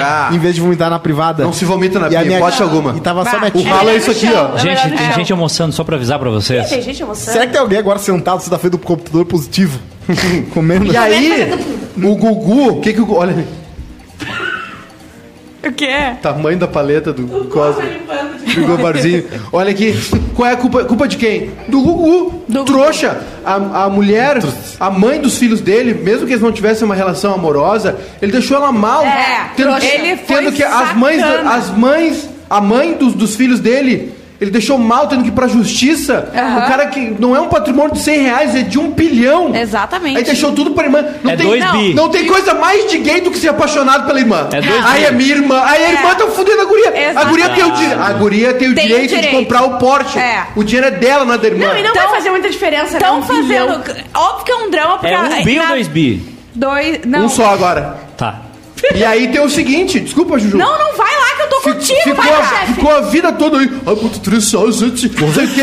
Ah. 0.00 0.30
em 0.32 0.38
vez 0.38 0.54
de 0.54 0.60
vomitar 0.60 0.90
na 0.90 0.98
privada. 0.98 1.42
Não 1.44 1.52
se 1.52 1.64
vomita 1.64 1.98
na 1.98 2.06
E 2.06 2.10
pia, 2.10 2.20
minha- 2.22 2.38
hipótese 2.38 2.62
alguma. 2.62 2.94
E 2.96 3.00
tava 3.00 3.24
só 3.24 3.32
Bah, 3.32 3.38
minha 3.40 3.52
O 3.54 3.62
tia. 3.62 3.74
ralo 3.74 3.88
é 3.90 3.96
isso 3.96 4.10
aqui, 4.10 4.28
ó. 4.32 4.54
É 4.56 4.58
Gente, 4.58 4.88
no 4.88 4.96
tem 4.96 5.12
gente 5.12 5.32
almoçando 5.32 5.72
só 5.72 5.82
pra 5.82 5.96
avisar 5.96 6.18
pra 6.18 6.30
vocês. 6.30 6.68
Tem 6.68 6.82
gente 6.82 7.02
almoçando. 7.02 7.32
Será 7.32 7.46
que 7.46 7.52
tem 7.52 7.60
alguém 7.60 7.78
agora 7.78 7.98
sentado 7.98 8.40
se 8.42 8.50
da 8.50 8.58
frente 8.58 8.72
do 8.72 8.78
computador 8.78 9.24
positivo? 9.24 9.78
Comendo? 10.54 10.92
E 10.92 10.96
aí, 10.96 11.52
O 11.96 12.14
Gugu, 12.16 12.68
o 12.70 12.80
que 12.80 12.92
que 12.92 13.00
o 13.00 13.06
Gugu... 13.06 13.18
Olha 13.20 13.44
O 15.64 15.72
quê? 15.72 16.14
tamanho 16.22 16.58
da 16.58 16.68
paleta 16.68 17.12
do 17.12 17.26
Cosmo. 17.48 17.82
Ligou 18.46 18.76
o 18.76 18.78
barzinho. 18.78 19.24
Olha 19.52 19.70
aqui, 19.70 19.94
qual 20.34 20.48
é 20.48 20.52
a 20.52 20.56
culpa? 20.56 20.84
Culpa 20.84 21.08
de 21.08 21.16
quem? 21.16 21.50
Do 21.68 21.80
Gugu. 21.80 22.44
Do 22.48 22.64
Trouxa. 22.64 23.20
A, 23.44 23.84
a 23.84 23.90
mulher, 23.90 24.38
a 24.78 24.90
mãe 24.90 25.20
dos 25.20 25.36
filhos 25.38 25.60
dele, 25.60 25.94
mesmo 25.94 26.26
que 26.26 26.32
eles 26.32 26.42
não 26.42 26.52
tivessem 26.52 26.84
uma 26.84 26.94
relação 26.94 27.34
amorosa, 27.34 27.98
ele 28.22 28.32
deixou 28.32 28.56
ela 28.56 28.70
mal. 28.70 29.04
É, 29.04 29.50
tendo 29.56 29.76
que, 29.78 29.86
Ele 29.86 30.16
foi 30.16 30.36
tendo 30.36 30.52
que 30.52 30.62
as 30.62 30.96
mães, 30.96 31.22
as 31.22 31.70
mães, 31.70 32.28
a 32.48 32.60
mãe 32.60 32.94
dos, 32.94 33.14
dos 33.14 33.34
filhos 33.36 33.60
dele. 33.60 34.14
Ele 34.40 34.52
deixou 34.52 34.78
mal, 34.78 35.08
tendo 35.08 35.22
que 35.24 35.30
ir 35.30 35.32
pra 35.32 35.48
justiça. 35.48 36.30
Aham. 36.32 36.58
O 36.58 36.68
cara 36.68 36.86
que 36.86 37.00
não 37.18 37.34
é 37.34 37.40
um 37.40 37.48
patrimônio 37.48 37.92
de 37.94 37.98
100 38.00 38.22
reais, 38.22 38.54
é 38.54 38.62
de 38.62 38.78
um 38.78 38.92
bilhão. 38.92 39.52
Exatamente. 39.54 40.16
Aí 40.18 40.22
deixou 40.22 40.52
tudo 40.52 40.70
pra 40.70 40.84
irmã. 40.84 41.04
Não 41.24 41.32
É 41.32 41.36
tem, 41.36 41.44
dois 41.46 41.60
não, 41.64 41.72
bi. 41.72 41.94
não 41.94 42.08
tem 42.08 42.24
coisa 42.24 42.54
mais 42.54 42.88
de 42.88 42.98
gay 42.98 43.20
do 43.20 43.32
que 43.32 43.38
ser 43.38 43.48
apaixonado 43.48 44.06
pela 44.06 44.20
irmã. 44.20 44.48
É 44.52 44.60
dois 44.60 44.84
Aí 44.86 45.00
bi. 45.00 45.06
é 45.06 45.10
minha 45.10 45.34
irmã. 45.34 45.60
Aí 45.64 45.84
a 45.84 45.92
irmã 45.92 46.14
tá 46.14 46.26
fudendo 46.28 46.60
a 46.60 46.64
guria. 46.66 46.90
A 46.90 47.00
Exatamente. 47.10 47.30
guria 47.30 47.48
tem 47.48 47.64
o, 47.64 47.70
di- 47.72 47.92
a 48.00 48.12
guria 48.12 48.54
tem 48.54 48.68
o 48.70 48.74
Tem 48.76 48.84
o 48.84 48.88
direito, 48.88 49.08
de 49.10 49.16
direito. 49.16 49.36
comprar 49.38 49.62
o 49.64 49.78
Porsche. 49.78 50.18
É. 50.20 50.44
O 50.54 50.62
dinheiro 50.62 50.86
é 50.86 50.90
dela, 50.92 51.24
não 51.24 51.34
é 51.34 51.38
da 51.38 51.46
irmã. 51.48 51.66
Não, 51.66 51.76
e 51.76 51.82
não 51.82 51.90
Então- 51.90 52.02
vai 52.04 52.14
fazer 52.16 52.30
muita 52.30 52.48
diferença, 52.48 52.92
né? 52.92 52.98
Estão 52.98 53.18
Um 53.18 53.22
bilhão. 53.42 53.68
fazendo. 53.82 54.04
Óbvio 54.14 54.44
que 54.44 54.52
é 54.52 54.56
um 54.56 54.70
drama, 54.70 54.98
porque. 54.98 55.14
É 55.14 55.18
um 55.20 55.44
bi 55.44 55.56
ou 55.58 55.64
na- 55.64 55.70
dois 55.70 55.88
bi? 55.88 56.22
Dois. 56.54 57.00
Não. 57.04 57.24
Um 57.24 57.28
só 57.28 57.46
agora. 57.52 58.07
E 58.94 59.04
aí 59.04 59.28
tem 59.28 59.40
o 59.40 59.48
seguinte, 59.48 60.00
desculpa, 60.00 60.38
Juju. 60.38 60.56
Não, 60.56 60.78
não 60.78 60.96
vai 60.96 61.10
lá 61.16 61.36
que 61.36 61.42
eu 61.42 61.48
tô 61.48 61.60
Fi- 61.60 61.72
contigo, 61.72 62.00
ficou, 62.04 62.14
vai 62.24 62.32
a, 62.32 62.42
chefe. 62.46 62.72
ficou 62.74 62.90
a 62.90 63.00
vida 63.02 63.32
toda 63.32 63.58
aí. 63.58 63.70
Ai, 63.86 63.94
muito 63.94 64.20
triste, 64.20 64.56
ai, 64.56 64.72
gente. 64.72 65.20
Não 65.20 65.32
sei 65.32 65.44
o 65.44 65.48
quê. 65.48 65.62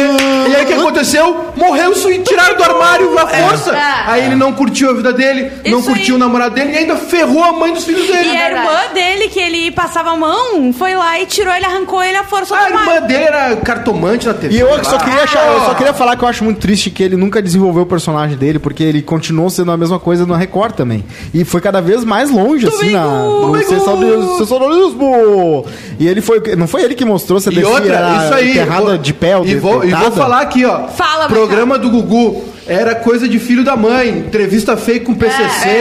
E 0.49 0.55
aí 0.55 0.63
o 0.63 0.67
que 0.67 0.73
aconteceu? 0.73 1.45
Morreu 1.55 1.93
e 2.11 2.19
tiraram 2.19 2.57
do 2.57 2.63
armário 2.63 3.17
à 3.19 3.27
força. 3.27 3.71
É. 3.75 4.03
Aí 4.07 4.25
ele 4.25 4.35
não 4.35 4.51
curtiu 4.53 4.89
a 4.89 4.93
vida 4.93 5.13
dele, 5.13 5.51
não 5.67 5.79
Isso 5.79 5.87
curtiu 5.89 6.15
aí. 6.15 6.21
o 6.21 6.23
namorado 6.23 6.55
dele 6.55 6.73
e 6.73 6.77
ainda 6.77 6.95
ferrou 6.97 7.43
a 7.43 7.51
mãe 7.53 7.73
dos 7.73 7.83
filhos 7.85 8.05
dele. 8.07 8.29
E 8.29 8.37
a 8.37 8.49
irmã 8.51 8.93
dele, 8.93 9.29
que 9.29 9.39
ele 9.39 9.71
passava 9.71 10.11
a 10.11 10.15
mão, 10.15 10.73
foi 10.73 10.95
lá 10.95 11.19
e 11.19 11.25
tirou 11.25 11.53
ele, 11.53 11.65
arrancou 11.65 12.03
ele 12.03 12.17
à 12.17 12.23
força 12.23 12.55
A 12.55 12.67
do 12.67 12.73
mar. 12.73 12.81
irmã 12.95 13.07
dele 13.07 13.23
era 13.23 13.55
cartomante 13.57 14.27
na 14.27 14.33
TV. 14.33 14.55
E 14.55 14.59
eu 14.59 14.83
só 14.83 14.97
queria, 14.97 15.23
achar- 15.23 15.47
eu 15.53 15.59
só 15.61 15.73
queria 15.75 15.93
falar 15.93 16.15
que 16.17 16.23
eu 16.23 16.27
acho 16.27 16.43
muito 16.43 16.59
triste 16.59 16.89
que 16.89 17.01
ele 17.03 17.15
nunca 17.15 17.41
desenvolveu 17.41 17.83
o 17.83 17.85
personagem 17.85 18.37
dele, 18.37 18.59
porque 18.59 18.83
ele 18.83 19.01
continuou 19.01 19.49
sendo 19.49 19.71
a 19.71 19.77
mesma 19.77 19.99
coisa 19.99 20.25
no 20.25 20.33
Record 20.33 20.73
também. 20.75 21.03
E 21.33 21.43
foi 21.45 21.61
cada 21.61 21.81
vez 21.81 22.03
mais 22.03 22.29
longe, 22.29 22.67
assim, 22.67 22.91
na, 22.91 23.04
no 23.05 23.57
sensacionalismo- 23.57 24.37
sensacionalismo. 24.37 25.65
E 25.99 26.07
ele 26.07 26.21
foi. 26.21 26.41
Não 26.55 26.67
foi 26.67 26.83
ele 26.83 26.95
que 26.95 27.05
mostrou 27.05 27.39
se 27.39 27.49
a 27.49 27.51
E 27.51 27.55
Defia 27.55 27.69
outra, 27.69 28.17
isso 28.25 28.33
aí. 28.33 28.51
enterrada 28.51 28.81
vou- 28.85 28.97
de 28.97 29.13
pé 29.13 29.37
ou 29.37 29.45
e 29.45 29.55
vou, 29.55 29.83
e 29.83 29.91
vou 29.91 30.11
falar 30.11 30.41
aqui, 30.41 30.65
ó. 30.65 30.87
Fala, 30.87 31.27
Programa 31.27 31.77
do 31.77 31.89
Gugu. 31.89 32.43
Era 32.67 32.95
coisa 32.95 33.27
de 33.29 33.37
filho 33.37 33.63
da 33.63 33.75
mãe, 33.75 34.09
entrevista 34.09 34.75
fake 34.75 35.05
com 35.05 35.13
PCC, 35.13 35.67
é, 35.69 35.71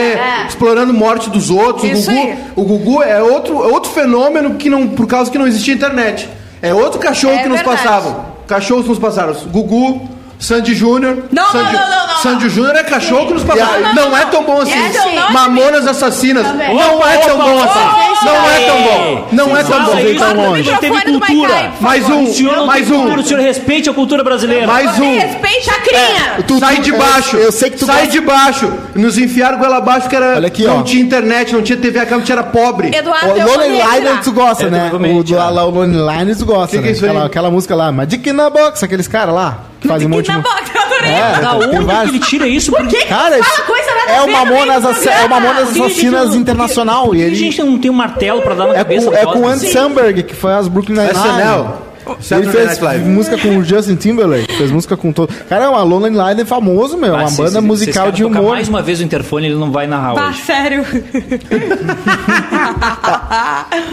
é. 0.43 0.47
explorando 0.47 0.93
morte 0.93 1.31
dos 1.31 1.49
outros. 1.49 1.83
Isso 1.89 2.11
o, 2.11 2.13
Gugu, 2.13 2.27
aí. 2.27 2.37
o 2.55 2.63
Gugu 2.63 3.01
é 3.03 3.23
outro, 3.23 3.63
é 3.63 3.67
outro 3.73 3.89
fenômeno 3.91 4.53
que 4.53 4.69
não, 4.69 4.87
por 4.89 5.07
causa 5.07 5.31
que 5.31 5.37
não 5.39 5.47
existia 5.47 5.73
internet. 5.73 6.29
É 6.61 6.75
outro 6.75 6.99
cachorro 6.99 7.33
É 7.33 7.41
que 7.41 7.49
nos 7.49 7.57
verdade. 7.57 7.81
passavam. 7.83 8.25
Cachorros 8.45 8.87
nos 8.87 8.99
passaram. 8.99 9.33
Gugu, 9.51 10.07
Sandy 10.39 10.75
Júnior. 10.75 11.23
Não, 11.31 11.45
Sandy, 11.51 11.73
não, 11.73 11.79
não, 11.81 11.89
não, 11.89 12.07
não, 12.07 12.15
Sandy 12.17 12.49
Júnior 12.49 12.75
é 12.75 12.83
cachorro 12.83 13.27
que 13.27 13.33
nos 13.33 13.43
passaram. 13.43 13.81
Não, 13.81 13.93
Não, 13.95 14.09
não, 14.11 14.17
é 14.17 14.25
tão 14.25 14.43
bom 14.43 14.61
assim. 14.61 14.73
É, 14.73 14.89
não, 15.15 15.31
Mamonas 15.31 15.87
Assassinas. 15.87 16.45
Também. 16.45 16.75
Não 16.75 16.97
Opa, 16.97 17.09
é 17.11 17.17
tão 17.17 17.37
bom 17.37 17.55
opa. 17.55 17.65
assim. 17.65 18.25
Não 18.25 18.49
é 18.49 18.59
tão 18.65 18.81
bom. 18.83 19.27
Não 19.31 19.57
é 19.57 19.63
tão 19.63 19.85
bom. 19.85 19.97
isso, 19.99 20.19
tão 20.19 20.33
não 20.33 20.45
longe. 20.49 20.77
teve 20.79 21.01
cultura. 21.11 21.71
Mais 21.79 22.09
um. 22.09 22.33
Não 22.43 22.65
Mais 22.65 22.91
um. 22.91 23.15
o 23.15 23.23
senhor 23.23 23.41
respeite 23.41 23.89
a 23.89 23.93
cultura 23.93 24.23
brasileira. 24.23 24.67
Mais 24.67 24.99
um. 24.99 25.17
Respeite 25.19 25.69
a 25.69 25.73
Chacrinha. 25.73 26.43
Tu- 26.47 26.59
Sai 26.59 26.79
de 26.79 26.89
eu- 26.91 26.97
baixo. 26.97 27.37
Eu, 27.37 27.51
sei 27.51 27.69
que 27.69 27.77
tu 27.77 27.85
Sai 27.85 28.07
de 28.07 28.19
baixo. 28.21 28.71
Nos 28.95 29.17
enfiaram 29.17 29.57
goela 29.57 29.77
abaixo 29.77 30.09
que 30.09 30.15
era. 30.15 30.35
Olha 30.35 30.47
aqui, 30.47 30.63
não 30.65 30.83
tinha 30.83 31.01
internet, 31.03 31.53
não 31.53 31.61
tinha 31.61 31.77
TV 31.77 31.99
a 31.99 32.05
cabo, 32.05 32.23
tinha 32.23 32.35
era 32.35 32.43
pobre. 32.43 32.93
Eduardo, 32.93 33.29
O 33.29 33.45
Lonely 33.45 33.81
Liner 33.81 34.21
tu 34.21 34.31
gosta, 34.33 34.65
É, 34.65 34.69
né? 34.69 34.91
O, 34.91 34.95
é. 34.97 35.49
Lonely 35.51 35.97
Liner 35.97 36.37
tu 36.37 36.45
gosta, 36.45 36.77
Que 36.77 36.93
que 36.93 37.01
né? 37.05 37.21
é 37.21 37.25
aquela, 37.25 37.49
música 37.49 37.73
lá, 37.75 37.91
Magic 37.91 38.31
na 38.33 38.49
Box, 38.49 38.83
aqueles 38.83 39.07
caras 39.07 39.33
lá. 39.33 39.59
Que 39.79 39.87
fazem 39.87 40.07
um 40.07 40.09
monte 40.09 40.24
na 40.27 40.37
de... 40.37 40.43
boca, 40.43 40.63
eu 40.73 40.81
adorei. 40.81 41.11
É, 41.11 41.39
Da 41.41 41.53
onde 41.55 41.69
que 41.77 41.83
vários. 41.83 42.09
ele 42.15 42.19
tira 42.23 42.47
isso? 42.47 42.71
Por 42.71 42.87
quê? 42.87 43.05
Cara, 43.05 43.39
isso 43.39 43.61
coisa 43.63 43.87
nada 43.95 44.11
é 44.11 44.17
a 44.17 44.23
o 44.23 44.25
ver 44.25 44.31
no 44.31 44.45
meio 44.45 44.45
Mamonas, 44.65 44.85
Ass- 44.85 45.05
é 45.07 45.25
o. 45.25 45.29
Mamonas 45.29 45.67
que, 45.69 45.73
gente, 45.75 45.85
Assassinas 45.91 46.29
não- 46.29 46.35
Internacional. 46.37 47.05
Por 47.07 47.15
E 47.15 47.17
que 47.19 47.23
a 47.23 47.27
ele 47.27 47.35
gente 47.35 47.63
não 47.63 47.77
tem 47.79 47.91
um 47.91 47.93
martelo 47.95 48.41
pra 48.41 48.55
dar 48.55 48.67
na 48.67 48.73
é 48.73 48.77
cabeça 48.77 49.09
com, 49.11 49.17
é 49.17 49.25
com 49.25 49.39
o? 49.41 49.47
Andy 49.47 49.71
Samberg, 49.71 50.23
que 50.23 50.35
faz 50.35 50.67
Brooklyn 50.67 50.95
Nine-Nine. 50.97 51.84
SNL. 52.19 52.43
Ele 52.43 52.51
fez 52.51 52.79
música 53.07 53.37
com 53.37 53.57
o 53.57 53.63
Justin 53.63 53.95
Timberlake, 53.95 54.53
fez 54.57 54.71
música 54.71 54.95
com 54.97 55.11
todo. 55.11 55.29
Cara, 55.49 55.65
é 55.65 55.69
uma 55.69 55.83
Lonely 55.83 56.15
Liner 56.15 56.45
famoso, 56.45 56.97
meu. 56.97 57.15
Ah, 57.15 57.19
uma 57.21 57.27
se- 57.29 57.37
banda 57.37 57.49
se- 57.51 57.55
se 57.57 57.61
musical 57.61 58.03
cara 58.05 58.15
de 58.15 58.23
tocar 58.23 58.39
humor. 58.39 58.51
mais 58.51 58.67
uma 58.69 58.81
vez 58.81 58.99
o 58.99 59.03
interfone, 59.03 59.47
ele 59.47 59.55
não 59.55 59.71
vai 59.71 59.87
narrar 59.87 60.13
Bah, 60.13 60.29
hoje. 60.29 60.41
sério. 60.43 60.85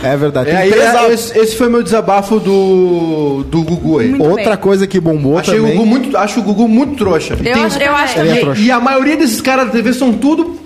É 0.03 0.17
verdade. 0.17 0.51
É, 0.51 0.53
Tem 0.53 0.63
aí, 0.63 0.71
três 0.71 0.95
é, 0.95 1.13
esse, 1.13 1.39
esse 1.39 1.57
foi 1.57 1.69
meu 1.69 1.83
desabafo 1.83 2.39
do, 2.41 3.45
do 3.49 3.63
Gugu 3.63 3.99
aí. 4.01 4.09
Muito 4.09 4.25
Outra 4.25 4.45
bem. 4.51 4.57
coisa 4.57 4.87
que 4.87 5.01
bombou 5.01 5.39
Achei 5.39 5.59
o 5.59 5.63
também. 5.63 5.77
Gugu 5.77 5.87
muito, 5.89 6.17
acho 6.17 6.41
o 6.41 6.43
Gugu 6.43 6.69
muito 6.69 6.97
trouxa. 6.97 7.35
Eu, 7.35 7.39
tem- 7.39 7.53
acho- 7.65 7.79
eu 7.79 7.95
acho 7.95 8.19
Ele 8.19 8.31
é 8.31 8.41
também. 8.41 8.63
e 8.65 8.71
a 8.71 8.81
maioria 8.81 9.17
desses 9.17 9.41
caras 9.41 9.67
da 9.67 9.73
TV 9.73 9.93
são 9.93 10.13
tudo 10.13 10.57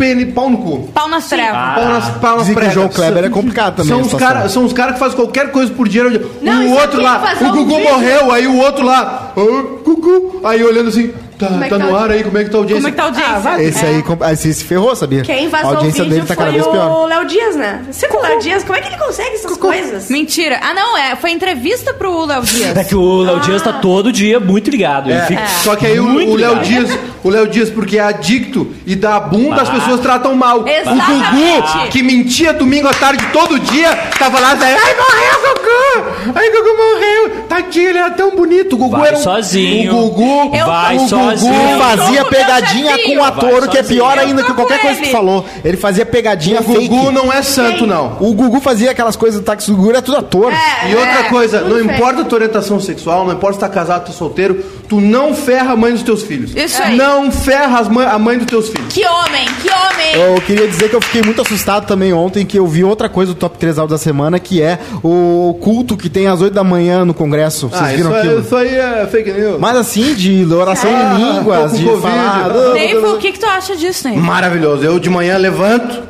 pene, 0.00 0.24
pau 0.32 0.48
no 0.48 0.58
cu. 0.58 0.88
Pau 0.94 1.06
nas 1.06 1.28
trevas. 1.28 1.74
Pau 1.74 1.84
nas, 1.84 2.08
pau 2.08 2.36
nas 2.38 2.48
pregas. 2.48 2.72
João 2.72 2.88
Kleber 2.88 3.24
é 3.24 3.28
complicado 3.28 3.76
também. 3.76 3.90
São 3.90 4.00
os 4.00 4.14
caras 4.14 4.54
cara 4.72 4.92
que 4.94 4.98
fazem 4.98 5.16
qualquer 5.16 5.52
coisa 5.52 5.70
por 5.74 5.86
dinheiro. 5.86 6.30
Não, 6.40 6.68
o 6.68 6.72
outro 6.72 7.02
lá, 7.02 7.34
o 7.38 7.52
Gugu 7.52 7.78
morreu, 7.78 8.32
aí 8.32 8.46
o 8.46 8.56
outro 8.56 8.84
lá, 8.84 9.32
ah, 9.36 9.80
Gugu, 9.84 10.40
aí 10.42 10.64
olhando 10.64 10.88
assim, 10.88 11.12
tá, 11.40 11.46
Como 11.48 11.64
é 11.64 11.68
tá 11.68 11.78
tá 11.78 11.84
no 11.84 11.92
o- 11.92 11.96
ar 11.96 12.10
aí, 12.10 12.22
como 12.24 12.38
é 12.38 12.44
que 12.44 12.50
tá 12.50 12.56
a 12.56 12.60
audiência? 12.60 12.82
Como 12.82 12.88
é 12.88 12.90
que 12.90 12.96
tá 12.96 13.02
a 13.02 13.06
audiência? 13.06 13.34
Ah, 13.34 13.38
vai- 13.38 13.64
Esse 13.64 13.86
aí 13.86 14.02
com- 14.02 14.18
ah, 14.20 14.32
esse 14.32 14.54
se 14.54 14.64
ferrou, 14.64 14.94
sabia? 14.94 15.22
Quem 15.22 15.46
a 15.46 15.50
vazou 15.50 15.70
o 15.70 15.74
audiência 15.76 16.04
vídeo 16.04 16.16
dele 16.16 16.26
tá 16.28 16.36
cada 16.36 16.50
vez 16.50 16.66
pior. 16.66 16.90
o 16.90 17.06
Léo 17.06 17.24
Dias, 17.26 17.56
né? 17.56 17.82
Você 17.90 18.08
com 18.08 18.18
o 18.18 18.22
Léo 18.22 18.38
Dias, 18.40 18.62
como 18.64 18.78
é 18.78 18.80
que 18.80 18.88
ele 18.88 18.96
consegue 18.98 19.34
essas 19.34 19.56
coisas? 19.56 20.08
Mentira. 20.10 20.60
Ah, 20.62 20.74
não, 20.74 20.96
é. 20.96 21.16
Foi 21.16 21.30
entrevista 21.30 21.92
pro 21.94 22.24
Léo 22.26 22.42
Dias. 22.42 22.76
É 22.76 22.84
que 22.84 22.94
o 22.94 23.22
Léo 23.22 23.40
Dias 23.40 23.62
tá 23.62 23.72
todo 23.74 24.12
dia 24.12 24.38
muito 24.40 24.70
ligado. 24.70 25.10
Ele 25.10 25.18
É, 25.18 25.22
fica 25.26 25.46
Só 25.64 25.74
que 25.76 25.86
aí 25.86 25.98
o- 25.98 26.04
muito 26.04 26.32
o 26.32 26.36
Léo 26.36 26.50
ligado. 26.62 26.64
Dias, 26.66 26.98
o 27.24 27.28
Léo 27.30 27.48
Dias, 27.48 27.70
porque 27.70 27.98
é 27.98 28.00
adicto 28.02 28.72
e 28.86 28.94
da 28.94 29.18
bunda 29.20 29.62
as 29.62 29.68
Ah. 29.68 29.72
pessoas 29.72 30.00
tratam 30.00 30.34
mal. 30.34 30.66
Exatamente. 30.66 31.00
O 31.00 31.62
Gugu, 31.72 31.88
que 31.90 32.02
mentia 32.02 32.52
domingo 32.52 32.88
à 32.88 32.94
tarde 32.94 33.24
todo 33.32 33.58
dia, 33.58 33.94
tava 34.18 34.38
lá, 34.40 34.54
dizendo, 34.54 34.78
ai, 34.82 34.94
morreu 34.94 35.54
Gugu! 35.54 36.32
Ai, 36.34 36.50
Gugu 36.50 36.76
morreu! 36.76 37.44
Tadinho, 37.48 37.88
ele 37.90 37.98
era 37.98 38.10
tão 38.10 38.34
bonito. 38.36 38.74
O 38.74 38.78
Gugu 38.78 38.96
Vai 38.98 39.08
era 39.08 39.18
um, 39.18 39.22
sozinho. 39.22 39.96
O 39.96 40.10
Gugu, 40.10 40.56
Eu- 40.56 40.66
Vai 40.66 40.96
o 40.96 41.00
sozinho. 41.08 41.29
Gugu 41.34 41.78
fazia 41.78 42.24
pegadinha 42.24 42.98
com 43.04 43.16
o 43.16 43.22
ator, 43.24 43.68
que 43.68 43.78
é 43.78 43.82
pior 43.82 44.18
ainda 44.18 44.42
que 44.42 44.52
qualquer 44.52 44.80
coisa 44.80 45.00
que 45.00 45.06
tu 45.06 45.12
falou. 45.12 45.44
Ele 45.64 45.76
fazia 45.76 46.04
pegadinha 46.06 46.60
O 46.60 46.64
fake. 46.64 46.88
Gugu 46.88 47.10
não 47.12 47.32
é 47.32 47.42
santo, 47.42 47.86
não. 47.86 48.16
O 48.20 48.32
Gugu 48.34 48.60
fazia 48.60 48.90
aquelas 48.90 49.16
coisas 49.16 49.40
do 49.40 49.44
táxi 49.44 49.70
do 49.70 49.76
Gugu, 49.76 49.90
era 49.90 50.02
tudo 50.02 50.18
ator. 50.18 50.52
E 50.90 50.94
outra 50.94 51.20
É, 51.20 51.22
coisa, 51.24 51.60
não 51.60 51.80
importa 51.80 52.22
a 52.22 52.24
tua 52.24 52.36
orientação 52.38 52.80
sexual, 52.80 53.24
não 53.26 53.32
importa 53.34 53.54
se 53.54 53.60
tá 53.60 53.68
casado, 53.68 54.06
tá 54.06 54.12
solteiro, 54.12 54.64
tu 54.88 55.00
não 55.00 55.34
ferra 55.34 55.72
a 55.72 55.76
mãe 55.76 55.92
dos 55.92 56.02
teus 56.02 56.22
filhos. 56.22 56.54
Isso 56.56 56.82
aí. 56.82 56.96
Não 56.96 57.30
ferra 57.30 57.78
as 57.80 57.88
mãe- 57.88 58.06
a 58.06 58.18
mãe 58.18 58.38
dos 58.38 58.46
teus 58.46 58.68
filhos. 58.68 58.92
Que 58.92 59.04
homem, 59.06 59.46
que 59.62 59.68
homem. 59.70 60.14
Eu 60.34 60.40
queria 60.40 60.66
dizer 60.66 60.88
que 60.88 60.96
eu 60.96 61.00
fiquei 61.00 61.22
muito 61.22 61.40
assustado 61.42 61.86
também 61.86 62.12
ontem, 62.12 62.44
que 62.44 62.58
eu 62.58 62.66
vi 62.66 62.82
outra 62.84 63.08
coisa 63.08 63.32
do 63.32 63.38
Top 63.38 63.56
3 63.58 63.78
áudio 63.78 63.96
da 63.96 63.98
semana, 64.02 64.38
que 64.38 64.60
é 64.62 64.78
o 65.02 65.56
culto 65.60 65.96
que 65.96 66.08
tem 66.08 66.26
às 66.26 66.40
8 66.40 66.52
da 66.54 66.64
manhã 66.64 67.04
no 67.04 67.14
Congresso. 67.14 67.68
Vocês 67.68 67.82
Ah, 67.82 67.86
viram 67.86 68.10
isso, 68.10 68.14
é- 68.16 68.18
aquilo? 68.20 68.40
isso 68.40 68.56
aí 68.56 68.74
é 68.76 69.08
fake 69.10 69.32
news. 69.32 69.60
Mas 69.60 69.76
assim, 69.76 70.14
de 70.14 70.44
oração 70.52 70.90
em 70.90 71.19
línguas, 71.20 71.78
de 71.78 71.84
Covid. 71.84 72.02
falar... 72.02 72.72
Neiva, 72.74 73.08
o 73.12 73.18
que, 73.18 73.32
que 73.32 73.38
tu 73.38 73.46
acha 73.46 73.76
disso, 73.76 74.08
Neiva? 74.08 74.22
Maravilhoso. 74.22 74.84
Eu 74.84 74.98
de 74.98 75.10
manhã 75.10 75.36
levanto 75.36 76.02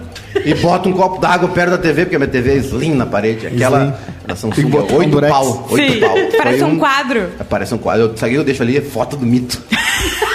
e 0.44 0.54
boto 0.54 0.88
um 0.88 0.92
copo 0.92 1.20
d'água 1.20 1.48
perto 1.48 1.70
da 1.70 1.78
TV, 1.78 2.04
porque 2.04 2.16
a 2.16 2.18
minha 2.18 2.30
TV 2.30 2.52
é 2.52 2.56
slim 2.56 2.94
na 2.94 3.06
parede. 3.06 3.46
Aquela. 3.46 3.98
São 4.36 4.50
Tem 4.50 4.64
que 4.64 4.70
botar 4.70 4.94
um 4.94 4.98
oito 4.98 5.10
durex. 5.10 5.32
pau. 5.32 5.66
Oito 5.70 5.92
Sim, 5.92 6.00
pau. 6.00 6.14
parece 6.38 6.58
Foi 6.60 6.68
um 6.68 6.78
quadro. 6.78 7.18
É, 7.40 7.44
Parece 7.44 7.74
um 7.74 7.78
quadro. 7.78 8.02
Eu, 8.04 8.16
sabe 8.16 8.32
o 8.32 8.34
que 8.34 8.40
eu 8.40 8.44
deixo 8.44 8.62
ali? 8.62 8.76
É 8.76 8.80
foto 8.80 9.16
do 9.16 9.26
mito. 9.26 9.60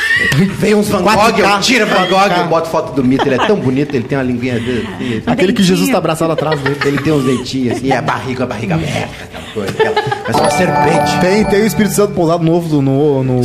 Vem 0.57 0.75
uns 0.75 0.87
Van 0.87 1.03
4K, 1.03 1.31
Gogh, 1.31 1.39
eu 1.39 1.59
tiro 1.59 1.85
Van 1.87 2.07
Gogh, 2.07 2.29
4K. 2.29 2.37
eu 2.39 2.47
boto 2.47 2.69
foto 2.69 2.93
do 2.93 3.03
mito. 3.03 3.27
Ele 3.27 3.35
é 3.35 3.45
tão 3.47 3.55
bonito, 3.57 3.93
ele 3.95 4.03
tem 4.05 4.17
uma 4.17 4.23
linguinha 4.23 4.59
dele. 4.59 4.87
assim, 4.95 5.23
Aquele 5.27 5.53
que 5.53 5.61
Jesus 5.63 5.89
tá 5.89 5.97
abraçado 5.97 6.31
atrás 6.31 6.59
dele. 6.61 6.77
Ele 6.85 6.97
tem 7.01 7.11
uns 7.13 7.23
dentinhos 7.25 7.77
assim, 7.77 7.87
e 7.87 7.93
a 7.93 8.01
barriga, 8.01 8.43
a 8.43 8.47
barriga 8.47 8.75
aberta, 8.75 9.09
aquela 9.23 9.43
coisa. 9.53 9.71
Aquela, 9.71 9.95
parece 10.23 10.39
uma 10.41 10.51
serpente. 10.51 11.19
Tem, 11.21 11.43
tem 11.45 11.61
o 11.61 11.65
Espírito 11.65 11.95
Santo 11.95 12.13
pousado 12.13 12.43
novo 12.43 12.67
do, 12.69 12.81
no, 12.81 13.23
no... 13.23 13.41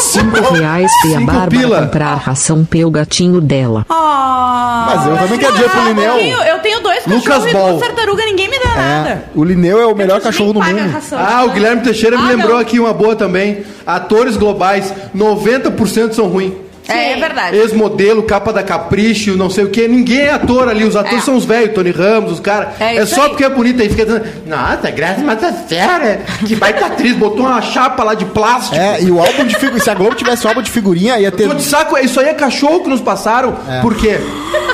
Cinco 0.00 0.54
reais 0.54 0.90
e 1.06 1.14
a 1.14 1.20
Bárbara 1.20 1.50
pila. 1.50 1.82
comprar 1.82 2.14
ração 2.14 2.64
pelo 2.64 2.90
gatinho 2.90 3.40
dela. 3.40 3.84
Ah, 3.88 4.92
Mas 4.94 5.06
eu 5.06 5.16
também 5.16 5.38
quero 5.38 5.52
dinheiro 5.52 5.70
pro 5.72 5.80
eu 5.82 5.88
Lineu. 5.88 6.14
tenho- 6.14 6.42
Eu 6.42 6.58
tenho 6.60 6.80
dois 6.80 7.06
Lucas 7.06 7.24
cachorros 7.24 7.50
e 7.50 7.52
Ball. 7.52 7.68
duas 7.74 7.86
tartarugas, 7.86 8.24
ninguém 8.26 8.48
me 8.48 8.58
dá 8.58 8.64
É, 8.70 8.76
nada. 8.76 9.24
o 9.34 9.44
Lineu 9.44 9.80
é 9.80 9.86
o 9.86 9.94
melhor 9.94 10.20
cachorro 10.20 10.52
do 10.52 10.60
a 10.62 10.64
mundo. 10.66 10.90
ração. 10.92 11.18
Ah, 11.18 11.44
o 11.44 11.50
Guilherme 11.50 11.82
Teixeira 11.82 12.16
me 12.16 12.24
Ah, 12.24 12.28
lembrou 12.30 12.54
não. 12.54 12.58
aqui 12.60 12.78
uma 12.80 12.92
boa 12.92 13.14
também. 13.14 13.62
Atores 13.86 14.36
globais, 14.36 14.92
90% 15.14 15.65
são 16.14 16.26
ruins. 16.28 16.52
É, 16.88 17.14
é 17.14 17.16
verdade. 17.16 17.56
Ex-modelo, 17.56 18.22
capa 18.22 18.52
da 18.52 18.62
Capricho, 18.62 19.36
não 19.36 19.50
sei 19.50 19.64
o 19.64 19.70
que. 19.70 19.88
Ninguém 19.88 20.20
é 20.20 20.30
ator 20.30 20.68
ali. 20.68 20.84
Os 20.84 20.94
atores 20.94 21.18
É. 21.18 21.24
são 21.24 21.34
os 21.34 21.44
velhos, 21.44 21.74
Tony 21.74 21.90
Ramos, 21.90 22.30
os 22.30 22.38
caras. 22.38 22.80
É 22.80 22.98
É, 22.98 23.06
só 23.06 23.24
aí. 23.24 23.28
porque 23.30 23.42
é 23.44 23.48
bonita 23.50 23.82
aí 23.82 23.88
fica 23.88 24.04
dizendo, 24.06 24.24
nossa, 24.46 24.88
Graça 24.92 25.20
Massafera, 25.20 26.20
que 26.46 26.54
baita 26.54 26.86
atriz, 26.86 27.16
botou 27.16 27.40
uma 27.44 27.60
chapa 27.60 28.04
lá 28.04 28.14
de 28.14 28.24
plástico. 28.26 28.76
É, 28.76 29.02
e 29.02 29.10
o 29.10 29.18
álbum 29.18 29.44
de 29.44 29.56
figurinha. 29.56 29.82
Se 29.82 29.90
a 29.90 29.94
Globo 29.94 30.14
tivesse 30.14 30.46
um 30.46 30.48
álbum 30.50 30.62
de 30.62 30.70
figurinha, 30.70 31.18
ia 31.18 31.32
ter. 31.32 31.48
Tô 31.48 31.54
de 31.54 31.64
saco, 31.64 31.98
isso 31.98 32.20
aí 32.20 32.28
é 32.28 32.34
cachorro 32.34 32.80
que 32.84 32.88
nos 32.88 33.00
passaram. 33.00 33.56
É. 33.68 33.80
Por 33.80 33.96
quê? 33.96 34.20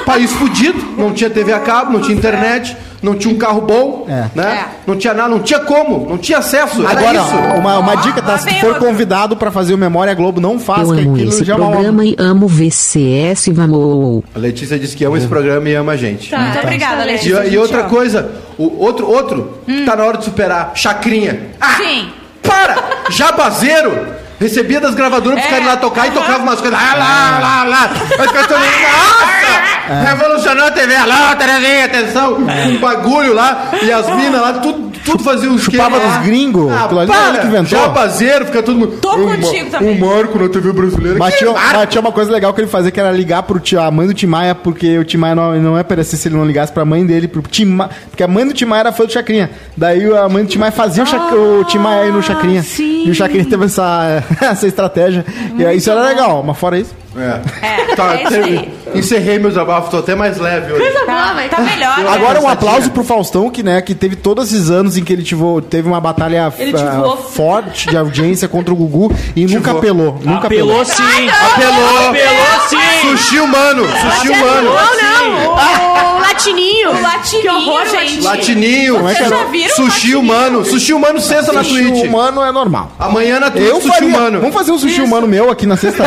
País 0.04 0.32
fudido, 0.32 0.78
não 0.98 1.12
tinha 1.12 1.30
TV 1.30 1.52
a 1.52 1.60
cabo, 1.60 1.92
não 1.92 2.00
tinha 2.00 2.16
internet, 2.16 2.76
não 3.02 3.14
tinha 3.14 3.32
um 3.32 3.38
carro 3.38 3.60
bom, 3.60 4.06
É. 4.08 4.26
né? 4.34 4.64
É. 4.64 4.64
Não 4.86 4.96
tinha 4.96 5.14
nada, 5.14 5.28
não 5.28 5.40
tinha 5.40 5.60
como, 5.60 6.08
não 6.08 6.18
tinha 6.18 6.38
acesso. 6.38 6.82
Era 6.86 6.98
Agora, 7.00 7.18
isso. 7.18 7.58
uma, 7.58 7.78
uma 7.78 7.94
dica, 7.96 8.20
tá? 8.22 8.36
Se 8.38 8.52
for 8.60 8.76
convidado 8.78 9.36
pra 9.36 9.50
fazer 9.50 9.74
o 9.74 9.78
Memória 9.78 10.12
Globo, 10.14 10.40
não 10.40 10.58
faça, 10.58 10.82
Eu 10.92 10.94
que 10.96 11.00
amo 11.02 11.14
aquilo 11.14 11.28
esse 11.30 11.44
já 11.44 11.54
é 11.54 11.56
uma- 11.56 11.70
programa 11.70 12.04
e 12.04 12.16
amo 12.18 12.46
VCS 12.48 13.50
Vamos. 13.52 14.22
A 14.34 14.38
Letícia 14.38 14.78
disse 14.78 14.96
que 14.96 15.04
ama 15.04 15.18
esse 15.18 15.26
programa 15.26 15.68
e 15.68 15.74
ama 15.74 15.92
a 15.92 15.96
gente. 15.96 16.30
Tá, 16.30 16.38
Muito 16.38 16.58
obrigada, 16.60 17.02
E, 17.02 17.06
Letícia. 17.12 17.38
a 17.40 17.42
e 17.42 17.50
gente 17.50 17.58
outra 17.58 17.82
coisa, 17.84 18.30
o 18.58 18.82
outro, 18.84 19.08
outro 19.08 19.58
que 19.66 19.84
tá 19.84 19.96
na 19.96 20.04
hora 20.04 20.18
de 20.18 20.24
superar, 20.24 20.72
Chacrinha. 20.74 21.50
Ah, 21.60 21.74
Sim. 21.76 22.08
Para! 22.42 22.76
Jabazeiro! 23.10 24.20
Recebia 24.40 24.80
das 24.80 24.92
gravadoras 24.96 25.34
pra 25.38 25.42
É. 25.44 25.46
ficarem 25.46 25.66
lá 25.68 25.76
tocar 25.76 26.08
e 26.08 26.10
tocava 26.10 26.42
umas 26.42 26.60
coisas. 26.60 26.76
Ah, 26.76 26.96
lá, 26.96 27.38
lá, 27.40 27.62
lá. 27.64 27.90
As 28.24 28.32
pessoas 28.32 28.60
Nossa! 28.60 29.51
Revolucionou 29.88 30.66
a 30.66 30.70
TV, 30.70 30.94
alô, 30.94 31.36
Terezinha, 31.36 31.84
atenção! 31.86 32.34
Um 32.34 32.78
bagulho 32.78 33.34
lá, 33.34 33.68
e 33.82 33.90
as 33.90 34.06
minas 34.10 34.40
lá, 34.40 34.52
tudo, 34.54 34.91
tudo 35.04 35.22
fazia 35.24 35.50
um 35.50 35.56
esquema. 35.56 35.84
chupava 35.84 36.00
dos 36.06 36.26
gringos, 36.26 36.70
Ah, 36.72 36.84
aquilo 36.84 37.00
ali 37.00 37.10
é 37.10 37.14
para! 37.14 37.28
ele 37.28 37.38
que 37.38 37.46
inventou. 37.46 37.78
Jabazeiro, 37.78 38.46
fica 38.46 38.62
todo 38.62 38.78
mundo. 38.78 38.98
Tô 39.00 39.14
"Um 39.16 39.36
contigo 39.36 39.70
também." 39.70 39.96
Um 40.02 40.06
marco 40.06 40.38
na 40.38 40.48
TV 40.48 40.72
brasileira. 40.72 41.18
Mas 41.18 41.32
Que 41.34 41.38
tinha, 41.40 41.52
marco? 41.52 41.76
mas 41.78 41.88
tinha 41.88 42.00
uma 42.00 42.12
coisa 42.12 42.30
legal 42.32 42.52
que 42.54 42.60
ele 42.60 42.68
fazia, 42.68 42.90
que 42.90 43.00
era 43.00 43.10
ligar 43.12 43.42
pro 43.42 43.58
tio, 43.60 43.80
a 43.80 43.90
mãe 43.90 44.06
do 44.06 44.14
Tim 44.14 44.26
Maia, 44.26 44.54
porque 44.54 44.98
o 44.98 45.04
Tim 45.04 45.16
Maia 45.18 45.34
não, 45.34 45.54
não 45.60 45.74
ia 45.74 45.80
aparecer 45.80 46.16
se 46.16 46.28
ele 46.28 46.36
não 46.36 46.44
ligasse 46.44 46.72
pra 46.72 46.84
mãe 46.84 47.04
dele, 47.04 47.26
pro 47.28 47.42
Tim 47.42 47.64
Ma- 47.66 47.88
porque 48.10 48.22
a 48.22 48.28
mãe 48.28 48.46
do 48.46 48.52
Tim 48.54 48.64
Maia 48.64 48.80
era 48.80 48.92
fã 48.92 49.04
do 49.04 49.12
Chacrinha. 49.12 49.50
Daí 49.76 50.04
a 50.16 50.28
mãe 50.28 50.44
do 50.44 50.48
Tim 50.50 50.58
Maia 50.58 50.72
fazia 50.72 51.02
o, 51.02 51.06
Chac- 51.06 51.32
o 51.34 51.64
Tim 51.64 51.78
Maia 51.78 52.06
ir 52.06 52.12
no 52.12 52.22
Chacrinha. 52.22 52.60
Ah, 52.60 52.64
sim. 52.64 53.04
E 53.06 53.10
o 53.10 53.14
Chacrinha 53.14 53.44
teve 53.44 53.64
essa, 53.64 54.22
essa 54.40 54.66
estratégia. 54.66 55.24
E 55.58 55.64
aí, 55.66 55.76
isso 55.76 55.90
era 55.90 56.02
legal, 56.02 56.42
mas 56.46 56.56
fora 56.56 56.78
isso. 56.78 56.94
É. 57.14 57.40
É, 57.66 57.82
Tá, 57.96 58.14
é 58.16 58.22
isso 58.22 58.30
ter- 58.32 58.42
aí. 58.44 58.72
Encerrei 58.94 59.38
meu 59.38 59.48
desabafo, 59.48 59.90
tô 59.90 59.98
até 59.98 60.14
mais 60.14 60.38
leve 60.38 60.72
hoje. 60.72 60.84
Tá, 61.06 61.34
tá 61.50 61.60
melhor. 61.62 61.98
né? 61.98 62.08
Agora 62.08 62.40
um 62.40 62.48
aplauso 62.48 62.90
pro 62.90 63.02
Faustão, 63.02 63.48
que, 63.50 63.62
né, 63.62 63.80
que 63.82 63.94
teve 63.94 64.16
todos 64.16 64.52
esses 64.52 64.70
anos 64.70 64.91
em 64.96 65.04
que 65.04 65.12
ele 65.12 65.22
tivou, 65.22 65.60
teve 65.60 65.88
uma 65.88 66.00
batalha 66.00 66.52
tivou. 66.56 67.16
forte 67.16 67.88
de 67.88 67.96
audiência 67.96 68.48
contra 68.48 68.72
o 68.72 68.76
Gugu 68.76 69.12
e 69.34 69.46
nunca 69.46 69.72
apelou. 69.72 70.18
Nunca 70.22 70.46
apelou. 70.46 70.80
Apelou 70.80 70.84
sim! 70.84 71.28
Apelou! 71.28 72.08
Apelou 72.08 72.68
sim! 72.68 73.16
Sushi 73.16 73.40
humano! 73.40 73.84
Sushi 73.86 74.28
humano! 74.28 74.70
Não, 74.74 74.96
não! 75.02 76.16
O 76.16 76.20
latininho! 76.20 76.90
O 76.90 77.02
latininho, 77.02 77.42
Que 77.42 77.48
horror, 77.48 77.86
gente. 77.86 78.20
Latininho! 78.22 78.94
Como 78.96 79.08
é 79.08 79.14
que 79.14 79.24
Vocês 79.24 79.50
viram 79.50 79.76
Sushi 79.76 80.14
humano! 80.14 80.64
Sushi 80.64 80.92
humano 80.92 81.20
sexta 81.20 81.52
na 81.52 81.62
Sushi 81.64 81.82
Twitch! 81.90 82.04
humano 82.04 82.42
é 82.42 82.52
normal. 82.52 82.92
Amanhã 82.98 83.38
na 83.40 83.50
Twitch, 83.50 83.68
Eu 83.68 83.76
sushi 83.76 83.88
faria. 83.88 84.08
humano! 84.08 84.40
Vamos 84.40 84.54
fazer 84.54 84.72
um 84.72 84.78
sushi 84.78 85.00
humano 85.00 85.26
meu 85.26 85.50
aqui 85.50 85.66
na 85.66 85.76
sexta? 85.76 86.04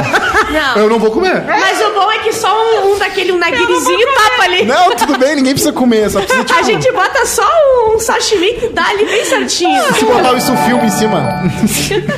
Não. 0.52 0.76
Eu 0.84 0.90
não 0.90 1.00
vou 1.00 1.12
comer! 1.12 1.44
Mas 1.48 1.80
o 1.82 1.94
bom 1.94 2.12
é 2.12 2.20
que 2.20 2.34
só 2.34 2.54
um, 2.54 2.94
um 2.94 2.98
daquele, 2.98 3.32
um 3.32 3.38
nagirizinho 3.38 4.08
tapa 4.16 4.44
ali. 4.44 4.66
Não, 4.66 4.96
tudo 4.96 5.18
bem, 5.18 5.36
ninguém 5.36 5.54
precisa 5.54 5.72
comer, 5.74 6.10
só 6.10 6.20
precisa 6.22 6.44
tipo, 6.46 6.60
A 6.60 6.64
gente 6.64 6.92
bota 6.92 7.26
só 7.26 7.48
um 7.94 8.00
sashimi 8.00 8.54
dá 8.76 8.86
ali 8.90 9.06
bem 9.06 9.26
certinho. 9.26 9.82
se 9.94 10.06
botar 10.06 10.34
isso 10.34 10.52
um 10.52 10.58
filme 10.58 10.86
em 10.86 10.92
cima. 10.92 11.44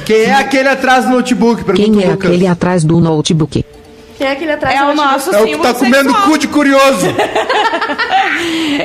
Quem 0.06 0.24
é 0.24 0.34
aquele 0.34 0.68
atrás 0.70 1.06
do 1.06 1.12
notebook? 1.12 1.64
Pergunta 1.64 1.90
Quem 1.90 2.04
é 2.04 2.08
Lucas. 2.10 2.30
aquele 2.30 2.48
atrás 2.48 2.84
do 2.84 3.00
notebook? 3.00 3.66
Quem 4.18 4.28
é 4.28 4.32
aquele 4.32 4.52
atrás 4.52 4.76
É 4.76 4.84
do 4.84 4.92
o 4.92 4.96
nosso 4.96 5.34
É 5.34 5.40
o 5.42 5.46
que 5.46 5.52
símbolo 5.52 5.64
tá 5.64 5.74
comendo 5.80 6.10
sexual. 6.10 6.24
cu 6.30 6.38
de 6.38 6.48
curioso! 6.48 7.06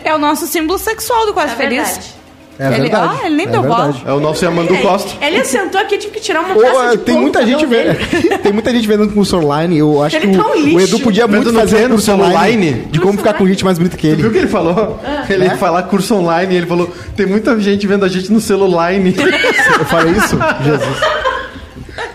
É 0.04 0.14
o 0.14 0.18
nosso 0.18 0.46
símbolo 0.46 0.78
sexual 0.78 1.26
do 1.26 1.34
Quase 1.34 1.52
É 1.52 1.56
Feliz. 1.56 1.82
verdade. 1.88 2.21
É 2.58 2.66
Ele- 2.66 2.80
verdade. 2.82 3.18
ah, 3.22 3.26
ele 3.26 3.34
nem 3.36 3.46
é 3.46 3.50
deu 3.50 3.62
bola. 3.62 3.84
verdade. 3.84 4.02
É 4.06 4.12
o 4.12 4.20
nosso 4.20 4.44
Yamandu 4.44 4.76
Costa. 4.78 5.24
Ele 5.24 5.38
assentou 5.38 5.80
aqui, 5.80 5.96
tive 5.98 6.12
que 6.12 6.20
tirar 6.20 6.40
uma 6.42 6.54
Ô, 6.54 6.60
taça 6.62 6.96
de 6.98 6.98
tem 7.04 7.18
muita 7.18 7.44
gente 7.46 7.64
vendo. 7.66 7.96
tem 8.42 8.52
muita 8.52 8.70
gente 8.72 8.86
vendendo 8.86 9.12
curso 9.12 9.36
online. 9.38 9.78
Eu 9.78 10.02
acho 10.02 10.16
Ele 10.16 10.28
que 10.28 10.36
tá 10.36 10.46
um 10.46 10.50
o, 10.50 10.54
lixo. 10.56 10.76
o 10.76 10.80
Edu 10.80 11.00
podia 11.00 11.26
muito 11.26 11.52
fazer 11.52 11.88
curso 11.88 12.12
online. 12.12 12.34
online? 12.34 12.72
De 12.90 13.00
como 13.00 13.16
ficar 13.18 13.32
com 13.34 13.46
gente 13.48 13.64
mais 13.64 13.78
bonita 13.78 13.96
que 13.96 14.08
Viu 14.14 14.16
o 14.16 14.20
ele. 14.26 14.30
que 14.30 14.38
ele 14.38 14.48
falou? 14.48 15.00
Ele 15.28 15.44
ia 15.44 15.56
falar 15.56 15.82
curso 15.84 16.14
online 16.14 16.54
e 16.54 16.56
ele 16.58 16.66
falou: 16.66 16.92
tem 17.16 17.26
muita 17.26 17.58
gente 17.58 17.86
vendo 17.86 18.04
a 18.04 18.08
gente 18.08 18.30
no 18.30 18.40
celular. 18.40 18.92
Eu 18.94 19.84
falei 19.86 20.12
isso? 20.12 20.38
Jesus. 20.62 21.22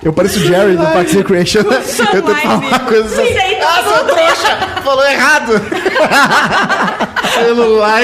Eu 0.04 0.14
pareço 0.14 0.40
o 0.40 0.44
Jerry 0.44 0.76
do 0.78 0.84
Parks 0.84 1.14
and 1.16 1.18
Recreation. 1.18 1.60
Eu 1.60 1.66
tento 1.66 2.36
falar 2.36 2.56
uma 2.58 2.80
coisa 2.80 3.06
assim. 3.06 3.28
Sim, 3.28 3.34
daí 3.34 3.58
Ah, 3.62 3.84
seu 3.84 4.06
trouxa! 4.06 4.58
Falou 4.84 5.06
errado! 5.06 5.52
celular. 7.34 8.02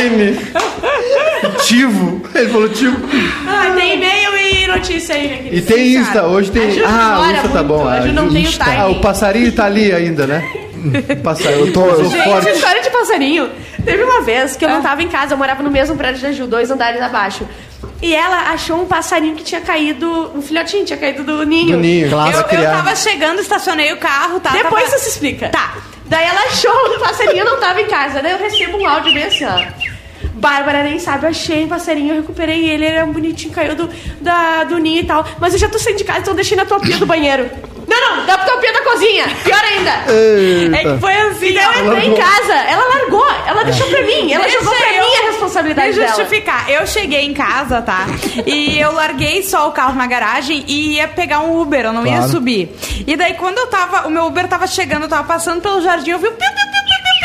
Tivo. 1.66 2.22
Ele 2.34 2.50
falou 2.50 2.70
tivo. 2.70 2.98
Ah, 3.48 3.74
tem 3.76 3.96
e-mail 3.96 4.36
e 4.38 4.68
notícia 4.68 5.16
aí, 5.16 5.28
querida. 5.30 5.56
E 5.56 5.62
tem 5.62 5.96
Insta, 5.96 6.24
hoje 6.28 6.52
tem. 6.52 6.82
Ah, 6.86 7.20
o 7.22 7.32
Insta 7.32 7.50
tá 7.50 7.64
bom. 7.64 7.88
ah, 7.88 8.00
não 8.08 8.30
tem 8.32 8.48
o 8.48 8.52
timing. 8.52 8.78
Ah, 8.78 8.88
o 8.88 9.02
passarinho 9.02 9.52
tá 9.52 9.66
ali 9.66 9.92
ainda, 9.92 10.26
né? 10.28 10.44
Passarinho 11.24 11.68
Eu 11.68 11.74
tô- 11.74 11.82
pousou 11.84 12.10
Gente, 12.10 12.24
forte. 12.26 12.50
história 12.50 12.82
de 12.82 12.90
passarinho. 12.90 13.50
Teve 13.86 14.04
uma 14.04 14.22
vez 14.22 14.54
Ah. 14.56 14.60
que 14.60 14.66
eu 14.66 14.70
não 14.70 14.82
tava 14.82 15.02
em 15.02 15.08
casa, 15.08 15.34
eu 15.34 15.38
morava 15.38 15.64
no 15.64 15.72
mesmo 15.72 15.96
prédio 15.96 16.22
da 16.22 16.32
Ju, 16.34 16.46
dois 16.46 16.70
andares 16.70 17.02
abaixo. 17.02 17.48
E 18.02 18.14
ela 18.14 18.52
achou 18.52 18.82
um 18.82 18.86
passarinho 18.86 19.34
que 19.36 19.44
tinha 19.44 19.62
caído, 19.62 20.32
um 20.36 20.42
filhotinho, 20.42 20.84
tinha 20.84 20.98
caído 20.98 21.24
do 21.24 21.46
ninho. 21.46 21.72
Do 21.72 21.78
ninho. 21.78 22.08
Eu, 22.08 22.10
Clássico 22.10 22.40
eu 22.40 22.44
criar. 22.50 22.72
tava 22.76 22.96
chegando, 22.98 23.40
estacionei 23.40 23.94
o 23.94 23.98
carro, 23.98 24.42
tá? 24.42 24.50
Depois 24.52 24.84
tava... 24.86 24.98
você 24.98 25.00
se 25.00 25.10
explica. 25.12 25.48
Tá. 25.50 25.74
Daí 26.06 26.26
ela 26.28 26.42
achou 26.48 26.72
o 26.72 27.00
passarinho, 27.00 27.40
eu 27.40 27.46
não 27.46 27.60
tava 27.62 27.80
em 27.82 27.88
casa. 27.88 28.22
Daí 28.22 28.34
eu 28.34 28.38
recebo 28.40 28.78
um 28.78 28.86
áudio 28.86 29.14
bem 29.14 29.24
assim, 29.24 29.46
ó. 29.46 29.93
Bárbara 30.44 30.84
nem 30.84 31.00
sabe, 31.00 31.26
eu 31.26 31.30
achei 31.30 31.64
um 31.64 31.70
passarinho, 31.70 32.14
eu 32.16 32.22
recuperei 32.22 32.66
ele, 32.70 32.84
ele 32.84 32.96
era 32.98 33.06
um 33.06 33.14
bonitinho, 33.14 33.54
caiu 33.54 33.76
do, 33.76 33.90
da, 34.20 34.66
do 34.66 34.78
ninho 34.78 35.00
e 35.00 35.06
tal. 35.06 35.26
Mas 35.40 35.54
eu 35.54 35.60
já 35.60 35.70
tô 35.70 35.80
saindo 35.80 36.00
de 36.00 36.04
casa, 36.04 36.20
então 36.20 36.34
eu 36.34 36.36
deixei 36.36 36.58
na 36.58 36.66
tua 36.66 36.82
pia 36.82 36.98
do 36.98 37.06
banheiro. 37.06 37.50
Não, 37.88 38.00
não, 38.18 38.26
da 38.26 38.38
tua 38.40 38.58
pia 38.58 38.74
da 38.74 38.82
cozinha. 38.82 39.26
Pior 39.44 39.62
ainda. 39.64 39.92
É 40.78 40.84
que 40.94 41.00
foi 41.00 41.14
assim, 41.14 41.46
E 41.48 41.54
daí 41.54 41.66
eu 41.80 41.86
entrei 41.94 42.10
em 42.10 42.16
casa, 42.16 42.54
ela 42.54 42.86
largou, 42.96 43.26
ela 43.48 43.64
deixou 43.64 43.88
pra 43.88 44.02
mim, 44.02 44.34
ela 44.34 44.44
Deixa 44.44 44.60
jogou 44.60 44.76
pra 44.76 44.94
eu- 44.94 45.04
mim 45.06 45.16
a 45.16 45.32
responsabilidade 45.32 45.94
dela. 46.00 46.08
justificar. 46.08 46.70
Eu 46.70 46.86
cheguei 46.88 47.22
em 47.26 47.34
casa, 47.34 47.82
tá? 47.82 48.06
E 48.46 48.78
eu 48.80 48.92
larguei 48.94 49.44
só 49.44 49.70
o 49.70 49.72
carro 49.72 49.96
na 49.96 50.08
garagem 50.08 50.64
e 50.68 50.96
ia 50.96 51.08
pegar 51.08 51.40
um 51.42 51.62
Uber, 51.62 51.86
eu 51.86 51.94
não 51.94 52.06
ia 52.06 52.18
Claro. 52.18 52.32
subir. 52.32 52.70
E 53.08 53.16
daí 53.16 53.34
quando 53.36 53.58
eu 53.60 53.68
tava, 53.68 54.08
o 54.08 54.12
meu 54.12 54.26
Uber 54.26 54.48
tava 54.48 54.68
chegando, 54.68 55.04
eu 55.04 55.10
tava 55.10 55.24
passando 55.26 55.62
pelo 55.62 55.82
jardim, 55.82 56.12
eu 56.12 56.20
vi 56.20 56.28
um 56.28 56.32
piu, 56.32 56.40
piu, 56.40 56.48
piu, 56.48 56.56
piu, 56.56 56.84
piu, 56.84 57.14
piu. 57.20 57.23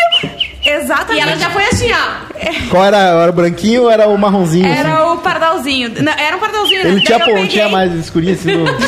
Exatamente. 0.71 1.17
E 1.19 1.21
ela 1.29 1.37
já 1.37 1.51
foi 1.51 1.65
assim, 1.65 1.91
ó. 1.93 2.69
Qual 2.71 2.85
era? 2.85 2.97
Era 2.99 3.31
o 3.31 3.35
branquinho 3.35 3.83
ou 3.85 3.91
era 3.91 4.07
o 4.09 4.17
marronzinho? 4.19 4.67
assim? 4.71 4.79
Era 4.81 5.13
o 5.13 5.19
pardalzinho. 5.19 5.93
Não, 6.03 6.13
era 6.13 6.37
um 6.37 6.41
pardalzinho. 6.41 6.83
né? 6.85 6.89
Ele 6.91 6.97
Daí 6.97 7.05
tinha 7.05 7.19
a 7.19 7.21
eu 7.21 7.27
pontinha 7.37 7.49
peguei- 7.65 7.69
mais 7.73 7.95
escurinha 7.95 8.35
assim 8.35 8.55
no... 8.57 8.65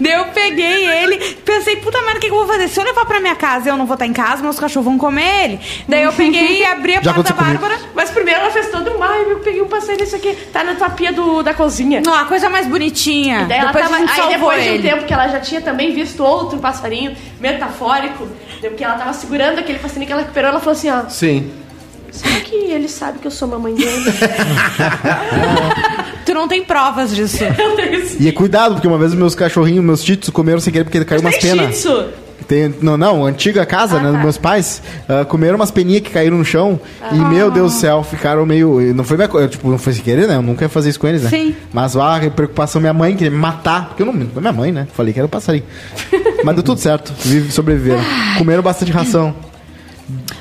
Daí 0.00 0.12
eu 0.12 0.24
peguei 0.26 0.86
ele, 0.86 1.16
pensei, 1.44 1.76
puta 1.76 1.98
merda, 2.02 2.18
o 2.18 2.20
que, 2.20 2.26
que 2.26 2.32
eu 2.32 2.38
vou 2.38 2.46
fazer? 2.48 2.66
Se 2.68 2.78
eu 2.80 2.84
levar 2.84 3.06
pra 3.06 3.20
minha 3.20 3.36
casa, 3.36 3.68
eu 3.70 3.76
não 3.76 3.86
vou 3.86 3.94
estar 3.94 4.04
em 4.06 4.12
casa, 4.12 4.42
meus 4.42 4.58
cachorros 4.58 4.84
vão 4.84 4.98
comer 4.98 5.44
ele. 5.44 5.60
Daí 5.88 6.02
eu 6.02 6.12
peguei 6.12 6.58
e 6.60 6.64
abri 6.64 6.96
a 6.96 7.00
Já 7.00 7.14
porta 7.14 7.32
da 7.32 7.34
aconteceu 7.34 7.36
comigo. 7.36 7.60
Bárbara. 7.60 7.80
Mas 7.94 8.10
primeiro 8.10 8.40
ela 8.40 8.50
fez 8.50 8.68
todo 8.70 8.90
um 8.90 9.02
ai, 9.02 9.22
eu 9.30 9.38
peguei 9.38 9.62
um 9.62 9.68
passarinho 9.68 9.98
desse 9.98 10.16
aqui, 10.16 10.34
tá 10.52 10.64
na 10.64 10.74
tua 10.74 10.90
pia 10.90 11.12
do, 11.12 11.42
da 11.44 11.54
cozinha. 11.54 12.02
Não, 12.04 12.12
a 12.12 12.24
coisa 12.24 12.50
mais 12.50 12.66
bonitinha. 12.66 13.46
Daí 13.48 13.58
ela 13.60 13.68
depois 13.68 13.84
tava, 13.84 13.96
a 13.96 14.06
gente 14.06 14.20
aí 14.20 14.32
depois 14.34 14.62
de 14.64 14.68
um 14.68 14.72
ele. 14.74 14.82
tempo 14.90 15.04
que 15.04 15.14
ela 15.14 15.28
já 15.28 15.40
tinha 15.40 15.60
também 15.60 15.94
visto 15.94 16.22
outro 16.24 16.58
passarinho 16.58 17.16
metafórico, 17.40 18.26
porque 18.70 18.84
ela 18.84 18.94
tava 18.94 19.12
segurando 19.12 19.58
aquele 19.58 19.78
passarinho 19.78 20.06
que 20.06 20.12
ela 20.12 20.22
recuperou, 20.22 20.50
ela 20.50 20.60
falou 20.60 20.72
assim, 20.72 20.90
ó, 20.90 21.08
Sim. 21.08 21.50
será 22.10 22.40
que 22.40 22.54
ele 22.54 22.88
sabe 22.88 23.18
que 23.18 23.26
eu 23.26 23.30
sou 23.30 23.48
mamãe 23.48 23.74
dele? 23.74 23.90
Tu 26.24 26.32
não 26.32 26.48
tem 26.48 26.64
provas 26.64 27.14
disso. 27.14 27.44
Eu 27.44 27.76
tenho 27.76 27.94
esse 27.96 28.26
E 28.26 28.32
cuidado, 28.32 28.74
porque 28.74 28.88
uma 28.88 28.96
vez 28.98 29.12
os 29.12 29.18
meus 29.18 29.34
cachorrinhos, 29.34 29.84
meus 29.84 30.02
tits, 30.02 30.30
comeram 30.30 30.58
sem 30.58 30.72
querer 30.72 30.84
porque 30.84 31.04
caiu 31.04 31.20
umas 31.20 31.36
penas. 31.36 31.78
tzu. 31.78 32.06
Tem, 32.46 32.74
não, 32.82 32.96
não, 32.96 33.24
antiga 33.24 33.64
casa, 33.64 33.96
Ah, 33.96 34.00
né, 34.00 34.06
tá. 34.06 34.12
dos 34.12 34.22
meus 34.22 34.38
pais, 34.38 34.82
ah, 35.08 35.24
comeram 35.24 35.56
umas 35.56 35.70
peninhas 35.70 36.02
que 36.02 36.10
caíram 36.10 36.36
no 36.38 36.44
chão 36.44 36.78
e, 37.12 37.18
Ah. 37.18 37.28
meu 37.28 37.50
Deus 37.50 37.72
do 37.72 37.78
céu, 37.78 38.02
ficaram 38.02 38.44
meio. 38.44 38.94
Não 38.94 39.02
foi 39.04 39.16
minha 39.16 39.28
coisa, 39.28 39.48
tipo, 39.48 39.68
não 39.70 39.78
foi 39.78 39.92
sem 39.94 40.02
querer, 40.02 40.28
né? 40.28 40.36
Eu 40.36 40.42
nunca 40.42 40.64
ia 40.64 40.68
fazer 40.68 40.90
isso 40.90 41.00
com 41.00 41.08
eles, 41.08 41.22
né? 41.22 41.30
Sim. 41.30 41.54
Mas 41.72 41.96
a 41.96 42.20
preocupação, 42.34 42.80
minha 42.80 42.92
mãe 42.92 43.14
queria 43.16 43.30
me 43.30 43.36
matar, 43.38 43.88
porque 43.88 44.02
eu 44.02 44.06
não. 44.06 44.12
Foi 44.28 44.40
minha 44.40 44.52
mãe, 44.52 44.72
né? 44.72 44.86
Falei 44.94 45.12
que 45.12 45.18
era 45.18 45.26
um 45.26 45.30
passarinho. 45.30 45.64
Mas 46.44 46.54
deu 46.54 46.62
tudo 46.64 46.78
certo, 46.80 47.12
vive, 47.24 47.50
sobreviveram. 47.50 48.02
Comeram 48.38 48.62
bastante 48.62 48.92
ração. 48.92 49.34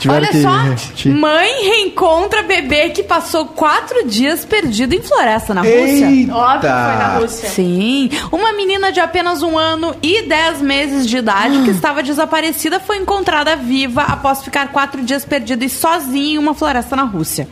Tiveram 0.03 0.27
Olha 0.27 0.27
que. 0.27 0.41
só, 0.41 1.09
mãe 1.09 1.63
reencontra 1.63 2.43
bebê 2.43 2.89
que 2.89 3.04
passou 3.04 3.45
quatro 3.45 4.06
dias 4.06 4.43
perdido 4.43 4.93
em 4.93 5.01
floresta 5.01 5.54
na 5.54 5.62
Rússia. 5.62 6.08
Óbvio 6.29 6.60
que 6.60 6.67
foi 6.67 6.95
na 6.97 7.17
Rússia. 7.19 7.49
Sim, 7.49 8.10
uma 8.29 8.51
menina 8.51 8.91
de 8.91 8.99
apenas 8.99 9.41
um 9.41 9.58
ano 9.58 9.95
e 10.04 10.23
dez 10.23 10.60
meses 10.60 11.08
de 11.08 11.15
idade 11.15 11.63
que 11.63 11.69
estava 11.69 12.04
desaparecida 12.04 12.81
foi 12.81 12.97
encontrada 12.97 13.56
viva 13.56 14.01
após 14.01 14.43
ficar 14.43 14.73
quatro 14.73 15.01
dias 15.01 15.23
perdida 15.23 15.63
e 15.63 15.69
sozinha 15.69 16.35
em 16.35 16.37
uma 16.37 16.54
floresta 16.54 16.97
na 16.97 17.04
Rússia. 17.04 17.47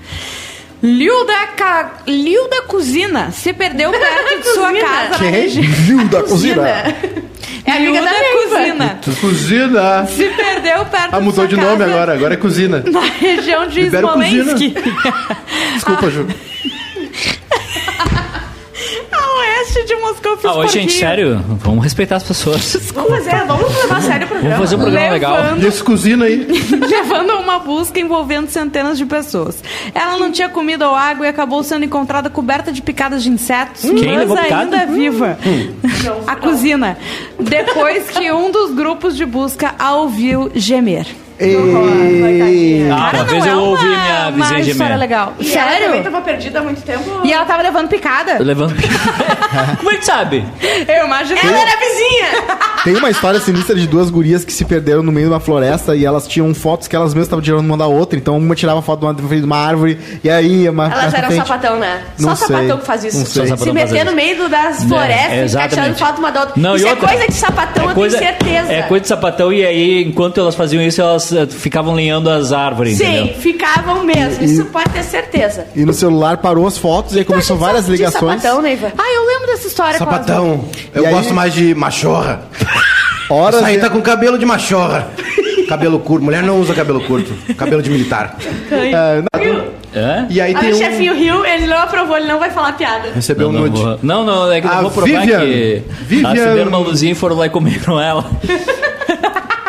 Liuda, 0.84 1.48
Ka... 1.56 1.92
Liuda 2.08 2.62
Kuzina 2.64 3.32
se 3.32 3.54
perdeu 3.54 3.92
perto 3.94 4.42
de 4.42 4.48
sua 4.54 4.74
casa 4.74 5.10
na 5.12 5.18
Quem? 5.20 5.32
região. 5.32 5.64
Viu 5.72 6.04
da 6.08 6.24
cozinha? 6.24 6.56
É 7.64 7.72
amiga 7.74 7.92
Liuda 8.02 8.10
da. 8.12 8.50
Cozina. 8.50 9.00
Cozina. 9.22 10.06
Se 10.08 10.26
perdeu 10.30 10.86
perto 10.86 11.14
Ah, 11.14 11.20
de 11.20 11.24
mudou 11.26 11.34
sua 11.34 11.48
de 11.48 11.56
nome 11.56 11.78
casa, 11.78 11.92
agora. 11.92 12.14
Agora 12.14 12.34
é 12.34 12.38
cozina. 12.38 12.84
Na 12.90 13.02
região 13.02 13.68
de 13.68 13.82
Libera 13.82 14.08
Smolensk. 14.08 14.74
Desculpa, 15.76 16.10
Ju. 16.10 16.28
A 19.12 19.38
oeste 19.40 19.86
de 19.86 19.96
Moscou. 19.96 20.38
fiz 20.38 20.46
Ah, 20.46 20.56
hoje, 20.56 20.74
gente, 20.74 20.94
sério, 20.94 21.44
vamos 21.60 21.84
respeitar 21.84 22.16
as 22.18 22.24
pessoas. 22.24 22.76
Vamos 22.94 23.12
fazer, 23.12 23.46
vamos 23.46 23.76
levar 23.78 23.98
a 23.98 24.02
sério 24.02 24.26
o 24.26 24.30
programa. 24.30 24.56
Vamos 24.56 24.70
fazer 24.70 24.76
um 24.76 24.80
programa 24.80 25.10
legal. 25.12 25.36
Levando 25.44 25.64
E 25.64 25.68
esse 25.68 25.84
cozina 25.84 26.26
aí? 26.26 26.48
levando 26.90 27.32
a 27.32 27.40
uma 27.40 27.60
busca 27.60 28.00
envolvendo 28.00 28.50
centenas 28.50 28.98
de 28.98 29.06
pessoas. 29.06 29.64
Ela 29.94 30.18
não 30.18 30.32
tinha 30.32 30.50
comida 30.50 30.88
ou 30.90 30.96
água 30.96 31.26
e 31.26 31.30
acabou 31.30 31.64
sendo 31.64 31.86
encontrada 31.86 32.30
coberta 32.30 32.72
de 32.72 32.82
picadas 32.82 33.24
de 33.24 33.30
insetos, 33.30 33.82
Quem 33.82 34.16
mas 34.16 34.30
picada? 34.42 34.78
ainda 34.78 34.86
viva. 34.94 35.38
A 36.28 36.36
cozinha. 36.36 36.98
Depois 37.40 38.10
que 38.10 38.32
um 38.32 38.50
dos 38.52 38.74
grupos 38.74 39.16
de 39.18 39.26
busca 39.26 39.76
a 39.78 39.96
ouviu 39.96 40.52
gemer. 40.56 41.06
E... 41.42 42.88
Ah, 42.92 43.12
uma 43.14 43.24
vez 43.24 43.46
eu 43.46 43.52
é 43.52 43.56
ouvi 43.56 43.86
uma- 43.86 44.32
minha 44.32 44.32
vizinha 44.32 44.60
história 44.60 44.74
gemer. 44.74 44.98
legal. 44.98 45.34
E 45.40 45.52
ela 45.54 45.72
também 45.72 45.88
Sério? 45.90 46.04
tava 46.04 46.22
perdida 46.22 46.60
há 46.60 46.62
muito 46.64 46.82
tempo. 46.82 47.04
E 47.24 47.34
ela 47.34 47.46
tava 47.46 47.62
levando 47.64 47.88
picada? 47.90 48.38
Levando. 48.40 48.76
Como 49.78 49.92
é 49.92 49.98
que 49.98 50.06
sabe? 50.06 50.46
Eu 50.88 51.06
imagino. 51.06 51.40
Ela 51.44 51.60
era 51.60 51.72
vizinha! 51.80 52.58
Tem 52.84 52.96
uma 52.96 53.10
história 53.10 53.40
sinistra 53.40 53.76
de 53.76 53.88
duas 53.88 54.10
gurias 54.10 54.44
que 54.46 54.54
se 54.54 54.66
perderam 54.66 55.04
no 55.04 55.12
meio 55.12 55.28
de 55.28 55.34
uma 55.34 55.40
floresta 55.40 55.96
e 55.96 56.06
elas 56.06 56.28
tinham 56.28 56.54
fotos 56.54 56.88
que 56.88 56.96
elas 56.96 57.14
mesmas 57.14 57.28
estavam 57.28 57.44
tirando 57.44 57.60
uma 57.66 57.78
da 57.78 57.88
outra. 57.88 58.18
Então 58.18 58.38
uma 58.38 58.56
tirava 58.56 58.82
foto 58.82 59.00
de 59.00 59.06
uma, 59.06 59.14
de 59.40 59.44
uma 59.46 59.58
árvore 59.58 60.00
e 60.24 60.30
aí 60.30 60.68
uma. 60.70 60.86
Elas 60.86 61.14
eram 61.14 61.28
frente- 61.28 61.48
sapatão, 61.48 61.78
né? 61.80 62.02
Não 62.20 62.30
Só 62.30 62.36
sapatão 62.48 62.68
sei. 62.70 62.78
que 62.78 62.86
faz 62.86 63.04
isso. 63.04 63.18
Não 63.20 63.26
sei. 63.26 63.42
Só 63.44 63.48
sapatão 63.50 63.66
Se 63.68 63.74
meter 63.74 63.96
isso. 63.98 64.06
no 64.06 64.12
meio 64.14 64.50
das 64.50 64.84
florestas 64.84 65.32
É, 65.32 65.46
e 65.46 65.50
ficar 65.50 65.70
tirando 65.70 65.96
foto 65.98 66.20
uma 66.20 66.32
da 66.32 66.40
outra. 66.42 66.54
Não, 66.58 66.76
isso 66.76 66.86
e 66.86 66.88
é 66.88 66.92
outra, 66.92 67.08
coisa 67.10 67.28
de 67.28 67.34
sapatão, 67.34 67.90
eu 67.90 67.96
tenho 67.96 68.12
certeza. 68.12 68.74
É 68.74 68.82
coisa 68.84 69.02
de 69.02 69.08
sapatão 69.08 69.54
e 69.54 69.66
aí, 69.66 70.04
enquanto 70.04 70.40
elas 70.40 70.56
faziam 70.56 70.82
isso, 70.82 71.02
elas 71.02 71.31
eh, 71.34 71.46
ficavam 71.48 71.94
lenhando 71.94 72.30
as 72.30 72.52
árvores, 72.52 72.98
Sim, 72.98 73.06
entendeu? 73.06 73.36
ficavam 73.36 74.04
mesmo. 74.04 74.44
Isso 74.44 74.66
pode 74.66 74.90
ter 74.92 75.04
certeza. 75.04 75.66
E 75.76 75.86
no 75.86 75.94
celular 75.94 76.38
parou 76.38 76.66
as 76.68 76.78
fotos 76.78 77.16
e 77.16 77.20
aí 77.20 77.26
começou 77.26 77.58
Tu 77.58 77.60
acha 77.64 77.66
várias 77.74 77.88
ligações. 77.88 78.42
sapatão, 78.42 78.62
Neiva? 78.62 78.92
Ah, 78.98 79.14
eu 79.16 79.26
lembro 79.28 79.48
dessa 79.48 79.68
história. 79.68 79.98
Sapatão. 79.98 80.66
Eu 80.94 81.04
E 81.04 81.08
aí? 81.08 81.14
gosto 81.14 81.34
mais 81.34 81.54
de 81.54 81.74
machorra. 81.76 82.42
Horas 83.30 83.56
Essa 83.56 83.68
aí 83.68 83.76
de- 83.76 83.82
tá 83.82 83.90
com 83.90 84.02
cabelo 84.02 84.38
de 84.38 84.46
machorra. 84.46 85.08
Cabelo 85.70 86.00
curto. 86.00 86.24
Mulher 86.26 86.44
não 86.44 86.60
usa 86.60 86.74
cabelo 86.74 87.00
curto. 87.02 87.34
Cabelo 87.56 87.82
de 87.82 87.90
militar. 87.90 88.36
É, 88.70 89.24
É? 89.94 90.26
E 90.30 90.40
aí 90.40 90.54
tem 90.56 90.72
o 90.72 90.76
um... 90.76 90.78
chefinho 90.78 91.14
Rio, 91.14 91.46
ele 91.46 91.68
não 91.68 91.78
aprovou, 91.78 92.16
ele 92.18 92.28
não 92.28 92.40
vai 92.40 92.50
falar 92.50 92.74
piada. 92.74 93.10
Recebeu 93.14 93.50
um 93.50 93.52
nude. 93.52 93.82
vou- 93.82 94.00
não, 94.02 94.24
não, 94.26 94.50
é 94.52 94.62
que 94.62 94.68
eu 94.68 94.82
vou 94.84 94.92
provar 94.92 95.20
Vivian- 95.22 95.40
que 95.42 95.82
Vivian- 96.08 96.30
acenderam 96.32 96.68
uma 96.70 96.78
luzinha 96.78 97.12
e 97.12 97.16
foram 97.16 97.36
lá 97.38 97.46
e 97.48 97.50
comeram 97.50 98.00
ela. 98.00 98.26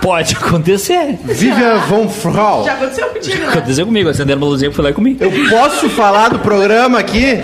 Pode 0.02 0.34
acontecer. 0.34 1.16
Vivian 1.22 1.78
von 1.86 2.08
Frau. 2.08 2.64
Já 2.64 2.72
aconteceu 2.74 3.08
contigo, 3.08 3.38
né? 3.38 3.48
Aconteceu 3.48 3.86
comigo, 3.86 4.08
acenderam 4.08 4.42
uma 4.42 4.48
luzinha 4.48 4.70
e 4.70 4.74
fui 4.74 4.82
lá 4.82 4.90
e 4.90 4.92
comi. 4.92 5.16
Eu 5.20 5.30
posso 5.48 5.88
falar 5.88 6.30
do 6.30 6.40
programa 6.40 6.98
aqui? 6.98 7.38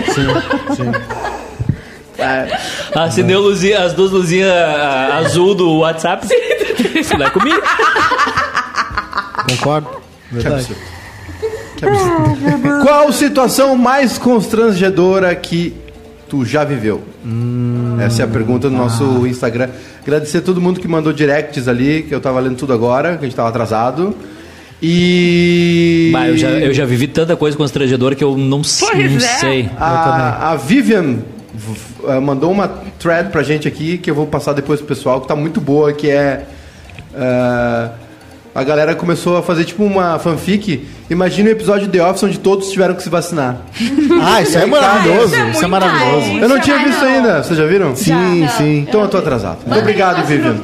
Acendeu 2.93 3.39
luzinha, 3.39 3.81
as 3.81 3.93
duas 3.93 4.11
luzinhas 4.11 4.51
ah, 4.51 5.19
azul 5.19 5.55
do 5.55 5.79
WhatsApp. 5.79 6.27
Fui 6.27 7.17
lá 7.17 7.27
e 7.27 7.31
comi. 7.31 7.51
Concordo. 9.49 9.89
Verdade. 10.29 10.75
Qual 12.83 13.11
situação 13.13 13.77
mais 13.77 14.17
constrangedora 14.17 15.33
que 15.33 15.73
tu 16.27 16.43
já 16.43 16.65
viveu? 16.65 17.03
Essa 18.01 18.21
é 18.21 18.25
a 18.25 18.27
pergunta 18.27 18.69
do 18.69 18.75
nosso 18.75 19.27
Instagram. 19.27 19.69
Agradecer 20.01 20.37
a 20.37 20.41
todo 20.41 20.61
mundo 20.61 20.79
que 20.79 20.87
mandou 20.87 21.11
directs 21.11 21.67
ali, 21.67 22.03
que 22.03 22.15
eu 22.15 22.21
tava 22.21 22.39
lendo 22.39 22.55
tudo 22.55 22.71
agora, 22.73 23.17
que 23.17 23.25
a 23.25 23.27
gente 23.27 23.35
tava 23.35 23.49
atrasado. 23.49 24.15
E. 24.81 26.09
Bah, 26.13 26.27
eu, 26.27 26.37
já, 26.37 26.49
eu 26.49 26.73
já 26.73 26.85
vivi 26.85 27.07
tanta 27.07 27.35
coisa 27.35 27.57
constrangedora 27.57 28.15
que 28.15 28.23
eu 28.23 28.37
não, 28.37 28.61
Pois 28.61 29.11
não 29.11 29.17
é. 29.17 29.19
sei. 29.19 29.69
A, 29.77 30.51
a 30.51 30.55
Vivian 30.55 31.17
eh, 32.07 32.19
mandou 32.21 32.49
uma 32.51 32.67
thread 32.97 33.29
pra 33.29 33.43
gente 33.43 33.67
aqui 33.67 33.97
que 33.97 34.09
eu 34.09 34.15
vou 34.15 34.25
passar 34.25 34.53
depois 34.53 34.79
pro 34.79 34.87
pessoal, 34.87 35.19
que 35.19 35.27
tá 35.27 35.35
muito 35.35 35.59
boa, 35.59 35.91
que 35.91 36.09
é. 36.09 36.45
eh, 37.13 37.89
a 38.59 38.63
galera 38.63 38.93
começou 38.93 39.37
a 39.37 39.41
fazer 39.43 39.63
tipo 39.63 39.83
uma 39.83 40.19
fanfic. 40.19 40.85
Imagina 41.09 41.49
o 41.49 41.51
episódio 41.53 41.87
de 41.87 41.97
The 41.97 42.05
Office 42.05 42.23
onde 42.23 42.39
todos 42.39 42.69
tiveram 42.69 42.93
que 42.93 43.01
se 43.01 43.09
vacinar. 43.09 43.57
Ah, 44.21 44.41
isso 44.41 44.57
é 44.57 44.65
maravilhoso. 44.65 45.27
Isso 45.27 45.35
é 45.35 45.49
Isso 45.51 45.63
é 45.63 45.67
maravilhoso. 45.67 46.27
bom. 46.27 46.37
Eu 46.39 46.49
não 46.49 46.59
tinha 46.59 46.75
é 46.75 46.83
visto 46.83 47.05
ainda, 47.05 47.41
vocês 47.41 47.57
já 47.57 47.65
viram? 47.65 47.95
Sim, 47.95 48.45
sim. 48.57 48.79
Então 48.79 49.01
eu 49.01 49.07
tô 49.07 49.17
atrasado. 49.17 49.59
Muito 49.65 49.79
obrigado, 49.79 50.17
aí 50.17 50.23
Vivian. 50.23 50.57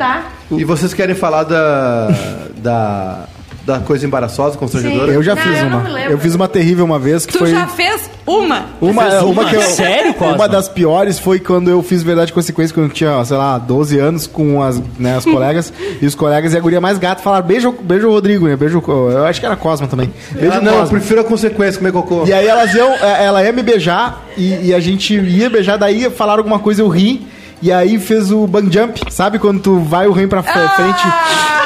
E 0.52 0.64
vocês 0.66 0.94
querem 0.94 1.16
falar 1.16 1.44
da. 1.44 2.10
da. 2.58 3.20
da 3.66 3.80
coisa 3.80 4.06
embaraçosa, 4.06 4.58
constrangedora? 4.58 5.12
Eu 5.14 5.24
já 5.24 5.36
Não, 5.36 5.42
fiz 5.42 5.58
eu 5.62 5.68
uma. 5.68 5.90
Eu 6.02 6.18
fiz 6.20 6.36
uma 6.36 6.48
terrível 6.50 6.84
uma 6.84 7.00
vez 7.00 7.26
que 7.26 7.32
Tu 7.34 7.40
foi. 7.40 7.52
já 7.52 7.66
fez 7.66 8.10
uma? 8.28 8.66
Uma, 8.82 9.04
uma, 9.04 9.24
uma? 9.24 9.46
que 9.46 9.56
eu, 9.56 9.62
Sério, 9.62 10.14
Cosma? 10.16 10.36
Uma 10.36 10.48
das 10.50 10.68
piores 10.68 11.20
foi 11.20 11.40
quando 11.40 11.70
eu 11.70 11.84
fiz 11.84 12.02
Verdade 12.02 12.32
e 12.32 12.34
Consequência, 12.34 12.74
quando 12.74 12.88
eu 12.88 12.94
tinha, 12.94 13.24
sei 13.24 13.38
lá, 13.38 13.58
12 13.58 14.00
anos, 14.00 14.26
com 14.26 14.64
as, 14.64 14.82
né, 14.98 15.16
as 15.18 15.24
colegas. 15.26 15.72
e 16.02 16.06
os 16.06 16.16
colegas 16.16 16.54
e 16.54 16.58
a 16.58 16.60
guria 16.60 16.82
mais 16.82 16.98
gata 16.98 17.22
falaram: 17.22 17.46
beijo, 17.46 17.72
beijo 17.72 18.10
Rodrigo, 18.10 18.48
né? 18.48 18.56
Beijo. 18.56 18.84
Eu 18.88 19.26
acho 19.26 19.40
que 19.40 19.46
era 19.46 19.56
Cosma 19.56 19.88
também. 19.88 20.12
Beijo 20.32 20.58
Ah, 20.58 20.62
não, 20.62 20.74
eu 20.74 20.80
Cosma. 20.80 20.98
prefiro 20.98 21.22
a 21.22 21.24
consequência, 21.24 21.78
comer 21.78 21.92
cocô. 21.92 22.26
E 22.26 22.34
aí 22.34 22.48
elas 22.48 22.74
iam, 22.74 22.92
é, 22.94 23.26
ela 23.26 23.44
ia 23.44 23.52
me 23.52 23.62
beijar 23.62 24.24
e, 24.36 24.70
e 24.70 24.74
a 24.74 24.80
gente 24.80 25.14
ia 25.14 25.50
beijar, 25.50 25.78
daí 25.78 26.10
falaram 26.10 26.40
alguma 26.40 26.60
coisa, 26.60 26.82
eu 26.82 26.88
ri. 26.88 27.28
E 27.62 27.72
aí 27.72 27.98
fez 27.98 28.32
o 28.32 28.46
bang 28.46 28.72
jump, 28.72 29.02
sabe 29.10 29.40
quando 29.40 29.60
tu 29.62 29.80
vai 29.80 30.08
o 30.08 30.12
rim 30.12 30.28
pra 30.28 30.44
frente 30.44 31.08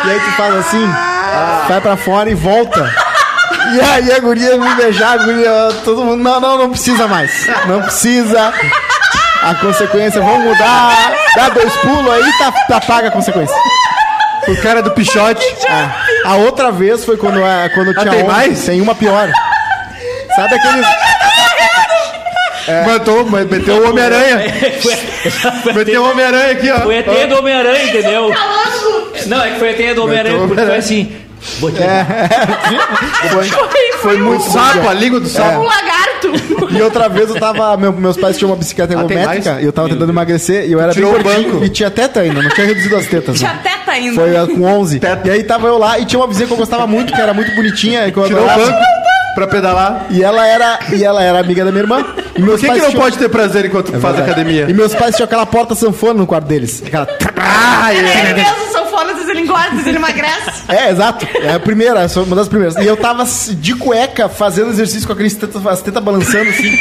e 0.05 0.10
aí 0.10 0.20
tu 0.20 0.32
faz 0.38 0.55
assim, 0.55 0.86
vai 1.68 1.82
pra 1.82 1.97
fora 1.97 2.30
e 2.30 2.36
volta. 2.36 3.09
E 3.74 3.82
aí 3.82 4.11
a 4.11 4.20
guria 4.20 4.57
me 4.57 4.76
beijar, 4.76 5.20
a 5.20 5.24
guria, 5.24 5.51
todo 5.84 6.03
mundo, 6.03 6.24
não, 6.24 6.39
não, 6.39 6.57
não 6.57 6.70
precisa 6.70 7.07
mais. 7.07 7.47
Não 7.67 7.82
precisa. 7.82 8.53
A 9.41 9.55
consequência, 9.55 10.22
vamos 10.22 10.43
mudar. 10.45 11.13
Dá 11.36 11.49
dois 11.49 11.74
pulos 11.78 12.11
aí, 12.11 12.32
tá, 12.38 12.51
tá 12.67 12.82
paga 12.82 13.07
a 13.07 13.11
consequência. 13.11 13.55
O 14.47 14.61
cara 14.61 14.82
do 14.82 14.91
pichote. 14.91 15.45
É. 15.65 15.89
A 16.26 16.36
outra 16.36 16.72
vez 16.72 17.05
foi 17.05 17.17
quando, 17.17 17.39
é, 17.39 17.70
quando 17.70 17.93
tinha 17.93 18.11
tem 18.11 18.24
mais? 18.24 18.65
Tem 18.65 18.82
uma 18.82 18.95
pior. 18.95 19.32
Sabe 20.36 20.55
aqueles. 20.55 20.88
Matou, 22.86 23.26
mas 23.26 23.49
meteu 23.49 23.78
o 23.78 23.89
Homem-Aranha. 23.89 24.38
Meteu 25.74 26.03
o 26.03 26.11
Homem-Aranha 26.11 26.51
aqui, 26.51 26.70
ó. 26.70 26.82
Foi 26.82 26.99
a 26.99 27.03
teia 27.03 27.28
do 27.28 27.39
Homem-Aranha, 27.39 27.84
entendeu? 27.84 28.32
Não, 29.26 29.43
é 29.43 29.49
que 29.51 29.59
foi 29.59 29.72
a 29.72 29.74
teia 29.74 29.95
do 29.95 30.03
Homem-Aranha, 30.03 30.38
o 30.38 30.47
porque 30.47 30.65
foi 30.65 30.78
assim. 30.78 31.15
Vou 31.60 31.72
te 31.72 31.78
Foi, 33.30 33.48
foi 34.02 34.18
muito 34.18 34.44
Sapo, 34.44 34.88
a 34.88 34.94
língua 34.94 35.20
do 35.20 35.28
sapo. 35.30 35.60
Um 35.60 35.64
lagarto. 35.64 36.32
E 36.78 36.82
outra 36.82 37.08
vez 37.10 37.30
eu 37.30 37.40
tava. 37.40 37.76
meu- 37.78 37.94
meus 37.94 38.18
pais 38.18 38.38
tinham 38.38 38.50
uma 38.52 38.58
bicicleta 38.58 38.94
Ah, 38.94 38.98
ergométrica 39.02 39.62
e 39.62 39.66
eu 39.66 39.72
tava 39.74 39.90
tentando 39.90 40.12
emagrecer 40.12 40.66
e 40.68 40.72
eu 40.74 40.80
era 40.82 40.92
Tirou 40.94 41.14
bem 41.14 41.24
gordinho 41.24 41.52
banco. 41.54 41.66
e 41.66 41.70
tinha 41.70 41.90
teta 41.90 42.20
ainda, 42.22 42.42
não 42.42 42.50
tinha 42.50 42.68
reduzido 42.68 42.96
as 42.96 43.06
tetas. 43.08 43.38
Tinha 43.38 43.54
né? 43.54 43.60
teta 43.64 43.92
ainda. 43.92 44.16
Foi 44.16 44.36
uh, 44.38 44.48
com 44.48 44.64
11. 44.64 45.00
E 45.26 45.30
aí 45.30 45.44
tava 45.44 45.68
eu 45.68 45.78
lá 45.78 45.98
e 46.00 46.06
tinha 46.06 46.20
uma 46.20 46.28
vizinha 46.28 46.48
que 46.48 46.54
eu 46.54 46.58
gostava 46.58 46.86
muito, 46.88 47.14
que 47.14 47.22
era 47.22 47.34
muito 47.34 47.54
bonitinha. 47.56 48.08
e 48.08 48.12
que 48.12 48.18
eu 48.18 48.26
Tirou 48.26 48.44
o 48.44 48.48
banco 48.48 48.78
pra 49.36 49.48
pedalar. 49.48 50.08
E 50.10 50.24
ela 50.24 50.46
era, 50.48 50.80
e 50.92 51.04
ela 51.04 51.24
era 51.24 51.40
amiga 51.40 51.64
da 51.64 51.72
minha 51.72 51.84
irmã. 51.84 52.06
E 52.36 52.42
meus 52.42 52.56
Por 52.56 52.60
que, 52.62 52.68
pais 52.68 52.80
que 52.80 52.84
não 52.86 52.92
tinham- 52.92 53.04
pode 53.04 53.18
ter 53.18 53.30
prazer 53.30 53.66
enquanto 53.66 53.92
faz 53.92 54.02
Verdade. 54.16 54.22
academia? 54.32 54.66
E 54.70 54.74
meus 54.74 54.94
pais 54.96 55.16
tinham 55.16 55.26
aquela 55.26 55.46
porta 55.46 55.76
sanfona 55.76 56.16
no 56.16 56.28
quarto 56.28 56.46
deles. 56.46 56.84
Aquela... 56.86 57.08
Ah, 57.82 57.94
é. 57.94 58.68
Ele 59.30 59.42
engorda, 59.42 59.70
vezes 59.72 59.88
ele 59.88 59.98
emagrece. 59.98 60.64
É, 60.68 60.90
exato. 60.90 61.28
É 61.42 61.54
a 61.54 61.60
primeira, 61.60 62.06
uma 62.18 62.36
das 62.36 62.48
primeiras. 62.48 62.76
E 62.78 62.86
eu 62.86 62.98
tava 62.98 63.24
de 63.26 63.76
cueca 63.76 64.28
fazendo 64.30 64.70
exercício 64.70 65.08
com 65.08 65.14
aqueles 65.14 65.34
tetas, 65.36 65.66
as 65.66 65.82
tetas 65.82 66.04
balançando 66.04 66.50
assim 66.50 66.78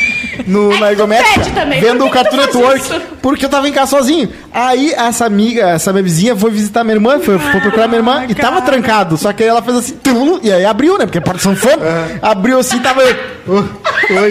no, 0.46 0.76
na 0.78 0.90
ergométrica. 0.90 1.50
também. 1.50 1.80
Vendo 1.80 2.04
o 2.04 2.10
Cartoon 2.10 2.36
Network. 2.36 2.80
isso? 2.80 3.00
Porque 3.22 3.44
eu 3.44 3.48
tava 3.48 3.68
em 3.68 3.72
casa 3.72 3.90
sozinho. 3.90 4.28
Aí 4.52 4.92
essa 4.92 5.26
amiga, 5.26 5.68
essa 5.70 5.92
minha 5.92 6.02
vizinha, 6.02 6.36
foi 6.36 6.50
visitar 6.50 6.84
minha 6.84 6.96
irmã, 6.96 7.18
foi, 7.20 7.38
foi 7.38 7.60
procurar 7.60 7.86
minha 7.88 7.98
irmã 7.98 8.24
e 8.28 8.34
tava 8.34 8.60
trancado. 8.62 9.16
Só 9.16 9.32
que 9.32 9.42
aí 9.42 9.48
ela 9.48 9.62
fez 9.62 9.76
assim, 9.76 9.94
tum, 9.96 10.40
e 10.42 10.52
aí 10.52 10.64
abriu, 10.64 10.96
né? 10.98 11.06
Porque 11.06 11.18
é 11.18 11.20
porta 11.20 11.40
sanfona. 11.40 11.82
Abriu 12.22 12.58
assim, 12.58 12.78
tava 12.80 13.02
eu. 13.02 13.16
"Oh, 13.48 14.14
oi. 14.14 14.30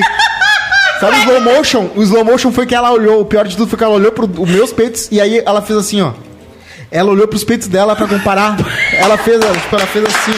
Sabe 0.99 1.15
o 1.15 1.19
slow 1.19 1.41
motion? 1.41 1.89
O 1.95 2.01
slow 2.03 2.25
motion 2.25 2.51
foi 2.51 2.65
que 2.65 2.73
ela 2.73 2.91
olhou, 2.91 3.21
o 3.21 3.25
pior 3.25 3.45
de 3.47 3.55
tudo 3.55 3.69
foi 3.69 3.77
que 3.77 3.83
ela 3.83 3.93
olhou 3.93 4.11
pro 4.11 4.25
os 4.25 4.49
meus 4.49 4.73
peitos 4.73 5.07
e 5.11 5.21
aí 5.21 5.43
ela 5.45 5.61
fez 5.61 5.77
assim, 5.77 6.01
ó. 6.01 6.11
Ela 6.91 7.11
olhou 7.11 7.27
pros 7.27 7.43
peitos 7.43 7.67
dela 7.67 7.95
pra 7.95 8.07
comparar. 8.07 8.55
Ela 8.93 9.17
fez, 9.17 9.39
tipo, 9.43 9.75
ela 9.75 9.85
fez 9.87 10.05
assim. 10.05 10.33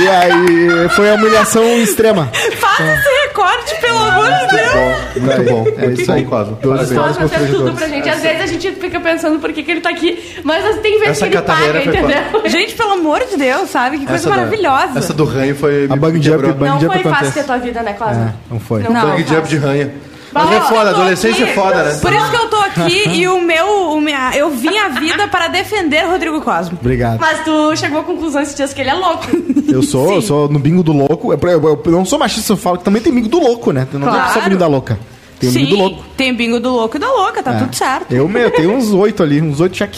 E 0.00 0.06
aí 0.06 0.88
foi 0.90 1.10
a 1.10 1.14
humilhação 1.14 1.64
extrema. 1.78 2.30
Faz 2.58 2.80
esse 2.98 3.26
recorte, 3.26 3.74
pelo 3.80 3.98
amor 3.98 4.30
de 4.30 4.56
Deus. 4.56 5.16
Muito 5.16 5.50
bom. 5.50 5.66
É 5.78 5.86
isso 5.92 6.12
aí. 6.12 6.24
Cosmo. 6.24 6.58
Duas 6.60 6.90
histórias 6.90 7.16
tudo 7.50 7.72
pra 7.72 7.88
gente. 7.88 8.06
Às 8.08 8.20
vezes 8.20 8.40
a 8.42 8.46
gente 8.46 8.72
fica 8.72 9.00
pensando 9.00 9.38
por 9.38 9.50
que, 9.52 9.62
que 9.62 9.70
ele 9.70 9.80
tá 9.80 9.88
aqui. 9.90 10.40
Mas 10.44 10.64
assim, 10.64 10.80
tem 10.80 10.98
vezes 10.98 11.16
Essa 11.22 11.28
que 11.28 11.36
ele 11.36 11.42
paga, 11.42 11.82
entendeu? 11.82 12.42
Gente, 12.46 12.74
pelo 12.74 12.92
amor 12.92 13.24
de 13.24 13.36
Deus, 13.38 13.70
sabe? 13.70 13.98
Que 13.98 14.06
coisa 14.06 14.20
Essa 14.22 14.28
da- 14.30 14.36
maravilhosa. 14.36 14.98
essa 14.98 15.14
do 15.14 15.24
ranho 15.24 15.54
foi. 15.56 15.86
A 15.90 15.96
bang 15.96 16.22
jump, 16.22 16.42
bang 16.52 16.70
Não 16.70 16.80
jump 16.80 16.92
foi 16.92 17.02
fácil 17.04 17.16
acontece. 17.16 17.32
ter 17.40 17.44
tua 17.44 17.58
vida, 17.58 17.82
né, 17.82 17.92
Cláudio? 17.94 18.20
É, 18.20 18.32
não 18.50 18.60
foi. 18.60 18.82
Não. 18.82 18.92
Bang 18.92 19.24
jump 19.26 19.48
de 19.48 19.56
ranha. 19.56 19.90
Mas 20.32 20.52
é 20.52 20.60
foda, 20.62 20.90
adolescência 20.90 21.44
aqui. 21.44 21.52
é 21.52 21.54
foda, 21.54 21.82
né? 21.84 21.98
Por 22.00 22.12
isso 22.12 22.30
que 22.30 22.36
eu 22.36 22.48
tô 22.48 22.56
aqui 22.56 23.08
e 23.18 23.28
o 23.28 23.40
meu, 23.40 23.66
o 23.92 24.00
me- 24.00 24.12
eu 24.36 24.50
vim 24.50 24.76
à 24.78 24.88
vida 24.88 25.26
para 25.28 25.48
defender 25.48 26.02
Rodrigo 26.06 26.40
Cosmo. 26.40 26.78
Obrigado. 26.80 27.18
Mas 27.20 27.42
tu 27.44 27.74
chegou 27.76 28.00
à 28.00 28.02
conclusão 28.04 28.40
esses 28.42 28.54
dias 28.54 28.72
que 28.74 28.80
ele 28.80 28.90
é 28.90 28.94
louco. 28.94 29.26
Eu 29.68 29.82
sou, 29.82 30.14
eu 30.14 30.22
sou 30.22 30.48
no 30.48 30.58
bingo 30.58 30.82
do 30.82 30.92
louco. 30.92 31.30
Eu, 31.30 31.38
eu- 31.50 31.82
eu 31.84 31.92
não 31.92 32.04
sou 32.04 32.18
machista, 32.18 32.54
eu 32.54 32.56
falo 32.56 32.78
que 32.78 32.84
também 32.84 33.02
tem 33.02 33.12
bingo 33.12 33.28
do 33.28 33.38
louco, 33.38 33.70
né? 33.70 33.86
Não 33.92 34.00
Claro. 34.00 34.30
é 34.30 34.32
só 34.32 34.40
bingo 34.40 34.56
da 34.56 34.66
louca. 34.66 34.98
Tem 35.38 35.50
o 35.50 35.52
Sim, 35.52 35.58
bingo 35.66 35.76
do 35.76 35.82
louco. 35.82 36.04
tem 36.16 36.34
bingo 36.34 36.58
do 36.58 36.70
louco 36.70 36.96
e 36.96 36.98
da 37.00 37.06
louca, 37.12 37.42
tá 37.42 37.52
É. 37.52 37.58
tudo 37.58 37.76
certo. 37.76 38.10
Eu, 38.12 38.26
meu, 38.26 38.50
tenho 38.50 38.72
uns 38.72 38.90
oito 38.94 39.22
ali, 39.22 39.42
uns 39.42 39.60
oito 39.60 39.74
check. 39.74 39.94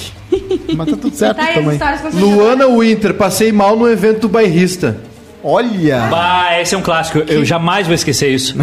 Mas 0.76 0.90
tá 0.90 0.96
tudo 0.96 1.14
certo 1.14 1.36
Tá 1.36 1.44
aí 1.44 1.58
as 1.64 2.00
também. 2.02 2.20
Luana 2.20 2.66
Winter, 2.66 3.14
passei 3.14 3.52
mal 3.52 3.76
no 3.76 3.88
evento 3.88 4.22
do 4.22 4.28
bairrista. 4.28 4.98
Olha! 5.42 6.08
Bah, 6.10 6.60
esse 6.60 6.74
é 6.74 6.78
um 6.78 6.82
clássico. 6.82 7.18
Eu 7.20 7.44
jamais 7.44 7.86
vou 7.86 7.94
esquecer 7.94 8.28
isso. 8.34 8.56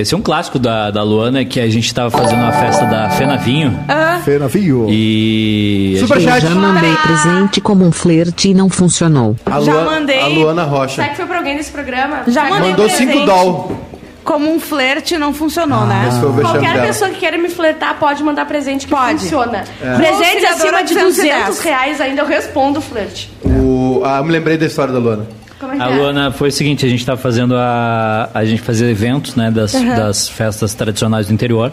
Esse 0.00 0.14
é 0.14 0.16
um 0.16 0.20
clássico 0.22 0.58
da, 0.58 0.90
da 0.90 1.02
Luana, 1.02 1.44
que 1.44 1.58
a 1.58 1.68
gente 1.70 1.92
tava 1.94 2.10
fazendo 2.10 2.40
uma 2.40 2.52
festa 2.52 2.84
da 2.84 3.08
Fenavinho. 3.10 3.78
Fena 4.24 4.48
Fio. 4.48 4.86
E. 4.90 5.94
a 5.96 6.00
Super 6.00 6.20
Eu 6.20 6.40
já 6.40 6.50
mandei 6.50 6.94
presente 6.96 7.60
como 7.62 7.84
um 7.84 7.90
flerte 7.90 8.50
e 8.50 8.54
não 8.54 8.68
funcionou. 8.68 9.34
A, 9.46 9.60
Já 9.60 9.72
Luana- 9.72 9.90
mandei. 9.90 10.20
a 10.20 10.26
Luana 10.26 10.64
Será 10.64 10.76
Rocha. 10.76 11.08
que 11.08 11.16
foi 11.16 11.26
pra 11.26 11.38
alguém 11.38 11.56
desse 11.56 11.70
programa? 11.72 12.24
Já 12.26 12.32
Será 12.44 12.50
mandei 12.50 12.70
Mandou 12.72 12.86
um 12.86 12.90
5 12.90 13.04
presente. 13.06 13.26
doll. 13.26 13.76
Como 14.22 14.52
um 14.52 14.58
flerte 14.60 15.16
não 15.16 15.32
funcionou, 15.32 15.86
né? 15.86 16.08
O 16.08 16.10
vexame 16.32 16.40
Qualquer 16.42 16.72
dela. 16.74 16.86
pessoa 16.88 17.10
que 17.10 17.20
queira 17.20 17.38
me 17.38 17.48
flertar 17.48 17.94
pode 17.98 18.22
mandar 18.24 18.44
presente 18.44 18.84
que 18.86 18.92
Pode. 18.94 19.20
funciona. 19.20 19.62
É. 19.80 19.94
Presentes 19.94 20.44
acima 20.50 20.82
de 20.82 20.94
210. 20.94 21.38
200 21.46 21.60
reais 21.60 22.00
ainda 22.00 22.22
eu 22.22 22.26
respondo 22.26 22.80
o 22.80 22.82
flerte. 22.82 23.30
O, 23.44 24.02
ah, 24.04 24.18
eu 24.18 24.24
me 24.24 24.32
lembrei 24.32 24.58
da 24.58 24.66
história 24.66 24.92
da 24.92 24.98
Luana. 24.98 25.26
Como 25.58 25.72
é 25.72 25.80
A 25.80 25.90
é? 25.90 25.96
Luana 25.96 26.30
foi 26.30 26.48
o 26.48 26.52
seguinte, 26.52 26.84
a 26.84 26.88
gente 26.88 27.04
tava 27.04 27.20
fazendo 27.20 27.56
a. 27.56 28.30
A 28.34 28.44
gente 28.44 28.60
fazia 28.62 28.88
eventos, 28.88 29.34
né, 29.36 29.50
das, 29.50 29.72
das 29.72 30.28
festas 30.28 30.74
tradicionais 30.74 31.28
do 31.28 31.32
interior. 31.32 31.72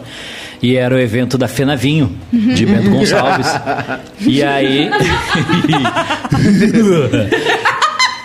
E 0.62 0.76
era 0.76 0.94
o 0.94 0.98
evento 0.98 1.36
da 1.36 1.46
Fenavinho, 1.46 2.16
de 2.32 2.64
Bento 2.64 2.88
Gonçalves. 2.90 3.46
e 4.20 4.42
aí. 4.42 4.90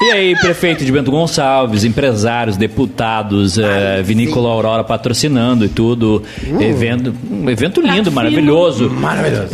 E 0.09 0.11
aí, 0.11 0.35
prefeito 0.35 0.83
de 0.83 0.91
Bento 0.91 1.11
Gonçalves, 1.11 1.83
empresários, 1.83 2.57
deputados, 2.57 3.59
eh, 3.59 4.01
Vinícola 4.03 4.49
Aurora 4.49 4.83
patrocinando 4.83 5.63
e 5.63 5.69
tudo. 5.69 6.23
Evento, 6.59 7.13
um 7.29 7.47
evento 7.47 7.79
lindo, 7.79 8.11
maravilhoso. 8.11 8.89
Maravilhoso. 8.89 9.49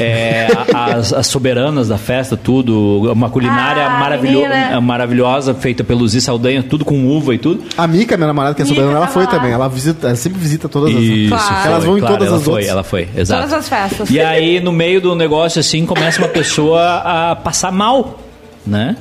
as, 0.73 1.11
as 1.11 1.27
soberanas 1.27 1.89
da 1.89 1.97
festa, 1.97 2.37
tudo. 2.37 3.11
Uma 3.11 3.29
culinária 3.29 3.85
Ah, 3.85 3.99
maravilho- 3.99 4.39
menina. 4.47 4.79
maravilhosa, 4.79 5.53
feita 5.53 5.83
pelo 5.83 6.07
Zi 6.07 6.21
Saldanha, 6.21 6.63
tudo 6.63 6.85
com 6.85 7.05
uva 7.05 7.35
e 7.35 7.37
tudo. 7.37 7.61
A 7.77 7.85
Mica, 7.85 8.15
minha 8.15 8.27
namorada, 8.27 8.55
que 8.55 8.61
é 8.61 8.63
Mica 8.65 8.75
soberana, 8.75 8.97
ela 8.97 9.07
tava 9.07 9.13
foi 9.13 9.23
lá. 9.25 9.29
também. 9.31 9.51
Ela, 9.51 9.67
visita, 9.67 10.07
ela 10.07 10.15
sempre 10.15 10.39
visita 10.39 10.69
todas 10.69 10.95
as. 10.95 11.01
Isso, 11.01 11.29
Claro. 11.35 11.67
Elas 11.67 11.83
vão 11.83 11.97
em 11.97 11.99
claro, 11.99 12.15
todas 12.15 12.27
ela 12.29 12.37
as 12.37 12.43
foi, 12.43 12.53
outras. 12.53 12.69
Ela 12.69 12.83
foi, 12.83 13.07
exato. 13.17 13.41
Todas 13.41 13.53
as 13.59 13.67
festas. 13.69 14.09
E 14.09 14.19
aí, 14.21 14.61
no 14.61 14.71
meio 14.71 15.01
do 15.01 15.15
negócio, 15.15 15.59
assim, 15.59 15.85
começa 15.85 16.19
uma 16.21 16.29
pessoa 16.29 17.01
a 17.31 17.35
passar 17.35 17.71
mal, 17.73 18.19
né? 18.65 18.95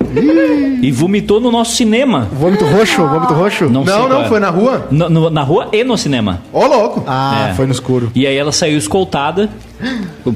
E 0.82 0.90
vomitou 0.92 1.40
no 1.40 1.50
nosso 1.50 1.76
cinema. 1.76 2.28
Vômito 2.32 2.64
roxo, 2.64 3.06
vômito 3.06 3.32
roxo? 3.34 3.64
Não, 3.70 3.84
sei 3.84 3.94
Não, 3.94 4.08
qual 4.08 4.22
é. 4.22 4.28
foi 4.28 4.40
na 4.40 4.50
rua. 4.50 4.88
No- 4.90 5.08
no- 5.08 5.30
na 5.30 5.42
rua 5.42 5.68
e 5.72 5.82
no 5.84 5.96
cinema. 5.96 6.42
Ô, 6.52 6.66
louco. 6.66 7.02
Ah, 7.06 7.48
É. 7.50 7.54
foi 7.54 7.66
no 7.66 7.72
escuro. 7.72 8.10
E 8.14 8.26
aí 8.26 8.36
ela 8.36 8.52
saiu 8.52 8.76
escoltada 8.78 9.48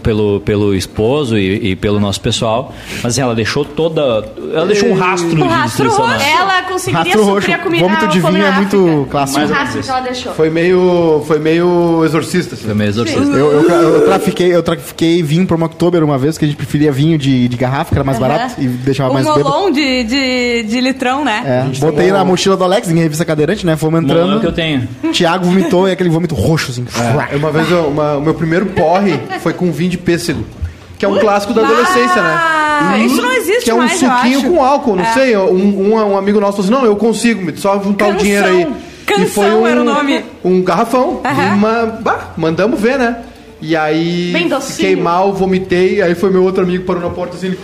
pelo, 0.02 0.40
pelo 0.40 0.74
esposo 0.74 1.36
e, 1.38 1.70
e 1.70 1.76
pelo 1.76 1.98
nosso 2.00 2.20
pessoal. 2.20 2.74
Mas 3.02 3.06
assim, 3.12 3.20
ela 3.20 3.34
deixou 3.34 3.64
toda. 3.64 4.24
Ela 4.54 4.66
deixou 4.66 4.88
um 4.90 4.94
rastro 4.94 5.34
de 5.34 5.42
rastro 5.42 5.84
destruição. 5.84 6.06
roxo. 6.06 6.26
Ela 6.38 6.62
conseguiria 6.62 7.04
Rastro 7.04 7.24
roxo. 7.24 7.40
suprir 7.40 7.54
a 7.54 7.58
comida. 7.58 7.84
Vômito 7.84 8.08
de 8.08 8.20
vinho 8.20 8.44
é 8.44 8.50
muito 8.52 9.06
clássico. 9.10 9.40
Um 9.40 9.46
rastro 9.46 9.82
que 9.82 9.90
ela 9.90 10.00
deixou. 10.00 10.32
Foi 10.34 10.50
meio, 10.50 11.22
foi 11.26 11.38
meio 11.38 12.02
exorcista. 12.04 12.54
Assim. 12.54 12.64
Foi 12.64 12.74
meio 12.74 12.88
exorcista. 12.88 13.20
Eu, 13.22 13.52
eu, 13.52 13.70
eu 13.70 14.04
trafiquei, 14.04 14.54
eu 14.54 14.62
trafiquei 14.62 15.22
vinho 15.22 15.46
para 15.46 15.56
uma 15.56 15.66
Oktober 15.66 16.02
uma 16.02 16.18
vez, 16.18 16.36
que 16.38 16.44
a 16.44 16.48
gente 16.48 16.56
preferia 16.56 16.90
vinho 16.92 17.16
de, 17.18 17.48
de 17.48 17.56
garrafa, 17.56 17.90
que 17.90 17.96
era 17.96 18.04
mais 18.04 18.18
barato 18.18 18.54
e 18.58 18.66
deixava 18.66 19.10
Um 19.10 19.14
mais 19.14 19.26
bêbado. 19.26 19.44
molon 19.48 19.70
de, 19.70 20.04
de, 20.04 20.62
de 20.64 20.80
litrão, 20.80 21.24
né? 21.24 21.66
É, 21.74 21.78
botei 21.78 22.10
na 22.10 22.24
mochila 22.24 22.56
do 22.56 22.64
Alex, 22.64 22.88
em 22.90 22.98
revista 22.98 23.24
cadeirante, 23.24 23.64
né? 23.66 23.76
Fomos 23.76 24.00
Molão 24.02 24.16
entrando. 24.24 24.40
que 24.40 24.46
eu 24.46 24.52
tenho. 24.52 24.88
Thiago 25.12 25.44
vomitou 25.46 25.88
e 25.88 25.92
aquele 25.92 26.08
vômito 26.10 26.34
roxo, 26.34 26.70
assim. 26.70 26.84
É, 27.32 27.36
Uma 27.36 27.50
vez 27.50 27.66
o 27.70 28.20
meu 28.20 28.34
primeiro 28.34 28.66
porre 28.66 29.18
foi 29.40 29.52
com 29.52 29.70
vinho 29.72 29.90
de 29.90 29.98
pêssego. 29.98 30.44
Que 30.98 31.04
é 31.04 31.08
um 31.08 31.18
clássico 31.18 31.54
da 31.54 31.62
adolescência, 31.62 32.20
né? 32.22 32.36
Ah, 32.40 32.98
Isso 32.98 33.22
não 33.22 33.32
existe 33.32 33.64
Que 33.64 33.70
é 33.70 33.74
um 33.74 33.78
mais, 33.78 33.92
suquinho 33.92 34.42
com 34.42 34.64
álcool, 34.64 34.96
não 34.96 35.04
É. 35.04 35.12
sei. 35.12 35.36
Um, 35.36 35.92
um, 35.92 35.94
um 35.94 36.16
amigo 36.18 36.40
nosso 36.40 36.56
falou 36.62 36.64
assim: 36.78 36.84
não, 36.84 36.90
eu 36.90 36.96
consigo, 36.96 37.56
só 37.56 37.80
juntar 37.80 38.06
o 38.06 38.08
Canção. 38.08 38.16
dinheiro 38.24 38.46
aí. 38.46 38.66
Canção 39.06 39.60
foi 39.60 39.70
era 39.70 39.80
o 39.80 39.84
nome. 39.84 40.24
Um 40.44 40.60
garrafão. 40.62 41.20
Aham. 41.24 41.42
E 41.44 41.54
uma, 41.56 41.86
bah, 42.00 42.32
mandamos 42.36 42.80
ver, 42.80 42.98
né? 42.98 43.16
E 43.60 43.74
aí 43.76 44.30
Bem 44.32 44.48
docinho. 44.48 44.74
fiquei 44.76 44.96
mal, 44.96 45.32
vomitei. 45.32 46.02
Aí 46.02 46.14
foi 46.14 46.30
meu 46.30 46.42
outro 46.44 46.62
amigo 46.64 46.84
parou 46.84 47.02
na 47.02 47.10
porta 47.10 47.36
assim. 47.36 47.46
Ele, 47.48 47.58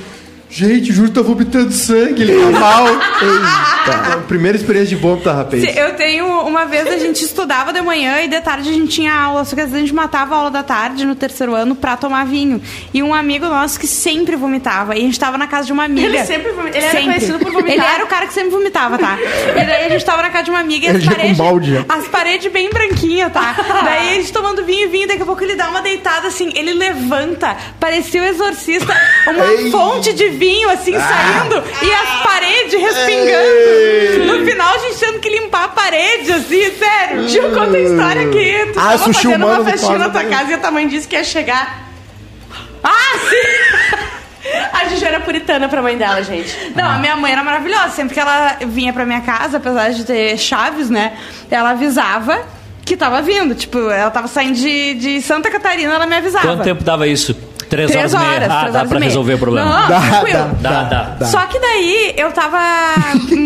Gente, 0.51 0.93
juro 0.93 1.09
que 1.09 1.15
tá 1.15 1.23
vomitando 1.23 1.73
sangue, 1.73 2.23
ele 2.23 2.33
tá 2.53 2.61
mal. 2.61 2.87
Eita. 2.87 4.17
Primeira 4.29 4.57
experiência 4.57 4.91
de 4.91 5.03
vômito, 5.03 5.29
rapaz. 5.29 5.61
Se- 5.61 5.77
Eu 5.79 5.95
tenho. 5.95 6.25
Uma 6.45 6.65
vez 6.65 6.87
a 6.87 6.97
gente 6.99 7.25
estudava 7.25 7.73
de 7.73 7.81
manhã 7.81 8.23
e 8.23 8.29
de 8.29 8.41
tarde 8.41 8.69
a 8.69 8.73
gente 8.73 8.89
tinha 8.89 9.13
aula. 9.13 9.45
Só 9.45 9.55
que 9.57 9.63
às 9.63 9.67
vezes 9.71 9.83
a 9.83 9.87
gente 9.87 9.95
matava 9.95 10.35
a 10.35 10.39
aula 10.39 10.51
da 10.51 10.63
tarde 10.63 11.05
no 11.05 11.15
terceiro 11.17 11.55
ano 11.55 11.75
pra 11.75 11.97
tomar 11.97 12.25
vinho. 12.27 12.63
E 12.93 13.03
um 13.03 13.13
amigo 13.13 13.47
nosso 13.47 13.81
que 13.81 13.87
sempre 13.87 14.37
vomitava. 14.37 14.95
E 14.95 14.99
a 14.99 15.03
gente 15.03 15.19
tava 15.19 15.37
na 15.37 15.47
casa 15.47 15.67
de 15.67 15.73
uma 15.73 15.85
amiga. 15.85 16.07
Ele 16.07 16.25
sempre 16.25 16.53
vomita- 16.53 16.77
ele 16.77 16.87
era 16.87 17.01
conhecido 17.03 17.39
por 17.41 17.51
vomitar. 17.53 17.73
Ele 17.75 17.95
era 17.95 18.05
o 18.05 18.07
cara 18.07 18.27
que 18.27 18.33
sempre 18.35 18.51
vomitava, 18.51 18.97
tá? 18.99 19.19
E 19.51 19.65
daí 19.67 19.87
a 19.87 19.89
gente 19.89 20.05
tava 20.05 20.23
na 20.23 20.31
casa 20.31 20.45
de 20.45 20.51
uma 20.51 20.61
amiga 20.61 20.87
e 20.87 20.97
as 20.97 21.05
paredes. 21.05 21.37
balde, 21.37 21.75
já. 21.75 21.85
As 21.89 22.07
paredes 22.09 22.53
bem 22.53 22.71
branquinhas, 22.71 23.33
tá? 23.33 23.57
daí 23.85 24.11
a 24.11 24.15
gente 24.15 24.33
tomando 24.33 24.65
vinho, 24.65 24.89
vinho, 24.89 25.09
daqui 25.09 25.23
a 25.23 25.27
pouco 25.27 25.43
ele 25.43 25.57
dá 25.57 25.69
uma 25.69 25.83
deitada 25.83 26.29
assim, 26.29 26.53
ele 26.55 26.73
levanta, 26.75 27.57
parecia 27.81 28.23
o 28.23 28.25
exorcista, 28.27 28.95
uma 29.27 29.47
Ei. 29.47 29.71
fonte 29.71 30.13
de 30.13 30.29
vinho 30.37 30.69
assim 30.71 30.95
Ah. 30.95 31.01
saindo 31.01 31.63
e 31.83 31.93
as 31.93 32.23
paredes 32.23 32.81
respingando. 32.81 34.25
No 34.39 34.47
final 34.47 34.75
a 34.75 34.79
gente 34.79 34.99
tendo 34.99 35.19
que 35.21 35.29
limpar 35.31 35.65
a 35.65 35.69
parede, 35.69 36.33
assim, 36.33 36.71
sério. 36.79 37.29
Gil, 37.29 37.51
conta 37.53 37.77
a 37.77 37.81
história 37.81 38.29
que 38.29 38.67
tu 38.73 38.79
Ah, 38.79 38.83
tava 38.99 38.99
fazendo 39.13 39.47
uma 39.47 39.65
festinha 39.65 39.99
na 39.99 40.09
tua 40.11 40.25
casa 40.25 40.51
e 40.51 40.55
a 40.55 40.59
tua 40.59 40.71
mãe 40.71 40.87
disse 40.89 41.07
que 41.09 41.17
ia 41.17 41.25
chegar. 41.25 41.89
Ah, 42.83 43.19
sim! 43.31 43.97
A 44.73 44.85
Gigi 44.89 45.05
era 45.07 45.21
puritana 45.21 45.69
pra 45.69 45.81
mãe 45.81 45.97
dela, 45.97 46.23
gente. 46.23 46.55
Não, 46.77 46.85
a 46.87 46.99
minha 46.99 47.17
mãe 47.17 47.33
era 47.33 47.43
maravilhosa. 47.43 47.89
Sempre 47.91 48.13
que 48.15 48.21
ela 48.21 48.59
vinha 48.67 48.93
pra 48.93 49.07
minha 49.07 49.23
casa, 49.23 49.57
apesar 49.57 49.91
de 49.91 50.05
ter 50.05 50.37
chaves, 50.39 50.91
né? 50.91 51.15
Ela 51.51 51.71
avisava 51.71 52.43
que 52.85 52.95
tava 52.95 53.23
vindo. 53.23 53.55
Tipo, 53.55 53.89
ela 53.91 54.11
tava 54.11 54.29
saindo 54.29 54.55
de, 54.57 54.95
de 54.95 55.23
Santa 55.23 55.51
Catarina, 55.51 55.95
ela 55.95 56.07
me 56.07 56.17
avisava. 56.17 56.47
Quanto 56.47 56.63
tempo 56.63 56.85
dava 56.85 57.09
isso? 57.09 57.35
Três, 57.75 57.91
Três 57.91 58.15
horas 58.15 58.25
e 58.25 58.29
meia. 58.29 58.37
horas, 58.39 58.51
Ah, 58.51 58.59
três 58.61 58.73
dá 58.73 58.79
horas 58.81 58.91
pra 58.91 58.99
resolver 59.01 59.35
o 59.35 59.39
problema. 59.39 59.71
Não, 59.81 59.89
Dá, 59.89 60.01
tranquilo. 60.01 60.39
dá, 60.61 60.71
Dá, 60.71 60.83
dá, 60.85 61.03
dá. 61.19 61.27
Só 61.27 61.41
que 61.47 61.59
daí 61.59 62.15
eu 62.17 62.31
tava 62.33 62.59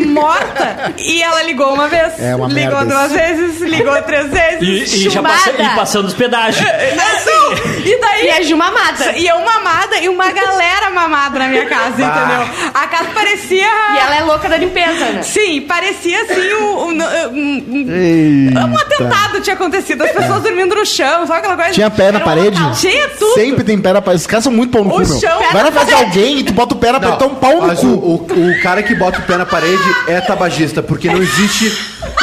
morta 0.07 0.93
e 0.99 1.23
ela 1.23 1.43
ligou 1.43 1.73
uma 1.75 1.89
vez, 1.89 2.21
É 2.21 2.35
uma 2.35 2.49
ligou 2.49 2.73
merda 2.79 2.85
duas 2.85 3.13
vezes, 3.13 3.61
ligou 3.63 4.03
três 4.03 4.29
vezes. 4.31 4.93
E, 4.93 5.07
e 5.07 5.11
já 5.11 5.23
passa, 5.23 5.51
e 5.51 5.69
passando 5.77 6.07
os 6.07 6.15
pedágios. 6.15 6.65
Não, 6.69 7.53
e 7.85 8.01
daí 8.01 8.27
E 8.27 8.31
a 8.31 8.43
Gil 8.43 8.57
mamada. 8.57 9.13
E 9.17 9.27
eu 9.27 9.39
mamada 9.45 9.99
e 10.01 10.09
uma 10.09 10.31
galera 10.31 10.91
mamada 10.91 11.39
na 11.39 11.49
minha 11.49 11.67
casa, 11.67 11.91
entendeu? 12.03 12.71
A 12.75 12.87
casa 12.87 13.09
parecia. 13.15 13.59
E 13.95 13.99
ela 13.99 14.17
é 14.17 14.23
louca 14.23 14.49
da 14.49 14.57
limpeza, 14.57 15.05
né? 15.07 15.23
Sim, 15.23 15.63
parecia 15.63 16.23
assim 16.23 16.53
um, 16.55 16.65
um, 16.65 16.89
um- 16.89 17.65
um- 17.69 18.71
um 18.73 18.79
atentado 18.79 19.41
tinha 19.41 19.55
acontecido. 19.55 20.03
As 20.03 20.11
pessoas 20.13 20.43
dormindo 20.43 20.75
no 20.75 20.85
chão, 20.85 21.27
sabe 21.27 21.39
aquela 21.41 21.57
coisa? 21.57 21.73
Tinha 21.73 21.91
pé 21.91 22.11
na 22.13 22.19
Era 22.19 22.19
um 22.19 22.29
parede? 22.29 22.59
local. 22.61 22.75
Tinha 22.75 23.09
tudo. 23.11 23.35
Sempre 23.35 23.65
tem 23.65 23.79
pé 23.81 23.93
na 23.93 24.03
parede. 24.03 24.18
Os 24.19 24.27
caras 24.27 24.45
são 24.45 24.53
muito 24.53 24.71
pau 24.73 24.85
no 24.85 24.91
O 24.91 24.93
cu, 24.95 24.99
meu. 24.99 25.21
chão, 25.21 25.39
Vai 25.53 25.63
na 25.63 25.73
casa 25.73 25.87
de 25.87 25.95
alguém 25.95 26.39
e 26.41 26.43
tu 26.43 26.53
bota 26.53 26.75
o 26.75 26.79
pé 26.79 26.93
na 26.93 27.01
parede, 27.01 27.21
Não, 27.23 27.29
tá 27.29 27.35
um 27.35 27.39
pau 27.39 27.61
no 27.61 27.67
mas 27.67 27.79
cu. 27.81 27.87
o, 27.87 28.27
o, 28.29 28.51
o 28.51 28.63
cara 28.63 28.83
que 28.83 28.95
bota 28.95 29.19
o 29.19 29.23
pé 29.23 29.37
na 29.37 29.47
parede 29.47 29.83
é 30.07 30.21
tabagista, 30.21 30.83
porque 30.83 31.09
não 31.09 31.19
existe 31.19 31.73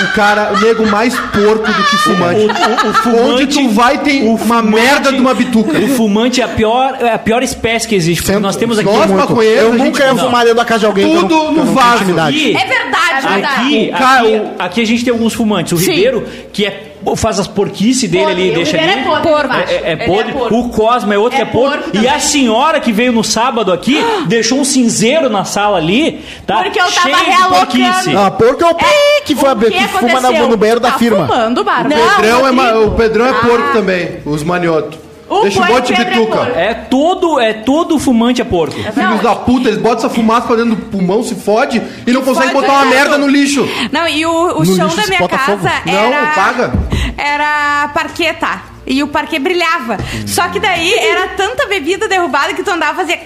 o 0.03 0.13
cara, 0.13 0.51
o 0.53 0.59
nego 0.59 0.85
mais 0.87 1.15
porco 1.15 1.65
do 1.71 1.83
que 1.83 1.97
fumante. 1.97 2.39
O- 2.41 2.87
o- 2.87 2.89
o 2.89 2.93
fumante- 2.93 3.43
Onde 3.43 3.47
tu 3.47 3.69
vai 3.69 3.97
tem 3.99 4.23
o 4.27 4.35
uma 4.35 4.61
merda 4.61 5.11
de 5.11 5.19
uma 5.19 5.33
bituca. 5.33 5.77
O 5.79 5.87
fumante 5.89 6.41
é 6.41 6.43
a 6.43 6.47
pior, 6.47 6.97
é 6.99 7.13
a 7.13 7.19
pior 7.19 7.41
espécie 7.43 7.87
que 7.87 7.95
existe. 7.95 8.23
Porque 8.23 8.39
nós 8.39 8.55
temos 8.55 8.77
aqui. 8.77 8.85
Nós, 8.87 8.97
Muito. 9.09 9.15
maconheiros, 9.15 9.63
Eu 9.63 9.69
a 9.73 9.77
gente- 9.77 9.85
nunca 9.85 10.03
ia 10.05 10.15
fumar 10.15 10.41
dentro 10.43 10.57
da 10.57 10.65
casa 10.65 10.79
de 10.81 10.85
alguém. 10.87 11.05
que 11.05 11.11
eu 11.15 11.21
não- 11.21 11.27
Tudo 11.27 11.35
que 11.39 11.45
eu 11.45 11.51
no 11.51 11.57
não 11.57 11.63
tenho 11.63 11.75
vaso. 11.75 11.95
intimidade. 12.03 12.37
Aqui, 12.37 12.57
É 12.57 12.65
verdade, 12.65 13.25
é 13.25 13.29
verdade. 13.29 13.55
Aqui, 13.55 13.89
O 13.93 13.97
cara- 13.97 14.19
aqui, 14.21 14.41
aqui 14.59 14.81
a 14.81 14.85
gente 14.85 15.03
tem 15.05 15.13
alguns 15.13 15.33
fumantes. 15.33 15.73
O 15.73 15.77
Sim. 15.77 15.91
Ribeiro, 15.91 16.27
que 16.51 16.65
é, 16.65 16.94
faz 17.15 17.39
as 17.39 17.47
porquices 17.47 18.09
dele 18.09 18.25
ali, 18.31 18.51
o 18.51 18.55
deixa 18.55 18.77
ali. 18.77 18.89
é 18.89 19.03
podre. 19.03 19.57
É, 19.69 19.91
é 19.91 19.95
podre. 20.07 20.31
porco. 20.33 20.55
o 20.59 20.69
Cosmo 20.69 21.13
é 21.13 21.17
outro 21.17 21.39
É 21.39 21.43
que 21.43 21.49
é 21.49 21.51
podre. 21.51 21.79
porco 21.79 21.97
E 21.97 22.07
a 22.07 22.19
senhora 22.19 22.79
que 22.79 22.91
veio 22.91 23.11
no 23.11 23.23
sábado 23.23 23.71
aqui 23.71 23.97
deixou 24.27 24.59
um 24.59 24.65
cinzeiro 24.65 25.29
na 25.29 25.43
sala 25.45 25.77
ali, 25.77 26.23
tá? 26.47 26.63
Porque 26.63 26.79
eu 26.79 26.85
tava 26.91 27.17
realocando. 27.17 27.65
porquice. 27.65 28.15
Ah, 28.15 28.31
porco 28.31 28.63
é 28.63 28.67
o 28.69 28.75
pi 28.75 28.85
que, 29.25 29.35
foi 29.35 29.49
o 29.49 29.51
a- 29.51 29.55
que 29.55 29.71
que 29.71 29.87
fuma 29.87 30.21
no 30.21 30.57
banheiro 30.57 30.79
da 30.79 30.91
Tá 30.91 30.97
firma. 30.99 31.27
fumando. 31.27 31.63
Não, 31.63 32.15
Pedrão 32.15 32.47
é 32.47 32.51
ma- 32.51 32.73
o 32.73 32.91
Pedrão 32.91 33.25
é 33.27 33.33
porco 33.33 33.67
Ah. 33.69 33.73
também, 33.73 34.17
os 34.25 34.43
maniotos. 34.43 35.04
O 35.27 35.41
Deixa 35.41 35.57
porco 35.59 35.73
monte 35.73 35.93
de 35.93 36.01
é 36.01 36.05
bituca. 36.05 36.39
É 36.55 36.73
todo, 36.73 37.39
é 37.39 37.53
todo 37.53 37.97
fumante 37.97 38.41
é 38.41 38.45
porco. 38.45 38.75
Filhos 38.75 39.21
da 39.21 39.35
puta, 39.35 39.69
eles 39.69 39.81
botam 39.81 39.97
essa 40.05 40.09
fumaça 40.09 40.45
pra 40.47 40.55
dentro 40.55 40.75
do 40.75 40.81
pulmão, 40.83 41.23
se 41.23 41.33
fode 41.35 41.81
e 42.05 42.11
não 42.11 42.21
conseguem 42.21 42.53
botar 42.53 42.73
uma 42.73 42.85
merda 42.85 43.17
no 43.17 43.27
lixo. 43.27 43.67
Não, 43.91 44.07
e 44.07 44.25
o, 44.25 44.59
o 44.59 44.65
chão 44.65 44.85
lixo 44.87 44.97
da 44.97 45.07
minha 45.07 45.27
casa 45.27 45.45
fogo. 45.45 45.67
era. 45.67 46.09
Não, 46.09 46.35
paga. 46.35 46.73
Era 47.17 47.87
parqueta. 47.93 48.61
e 48.85 49.01
o 49.01 49.07
parquet 49.07 49.39
brilhava. 49.39 49.97
Só 50.27 50.47
que 50.49 50.59
daí 50.59 50.93
era 50.93 51.29
tanta 51.29 51.65
bebida 51.65 52.07
derrubada 52.07 52.53
que 52.53 52.61
tu 52.61 52.69
andava 52.69 52.93
e 52.93 52.95
fazia. 52.95 53.19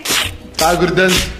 Tá 0.56 0.74
grudando. 0.76 1.39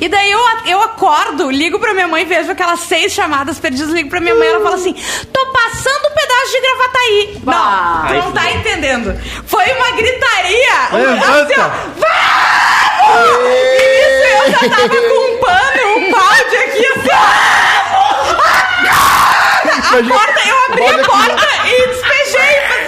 E 0.00 0.08
daí 0.08 0.30
eu, 0.30 0.40
eu 0.66 0.82
acordo, 0.82 1.50
ligo 1.50 1.78
pra 1.78 1.94
minha 1.94 2.08
mãe, 2.08 2.24
vejo 2.24 2.50
aquelas 2.50 2.80
seis 2.80 3.12
chamadas 3.12 3.58
perdidas, 3.58 3.90
ligo 3.90 4.08
pra 4.10 4.20
minha 4.20 4.34
mãe, 4.34 4.48
ela 4.48 4.60
fala 4.62 4.76
assim: 4.76 4.92
tô 5.32 5.46
passando 5.46 6.06
um 6.06 6.14
pedaço 6.14 6.50
de 6.52 6.60
gravataí. 6.60 7.38
Bah. 7.42 8.00
Não, 8.02 8.08
tu 8.08 8.14
não 8.26 8.32
tá 8.32 8.50
entendendo. 8.50 9.20
Foi 9.46 9.64
uma 9.72 9.90
gritaria. 9.92 10.88
Levanta. 10.92 11.42
Assim, 11.42 11.54
ó, 11.60 11.68
Vamos! 11.96 13.46
E 13.46 14.02
isso 14.02 14.26
eu 14.44 14.50
já 14.50 14.58
tava 14.76 14.88
com 14.88 15.34
um 15.34 15.38
pano, 15.38 15.96
um 15.96 16.10
balde 16.10 16.56
aqui, 16.56 16.86
assim. 16.86 17.10
ó. 17.12 17.16
A 19.86 20.02
porta, 20.08 20.40
eu 20.48 20.56
abri 20.68 20.84
a 21.00 21.04
porta 21.04 21.48
e 21.64 21.86
despejei. 21.88 22.85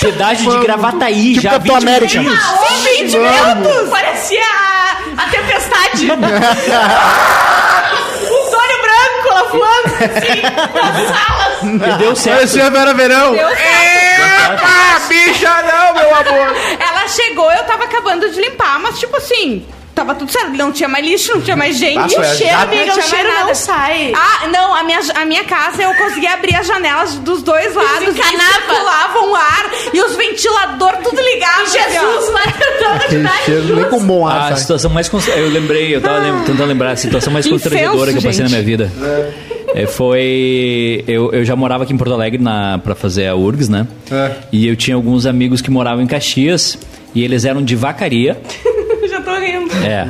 Cidade 0.00 0.46
de 0.46 0.58
Gravataí, 0.60 1.30
Tipo 1.34 1.42
já 1.42 1.50
Capitão 1.52 1.76
20 1.76 1.82
América. 1.88 2.20
minutinhos. 2.20 2.70
Uns 2.70 2.82
20 2.84 3.18
minutos. 3.18 3.88
Parecia 3.90 4.44
a, 4.44 4.96
a 5.22 5.26
tempestade. 5.30 6.10
Um 8.30 8.50
sonho 8.50 8.78
branco 8.82 9.28
lá 9.34 9.42
voando, 9.44 9.94
assim, 10.04 10.42
nas 10.42 11.08
salas. 11.08 11.62
E 11.62 11.98
deu 11.98 12.14
certo. 12.16 12.36
Parecia 12.36 12.66
a 12.66 12.70
Vera 12.70 12.94
Verão. 12.94 13.32
Deu 13.34 13.48
certo. 13.48 14.62
Epa, 14.62 15.00
bicha 15.08 15.62
não, 15.62 15.94
meu 15.94 16.14
amor. 16.14 16.56
Ela 16.78 17.08
chegou, 17.08 17.50
eu 17.52 17.64
tava 17.64 17.84
acabando 17.84 18.28
de 18.30 18.40
limpar, 18.40 18.78
mas 18.80 18.98
tipo 18.98 19.16
assim, 19.16 19.66
tava 20.00 20.14
tudo 20.14 20.30
certo. 20.32 20.50
Não 20.56 20.72
tinha 20.72 20.88
mais 20.88 21.04
lixo, 21.04 21.32
não 21.34 21.40
tinha 21.42 21.56
mais 21.56 21.76
gente. 21.76 21.98
Ah, 21.98 22.06
E 22.10 22.20
o 22.20 22.36
cheiro, 22.36 22.56
amiga, 22.58 22.86
Não 22.86 22.98
o 22.98 23.02
cheiro 23.02 23.28
não 23.28 23.54
sai. 23.54 24.12
Ah, 24.16 24.48
não, 24.48 24.74
a 24.74 24.82
minha, 24.82 25.00
a 25.14 25.24
minha 25.24 25.44
casa 25.44 25.82
eu 25.82 25.94
consegui 25.94 26.26
abrir 26.26 26.54
as 26.56 26.66
janelas 26.66 27.14
dos 27.16 27.42
dois 27.42 27.74
lados. 27.74 28.08
E 28.08 28.22
circulava 28.22 29.20
um 29.26 29.34
ar 29.36 29.70
e 29.92 30.00
os 30.00 30.16
ventiladores 30.16 31.00
tudo 31.02 31.20
ligado. 31.20 31.62
assim, 31.62 31.78
Jesus 31.78 32.32
lá 32.32 32.42
tentando 32.44 33.04
ajudar. 33.06 33.44
cheiro 33.44 33.76
nem 33.76 33.84
com 33.84 34.00
bom 34.04 34.26
ar, 34.26 34.52
A 34.52 34.56
situação 34.56 34.90
mais. 34.90 35.08
const- 35.08 35.28
Eu 35.28 35.48
lembrei, 35.50 35.94
eu 35.94 36.00
tava 36.00 36.18
lem- 36.18 36.44
tentando 36.44 36.64
lembrar 36.66 36.92
a 36.92 36.96
situação 36.96 37.32
mais 37.32 37.44
Incenso, 37.46 37.62
constrangedora 37.64 38.12
que 38.12 38.18
eu 38.18 38.22
passei 38.22 38.42
na 38.42 38.48
gente. 38.48 38.64
minha 38.64 38.76
vida. 38.78 38.90
É, 39.74 39.86
foi. 39.86 41.04
Eu, 41.06 41.30
eu 41.32 41.44
já 41.44 41.54
morava 41.54 41.84
aqui 41.84 41.92
em 41.92 41.96
Porto 41.96 42.12
Alegre 42.12 42.42
na, 42.42 42.78
pra 42.78 42.94
fazer 42.94 43.26
a 43.28 43.34
URGS, 43.36 43.68
né? 43.68 43.86
É. 44.10 44.32
E 44.52 44.66
eu 44.66 44.74
tinha 44.76 44.94
alguns 44.96 45.26
amigos 45.26 45.60
que 45.60 45.70
moravam 45.70 46.02
em 46.02 46.06
Caxias. 46.06 46.78
E 47.14 47.24
eles 47.24 47.44
eram 47.44 47.60
de 47.62 47.74
vacaria. 47.74 48.40
É. 49.84 50.06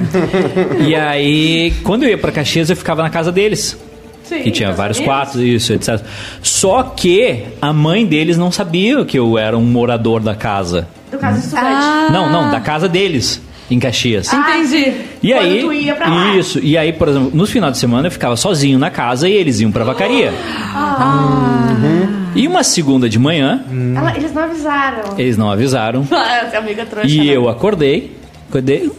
e 0.86 0.94
aí, 0.94 1.72
quando 1.84 2.02
eu 2.04 2.10
ia 2.10 2.18
pra 2.18 2.32
Caxias, 2.32 2.70
eu 2.70 2.76
ficava 2.76 3.02
na 3.02 3.10
casa 3.10 3.30
deles. 3.32 3.78
Sim, 4.24 4.42
que 4.42 4.50
tinha 4.52 4.70
vários 4.72 5.00
quartos, 5.00 5.40
isso, 5.40 5.72
etc. 5.72 6.00
Só 6.40 6.82
que 6.84 7.44
a 7.60 7.72
mãe 7.72 8.06
deles 8.06 8.38
não 8.38 8.52
sabia 8.52 9.04
que 9.04 9.18
eu 9.18 9.36
era 9.36 9.58
um 9.58 9.62
morador 9.64 10.20
da 10.20 10.36
casa. 10.36 10.86
Do 11.10 11.18
caso 11.18 11.40
estudante. 11.40 12.12
Não, 12.12 12.30
não, 12.30 12.48
da 12.48 12.60
casa 12.60 12.88
deles, 12.88 13.42
em 13.68 13.80
Caxias. 13.80 14.32
Entendi. 14.32 14.92
E 15.20 15.32
Quando 15.32 15.42
aí, 15.42 15.60
tu 15.62 15.72
ia 15.72 15.94
pra 15.96 16.08
lá. 16.08 16.36
isso. 16.36 16.60
E 16.62 16.78
aí, 16.78 16.92
por 16.92 17.08
exemplo, 17.08 17.30
nos 17.34 17.50
finais 17.50 17.72
de 17.72 17.78
semana 17.80 18.06
eu 18.06 18.10
ficava 18.12 18.36
sozinho 18.36 18.78
na 18.78 18.88
casa 18.88 19.28
e 19.28 19.32
eles 19.32 19.58
iam 19.58 19.72
pra 19.72 19.82
vacaria. 19.82 20.32
Uhum. 20.32 22.20
E 22.36 22.46
uma 22.46 22.62
segunda 22.62 23.08
de 23.08 23.18
manhã, 23.18 23.64
Ela- 23.96 24.16
eles 24.16 24.32
não 24.32 24.42
avisaram. 24.44 25.02
eles 25.18 25.36
não 25.36 25.50
avisaram. 25.50 26.06
Ah, 26.12 26.42
essa 26.46 26.58
amiga 26.58 26.86
trouxa. 26.86 27.08
E 27.08 27.18
né? 27.18 27.24
eu 27.36 27.48
acordei. 27.48 28.16
Acordei. 28.50 28.90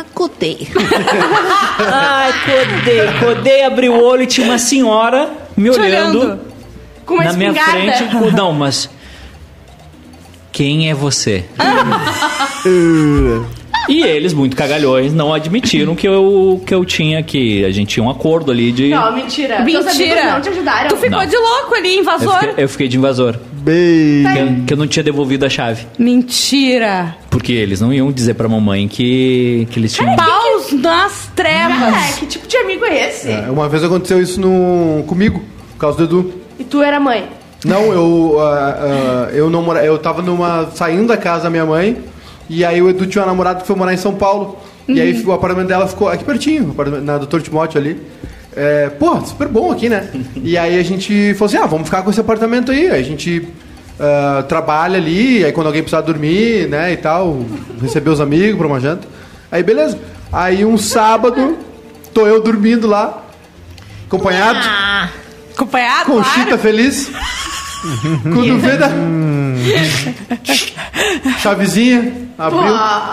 Acordei. 0.00 0.68
Ai, 1.78 2.30
acordei. 2.30 3.00
Acordei, 3.00 3.62
abri 3.64 3.88
o 3.90 4.02
olho 4.02 4.22
e 4.22 4.26
tinha 4.26 4.46
uma 4.46 4.58
senhora 4.58 5.30
me 5.54 5.70
Te 5.70 5.78
olhando, 5.78 6.20
olhando. 6.20 6.40
Com 7.04 7.14
uma 7.14 7.24
na 7.24 7.32
minha 7.34 7.52
frente. 7.52 8.04
Não, 8.34 8.50
mas. 8.52 8.88
Quem 10.50 10.88
é 10.88 10.94
você? 10.94 11.44
E 13.88 14.02
eles, 14.02 14.32
muito 14.32 14.56
cagalhões, 14.56 15.12
não 15.12 15.34
admitiram 15.34 15.94
que 15.94 16.08
eu, 16.08 16.62
que 16.64 16.74
eu 16.74 16.84
tinha 16.84 17.22
que. 17.22 17.62
A 17.64 17.70
gente 17.70 17.88
tinha 17.88 18.04
um 18.04 18.08
acordo 18.08 18.50
ali 18.50 18.72
de. 18.72 18.88
Não, 18.88 19.14
mentira. 19.14 19.60
Mentira. 19.60 20.32
não 20.32 20.40
te 20.40 20.48
ajudaram. 20.48 20.88
Tu 20.88 20.96
ficou 20.96 21.18
Não. 21.18 21.26
de 21.26 21.36
louco 21.36 21.74
ali, 21.74 21.94
eu, 21.96 22.00
invasor. 22.00 22.38
fiquei, 22.38 22.64
eu 22.64 22.68
fiquei 22.68 22.88
de 22.88 22.96
invasor. 22.96 23.36
Bem. 23.52 24.22
Que 24.32 24.38
eu, 24.38 24.64
que 24.66 24.72
eu 24.72 24.76
não 24.78 24.86
tinha 24.86 25.02
devolvido 25.02 25.44
a 25.44 25.50
chave. 25.50 25.86
Mentira. 25.98 27.16
Porque 27.34 27.52
eles 27.52 27.80
não 27.80 27.92
iam 27.92 28.12
dizer 28.12 28.34
pra 28.34 28.48
mamãe 28.48 28.86
que, 28.86 29.66
que 29.68 29.80
eles 29.80 29.92
tinham. 29.92 30.14
Paus 30.14 30.72
nas 30.72 31.28
trevas. 31.34 31.92
É, 31.92 32.12
que 32.20 32.26
tipo 32.26 32.46
de 32.46 32.56
amigo 32.56 32.84
é 32.84 33.08
esse? 33.08 33.28
É, 33.28 33.50
uma 33.50 33.68
vez 33.68 33.82
aconteceu 33.82 34.22
isso 34.22 34.40
no, 34.40 35.02
comigo, 35.02 35.42
por 35.72 35.78
causa 35.78 35.98
do 35.98 36.04
Edu. 36.04 36.34
E 36.60 36.62
tu 36.62 36.80
era 36.80 37.00
mãe. 37.00 37.28
Não, 37.64 37.92
eu, 37.92 38.36
ah, 38.38 38.76
ah, 38.78 39.32
eu 39.32 39.50
não 39.50 39.62
mora, 39.62 39.84
eu 39.84 39.98
tava 39.98 40.22
numa 40.22 40.70
saindo 40.76 41.08
da 41.08 41.16
casa 41.16 41.42
da 41.42 41.50
minha 41.50 41.66
mãe 41.66 41.98
e 42.48 42.64
aí 42.64 42.80
o 42.80 42.88
Edu 42.88 43.04
tinha 43.04 43.22
uma 43.22 43.32
namorada 43.32 43.62
que 43.62 43.66
foi 43.66 43.74
morar 43.74 43.92
em 43.92 43.96
São 43.96 44.14
Paulo. 44.14 44.56
E 44.86 45.00
aí 45.00 45.20
o 45.20 45.32
apartamento 45.32 45.66
dela 45.66 45.88
ficou 45.88 46.08
aqui 46.08 46.22
pertinho, 46.22 46.72
na 47.02 47.18
Doutor 47.18 47.42
Timóteo 47.42 47.80
ali. 47.80 48.00
É, 48.54 48.90
pô, 48.90 49.20
super 49.22 49.48
bom 49.48 49.72
aqui, 49.72 49.88
né? 49.88 50.08
e 50.40 50.56
aí 50.56 50.78
a 50.78 50.84
gente 50.84 51.34
falou 51.34 51.46
assim: 51.46 51.56
ah, 51.56 51.66
vamos 51.66 51.88
ficar 51.88 52.02
com 52.02 52.10
esse 52.10 52.20
apartamento 52.20 52.70
aí. 52.70 52.88
Aí 52.90 53.00
a 53.00 53.04
gente 53.04 53.48
ah, 53.98 54.44
trabalha 54.48 54.98
ali, 54.98 55.44
aí 55.44 55.52
quando 55.52 55.68
alguém 55.68 55.82
precisar 55.82 56.00
dormir, 56.02 56.68
né, 56.68 56.92
e 56.92 56.96
tal, 56.96 57.44
receber 57.80 58.10
os 58.10 58.20
amigos 58.20 58.58
pra 58.58 58.66
uma 58.66 58.80
janta. 58.80 59.06
Aí 59.50 59.62
beleza. 59.62 59.98
Aí 60.32 60.64
um 60.64 60.76
sábado, 60.76 61.56
tô 62.12 62.26
eu 62.26 62.42
dormindo 62.42 62.88
lá, 62.88 63.22
acompanhado. 64.06 64.58
Acompanhado, 65.54 66.06
Com 66.06 66.22
claro. 66.22 66.40
Chita 66.40 66.58
feliz. 66.58 67.10
Quando 68.22 68.58
vê 68.58 68.76
da. 68.76 68.90
Chavezinha, 71.38 72.28
abriu. 72.38 72.62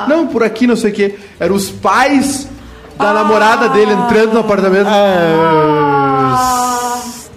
Não, 0.07 0.27
por 0.27 0.43
aqui, 0.43 0.65
não 0.65 0.75
sei 0.75 0.91
o 0.91 0.93
quê. 0.93 1.19
Eram 1.39 1.55
os 1.55 1.69
pais 1.69 2.47
da 2.97 3.13
namorada 3.13 3.69
dele 3.69 3.91
entrando 3.91 4.33
no 4.33 4.39
apartamento. 4.39 4.87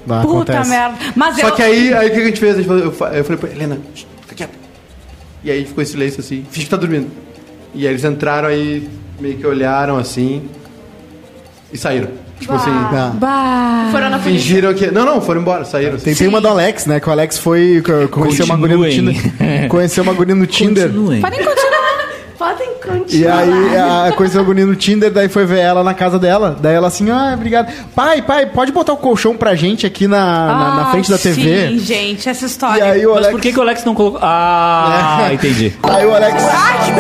Não, 0.06 0.22
Puta 0.22 0.52
acontece. 0.52 0.70
merda. 0.70 0.96
Mas 1.16 1.36
Só 1.36 1.48
eu... 1.48 1.52
que 1.54 1.62
aí, 1.62 1.94
aí 1.94 2.08
o 2.08 2.12
que 2.12 2.20
a 2.20 2.24
gente 2.26 2.40
fez? 2.40 2.54
A 2.54 2.56
gente 2.58 2.66
falou- 2.66 2.82
Eu, 2.84 2.92
fa- 2.92 3.10
eu 3.14 3.24
falei 3.24 3.38
pra 3.38 3.50
Helena, 3.50 3.78
"Shh, 3.94 4.04
fica 4.22 4.34
quieta. 4.34 4.52
E 5.42 5.50
aí 5.50 5.64
ficou 5.64 5.82
em 5.82 5.86
silêncio 5.86 6.20
assim, 6.20 6.44
finge 6.50 6.66
que 6.66 6.70
tá 6.70 6.76
dormindo. 6.76 7.08
E 7.74 7.86
aí 7.86 7.92
eles 7.92 8.04
entraram 8.04 8.48
aí, 8.48 8.88
meio 9.20 9.36
que 9.36 9.46
olharam 9.46 9.96
assim 9.98 10.48
e 11.72 11.78
saíram. 11.78 12.08
Tipo 12.40 12.52
assim, 12.54 12.70
Tá. 12.70 13.12
Bah. 13.14 13.88
Foram 13.92 14.10
na 14.10 14.18
polícia. 14.18 14.32
fingiram 14.42 14.74
que. 14.74 14.90
Não, 14.90 15.04
não, 15.06 15.20
foram 15.20 15.40
embora, 15.40 15.64
saíram. 15.64 15.96
Tem, 15.98 16.14
tem 16.14 16.26
uma 16.28 16.40
do 16.40 16.48
Alex, 16.48 16.84
né? 16.86 16.98
Que 17.00 17.08
o 17.08 17.12
Alex 17.12 17.38
foi 17.38 17.82
co- 17.84 18.08
conhecer 18.20 18.42
uma 18.42 18.56
guria 18.56 18.76
no. 18.76 18.88
Tinder. 18.90 19.68
Conheceu 19.68 20.02
uma 20.02 20.12
guria 20.12 20.34
no 20.36 20.46
Tinder. 20.46 20.88
Continuem. 20.88 21.20
Podem 21.20 21.38
continuar. 21.44 22.08
Podem 22.38 22.73
E 23.08 23.26
aí, 23.26 23.76
a, 23.76 24.12
conheceu 24.12 24.40
a 24.40 24.44
guria 24.44 24.66
no 24.66 24.74
Tinder, 24.74 25.10
daí 25.10 25.28
foi 25.28 25.44
ver 25.44 25.58
ela 25.60 25.82
na 25.84 25.94
casa 25.94 26.18
dela. 26.18 26.56
Daí 26.60 26.74
ela 26.74 26.88
assim, 26.88 27.10
ah, 27.10 27.32
obrigado. 27.34 27.72
Pai, 27.94 28.22
pai, 28.22 28.46
pode 28.46 28.72
botar 28.72 28.92
o 28.92 28.96
colchão 28.96 29.36
pra 29.36 29.54
gente 29.54 29.86
aqui 29.86 30.06
na, 30.06 30.18
na, 30.18 30.74
na 30.76 30.82
Ah, 30.82 30.90
frente 30.92 31.10
da 31.10 31.18
TV? 31.18 31.68
Sim, 31.68 31.78
gente, 31.78 32.28
essa 32.28 32.44
E 32.44 32.48
história. 32.48 32.84
aí 32.84 33.06
o 33.06 33.10
Mas 33.10 33.18
Alex... 33.18 33.32
por 33.32 33.40
que, 33.40 33.52
que 33.52 33.58
o 33.58 33.62
Alex 33.62 33.84
não 33.84 33.94
colocou. 33.94 34.20
Ah, 34.22 35.28
entendi. 35.32 35.72
Aí 35.82 36.04
o 36.06 36.14
Alex... 36.14 36.42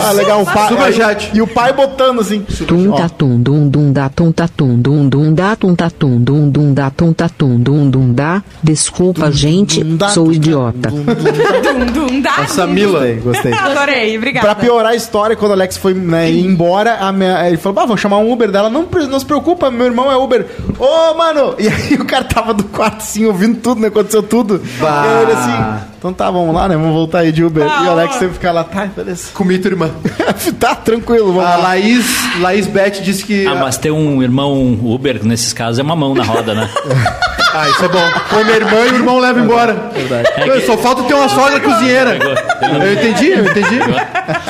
Ah, 0.02 0.12
legal, 0.12 0.42
o 0.42 0.46
pai... 0.46 0.68
Super 0.68 0.84
aí- 0.84 0.92
chat. 0.92 1.30
E 1.34 1.42
o 1.42 1.46
pai 1.46 1.72
botando 1.72 2.20
assim... 2.20 2.40
Tum 2.66 2.92
ó, 2.92 2.96
ta 2.96 3.08
tum 3.08 3.38
dum 3.40 3.68
dum 3.68 3.92
da 3.92 4.08
tum 4.08 4.32
ta 4.32 4.48
tum 4.48 4.76
dum 4.78 5.08
dum 5.08 5.32
da 5.34 5.54
tum 5.56 5.74
ta 5.74 5.90
tum 5.90 6.18
dum 6.20 6.48
dum 6.50 6.72
da 6.74 6.90
tum 6.90 7.12
ta 7.12 7.28
tum 7.28 7.58
dum 7.60 7.90
dum 7.90 8.12
da. 8.12 8.42
Desculpa, 8.62 9.30
gente, 9.30 9.84
sou 10.12 10.32
idiota. 10.32 10.90
dum, 10.90 11.86
dum. 11.92 12.22
Essa 12.42 12.66
Mila. 12.66 13.00
Gostei, 13.00 13.14
gostei. 13.16 13.52
Adorei, 13.52 14.16
obrigada. 14.16 14.46
Pra 14.46 14.54
piorar 14.54 14.92
a 14.92 14.94
história, 14.94 15.36
quando 15.36 15.50
o 15.50 15.54
Alex 15.54 15.73
foi 15.78 15.94
né, 15.94 16.30
ir 16.30 16.44
embora, 16.44 16.94
a 16.96 17.12
minha- 17.12 17.46
ele 17.48 17.56
falou: 17.56 17.82
ah, 17.82 17.86
vou 17.86 17.96
chamar 17.96 18.18
um 18.18 18.30
Uber 18.32 18.50
dela. 18.50 18.68
Não, 18.70 18.86
não 19.10 19.18
se 19.20 19.26
preocupa, 19.26 19.70
meu 19.70 19.86
irmão 19.86 20.10
é 20.10 20.16
Uber. 20.16 20.46
Ô, 20.78 21.14
mano! 21.14 21.54
E 21.58 21.68
aí 21.68 21.94
o 21.94 22.04
cara 22.04 22.24
tava 22.24 22.52
do 22.54 22.64
quarto 22.64 22.98
assim, 22.98 23.24
ouvindo 23.26 23.58
tudo, 23.60 23.80
né? 23.80 23.88
Aconteceu 23.88 24.22
tudo. 24.22 24.60
Bah. 24.80 25.04
E 25.06 25.08
aí 25.08 25.22
ele 25.22 25.32
assim, 25.32 25.84
então 25.98 26.12
tá, 26.12 26.30
vamos 26.30 26.54
lá, 26.54 26.68
né? 26.68 26.76
Vamos 26.76 26.92
voltar 26.92 27.20
aí 27.20 27.32
de 27.32 27.42
Uber. 27.44 27.64
e 27.64 27.86
o 27.86 27.90
Alex 27.90 28.14
sempre 28.16 28.34
fica 28.34 28.52
lá, 28.52 28.64
tá, 28.64 28.86
beleza. 28.86 29.28
Comi 29.32 29.58
tua 29.58 29.70
irmã. 29.70 29.90
tá, 30.60 30.74
tranquilo, 30.74 31.26
vamos 31.32 31.44
A 31.44 31.56
lá. 31.56 31.68
Laís, 31.68 32.06
Laís 32.40 32.66
Beth 32.66 33.00
disse 33.02 33.24
que. 33.24 33.46
Ah, 33.46 33.54
mas 33.54 33.76
ter 33.78 33.90
um 33.90 34.22
irmão 34.22 34.78
Uber, 34.82 35.24
nesses 35.24 35.52
casos, 35.52 35.78
é 35.78 35.82
uma 35.82 35.96
mão 35.96 36.14
na 36.14 36.24
roda, 36.24 36.54
né? 36.54 36.68
Ah, 37.56 37.68
isso 37.68 37.84
é 37.84 37.88
bom. 37.88 38.02
Come 38.30 38.50
a 38.50 38.56
irmã 38.56 38.78
e 38.80 38.90
o 38.90 38.94
irmão 38.96 39.18
leva 39.20 39.38
embora. 39.38 39.74
Verdade. 39.94 40.28
Não, 40.44 40.60
Só 40.62 40.76
falta 40.76 41.04
ter 41.04 41.14
uma 41.14 41.28
sogra 41.28 41.60
cozinheira. 41.60 42.18
Eu 42.60 42.92
entendi, 42.94 43.30
eu 43.30 43.44
entendi. 43.44 43.78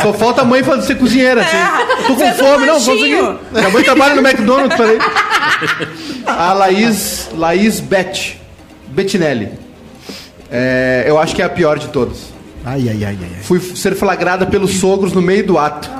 Só 0.00 0.10
falta 0.14 0.40
a 0.40 0.44
mãe 0.46 0.62
fazer 0.64 0.86
ser 0.86 0.94
cozinheira. 1.14 1.40
Assim. 1.42 2.06
Tô 2.06 2.14
com 2.14 2.18
Fez 2.18 2.34
um 2.34 2.44
fome, 2.44 2.66
não, 2.66 2.80
vamos 2.80 2.86
lanchinho. 2.88 3.30
aqui. 3.30 3.44
Minha 3.52 3.70
mãe 3.70 3.82
trabalha 3.84 4.14
no 4.14 4.26
McDonald's, 4.28 4.76
falei. 4.76 4.98
A 6.26 6.52
Laís, 6.52 7.28
Laís 7.36 7.80
Beth, 7.80 8.36
Bettinelli. 8.88 9.50
É, 10.50 11.04
eu 11.06 11.18
acho 11.18 11.34
que 11.34 11.42
é 11.42 11.44
a 11.44 11.48
pior 11.48 11.78
de 11.78 11.88
todas. 11.88 12.32
Ai, 12.64 12.88
ai, 12.88 13.04
ai, 13.04 13.18
ai. 13.20 13.30
ai. 13.36 13.42
Fui 13.42 13.60
ser 13.60 13.94
flagrada 13.94 14.46
pelos 14.46 14.78
sogros 14.78 15.12
no 15.12 15.20
meio 15.20 15.46
do 15.46 15.58
ato. 15.58 15.90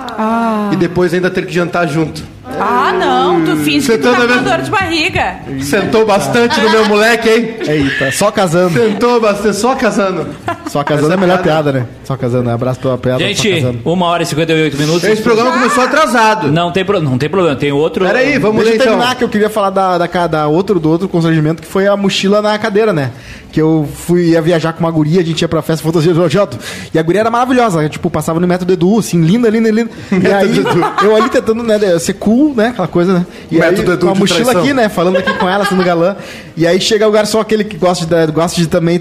E 0.72 0.76
depois 0.76 1.12
ainda 1.12 1.30
ter 1.30 1.46
que 1.46 1.52
jantar 1.52 1.86
junto. 1.88 2.22
Ah, 2.61 2.92
não, 2.92 3.44
tu 3.44 3.57
finge 3.57 3.82
Você 3.82 3.92
que 3.92 3.98
tu 3.98 4.11
tá 4.11 4.16
tá 4.16 4.20
com 4.22 4.28
vendo? 4.28 4.44
dor 4.44 4.59
de 4.62 4.70
barriga. 4.70 5.36
Sentou 5.62 6.07
bastante 6.07 6.61
no 6.61 6.70
meu 6.70 6.84
moleque, 6.88 7.28
hein? 7.28 7.55
Eita, 7.66 8.12
só 8.12 8.30
casando. 8.30 8.78
Sentou 8.78 9.20
bastante, 9.20 9.57
só 9.57 9.74
casando. 9.74 10.26
Só 10.68 10.82
casando 10.84 11.12
é 11.12 11.14
a 11.14 11.18
melhor 11.18 11.42
piada, 11.42 11.72
né? 11.72 11.86
Só 12.05 12.16
casando? 12.16 12.50
Abraço 12.50 12.80
pela 12.80 12.96
piada. 12.98 13.20
só 13.20 13.26
Gente, 13.26 13.55
casando. 13.61 13.80
uma 13.84 14.07
hora 14.07 14.22
e 14.22 14.26
58 14.26 14.76
minutos. 14.76 15.05
Esse 15.05 15.22
programa 15.22 15.52
começou 15.52 15.84
atrasado. 15.84 16.50
Não 16.50 16.70
tem, 16.72 16.84
pro- 16.84 17.00
não 17.00 17.18
tem 17.18 17.28
problema, 17.28 17.57
tem 17.57 17.72
outro. 17.72 18.05
Peraí, 18.05 18.38
vamos 18.38 18.57
Deixa 18.64 18.68
eu 18.70 18.70
ler 18.70 18.74
então. 18.84 18.86
terminar 18.98 19.14
que 19.16 19.24
eu 19.24 19.28
queria 19.28 19.50
falar 19.50 19.70
da, 19.70 19.98
da, 19.98 20.09
ca- 20.09 20.26
da 20.26 20.46
outro, 20.46 20.78
do 20.80 20.90
outro 20.90 21.09
constrangimento, 21.09 21.62
que 21.62 21.68
foi 21.68 21.86
a 21.86 21.96
mochila 21.96 22.40
na 22.42 22.59
cadeira, 22.59 22.92
né? 22.92 23.11
Que 23.52 23.61
eu 23.61 23.88
fui 23.94 24.30
ia 24.30 24.42
viajar 24.42 24.72
com 24.72 24.80
uma 24.80 24.90
guria, 24.90 25.20
a 25.20 25.24
gente 25.24 25.40
ia 25.42 25.48
pra 25.48 25.62
festa 25.62 25.84
fantasia 25.84 26.12
do 26.12 26.18
projeto. 26.18 26.59
E 26.92 26.98
a 26.98 27.02
guria 27.02 27.20
era 27.20 27.30
maravilhosa, 27.30 27.88
tipo, 27.88 28.11
passava 28.11 28.40
no 28.40 28.46
método 28.48 28.72
Edu, 28.72 28.98
assim, 28.98 29.20
linda, 29.22 29.48
linda, 29.48 29.70
linda. 29.70 29.90
E 30.11 30.26
aí, 30.32 30.64
eu 31.05 31.14
ali 31.14 31.28
tentando, 31.28 31.62
né, 31.62 31.78
ser 32.00 32.14
cool, 32.14 32.43
né? 32.53 32.68
Aquela 32.68 32.88
coisa, 32.88 33.14
né? 33.14 33.26
E 33.51 33.59
Método 33.59 33.90
aí, 33.92 33.97
Edu 33.97 34.07
com 34.07 34.12
a 34.12 34.14
mochila 34.16 34.40
traição. 34.40 34.62
aqui, 34.62 34.72
né? 34.74 34.88
Falando 34.88 35.16
aqui 35.18 35.32
com 35.34 35.49
ela, 35.49 35.64
sendo 35.64 35.84
galã. 35.84 36.16
E 36.57 36.66
aí 36.66 36.80
chega 36.80 37.07
o 37.07 37.12
garçom, 37.12 37.38
aquele 37.40 37.62
que 37.64 37.76
gosta 37.76 38.05
de, 38.26 38.32
gosta 38.32 38.61
de 38.61 38.66
também 38.66 39.01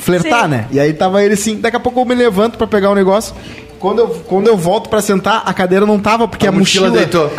flertar, 0.00 0.44
Sim. 0.44 0.48
né? 0.50 0.66
E 0.70 0.78
aí 0.78 0.92
tava 0.92 1.22
ele 1.24 1.34
assim, 1.34 1.56
daqui 1.60 1.76
a 1.76 1.80
pouco 1.80 2.00
eu 2.00 2.04
me 2.04 2.14
levanto 2.14 2.56
pra 2.56 2.66
pegar 2.66 2.90
o 2.90 2.94
negócio. 2.94 3.34
Quando 3.78 3.98
eu, 3.98 4.08
quando 4.26 4.46
eu 4.46 4.56
volto 4.56 4.88
pra 4.88 5.02
sentar, 5.02 5.42
a 5.44 5.52
cadeira 5.52 5.84
não 5.84 5.98
tava, 5.98 6.26
porque 6.26 6.46
A 6.46 6.50
a, 6.50 6.52
mochila 6.52 6.88
mochila, 6.88 7.06
deitou. 7.06 7.30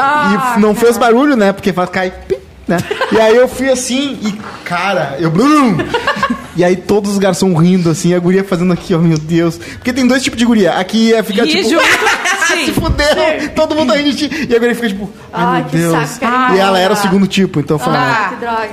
e 0.56 0.60
não 0.60 0.76
fez 0.76 0.98
barulho, 0.98 1.36
né? 1.36 1.52
Porque 1.54 1.74
faz 1.74 1.90
cai. 1.90 2.12
pim, 2.28 2.36
Né? 2.68 2.78
E 3.12 3.20
aí 3.20 3.36
eu 3.36 3.48
fui 3.48 3.70
assim 3.70 4.18
e, 4.22 4.32
cara, 4.64 5.16
eu. 5.20 5.32
blum! 5.32 5.78
E 6.56 6.64
aí 6.64 6.76
todos 6.76 7.12
os 7.12 7.18
garçons 7.18 7.58
rindo, 7.60 7.90
assim, 7.90 8.14
a 8.14 8.20
guria 8.20 8.44
fazendo 8.44 8.72
aqui, 8.74 8.94
ó, 8.94 8.98
meu 9.00 9.18
Deus. 9.18 9.58
Porque 9.58 9.92
tem 9.92 10.08
dois 10.08 10.24
tipos 10.24 10.40
de 10.40 10.46
guria. 10.46 10.74
Aqui 10.74 11.14
é 11.14 11.22
ficar 11.22 11.46
tipo. 11.46 11.68
junto, 11.70 11.84
se 12.48 12.66
sim. 12.68 12.74
fudeu, 12.74 13.50
todo 13.56 13.76
mundo 13.76 13.92
tá 13.92 13.98
rindo 14.00 14.14
de 14.14 14.30
ti. 14.30 14.48
E 14.50 14.56
a 14.56 14.60
guria 14.60 14.74
fica 14.76 14.88
tipo, 14.88 15.10
ai, 15.34 15.44
Ai, 15.46 15.62
meu 15.62 15.70
que 15.70 15.78
Deus. 15.78 16.10
saco, 16.10 16.56
e 16.56 16.60
ela 16.60 16.80
era 16.80 16.94
o 16.94 16.98
segundo 16.98 17.28
tipo, 17.28 17.60
então 17.60 17.78
foi 17.78 17.92
mal. 17.92 18.02
Ah. 18.02 18.30
Que 18.30 18.36
droga. 18.46 18.70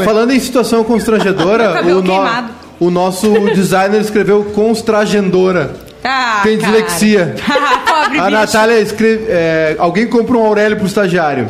É, 0.00 0.04
falando 0.04 0.30
em 0.32 0.38
situação 0.40 0.84
constrangedora, 0.84 1.82
o, 1.86 2.02
no- 2.02 2.48
o 2.86 2.90
nosso 2.90 3.28
designer 3.54 4.00
escreveu 4.00 4.44
constragendora. 4.54 5.87
Ah, 6.04 6.40
Tem 6.42 6.56
cara. 6.58 6.72
dislexia. 6.72 7.34
Pobre 7.86 8.18
A 8.18 8.22
bicho. 8.24 8.30
Natália 8.30 8.80
escreve. 8.80 9.24
é, 9.28 9.76
alguém 9.78 10.06
compra 10.06 10.36
um 10.36 10.46
Aurélio 10.46 10.76
pro 10.76 10.86
estagiário. 10.86 11.48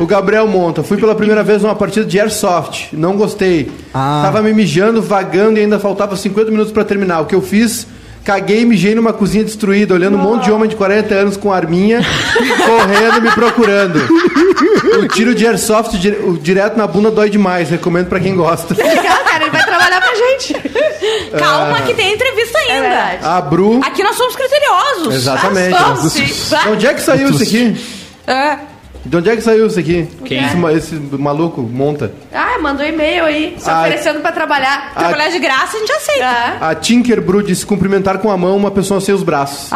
O 0.00 0.06
Gabriel 0.06 0.46
monta. 0.48 0.82
Fui 0.82 0.96
pela 0.96 1.14
primeira 1.14 1.42
vez 1.42 1.62
numa 1.62 1.74
partida 1.74 2.04
de 2.06 2.18
Airsoft. 2.18 2.88
Não 2.92 3.16
gostei. 3.16 3.70
Ah. 3.92 4.22
Tava 4.24 4.42
me 4.42 4.52
mijando, 4.52 5.00
vagando 5.02 5.58
e 5.58 5.62
ainda 5.62 5.78
faltava 5.78 6.16
50 6.16 6.50
minutos 6.50 6.72
pra 6.72 6.84
terminar. 6.84 7.20
O 7.20 7.26
que 7.26 7.34
eu 7.34 7.42
fiz? 7.42 7.86
Caguei 8.24 8.60
e 8.62 8.64
mijei 8.64 8.94
numa 8.94 9.12
cozinha 9.12 9.42
destruída, 9.42 9.94
olhando 9.94 10.16
um 10.16 10.20
monte 10.20 10.44
de 10.44 10.52
homem 10.52 10.68
de 10.68 10.76
40 10.76 11.12
anos 11.12 11.36
com 11.36 11.52
arminha, 11.52 12.00
correndo, 12.64 13.20
me 13.20 13.30
procurando. 13.32 13.98
O 15.02 15.08
tiro 15.08 15.34
de 15.34 15.44
airsoft 15.44 15.96
dire- 15.98 16.20
o 16.22 16.38
direto 16.38 16.76
na 16.76 16.86
bunda 16.86 17.10
dói 17.10 17.28
demais. 17.28 17.68
Recomendo 17.68 18.06
pra 18.06 18.20
quem 18.20 18.36
gosta. 18.36 18.74
Legal, 18.74 19.24
cara, 19.24 19.42
ele 19.42 19.50
vai 19.50 19.64
trabalhar 19.64 20.00
pra 20.00 20.14
gente. 20.14 20.54
Calma 21.38 21.80
que 21.82 21.94
tem 21.94 22.14
entrevista 22.14 22.58
ainda. 22.58 22.86
É. 22.86 23.18
A 23.22 23.40
Bru. 23.40 23.80
Aqui 23.84 24.02
nós 24.02 24.16
somos 24.16 24.34
criteriosos. 24.36 25.14
Exatamente. 25.14 25.74
Ah, 25.74 25.96
somos, 25.96 26.12
sim. 26.12 26.24
De 26.24 26.68
onde 26.70 26.86
é 26.86 26.94
que 26.94 27.00
saiu 27.00 27.30
isso 27.30 27.42
aqui? 27.42 27.76
É. 28.26 28.58
De 29.04 29.16
onde 29.16 29.30
é 29.30 29.34
que 29.34 29.42
saiu 29.42 29.66
isso 29.66 29.80
aqui? 29.80 30.08
Quem? 30.24 30.44
Esse, 30.44 30.56
esse 30.76 30.94
maluco 30.94 31.60
monta. 31.60 32.12
Ah, 32.32 32.56
mandou 32.60 32.86
e-mail 32.86 33.24
aí, 33.24 33.56
se 33.58 33.68
Ah. 33.68 33.80
oferecendo 33.80 34.20
pra 34.20 34.30
trabalhar. 34.30 34.94
Trabalhar 34.94 35.28
de 35.28 35.40
graça 35.40 35.76
a 35.76 35.80
gente 35.80 35.90
aceita. 35.92 36.24
Ah. 36.60 36.68
A 36.70 36.74
Tinker 36.76 37.20
Bru 37.20 37.42
disse 37.42 37.66
cumprimentar 37.66 38.18
com 38.18 38.30
a 38.30 38.36
mão 38.36 38.56
uma 38.56 38.70
pessoa 38.70 39.00
sem 39.00 39.12
os 39.12 39.24
braços. 39.24 39.72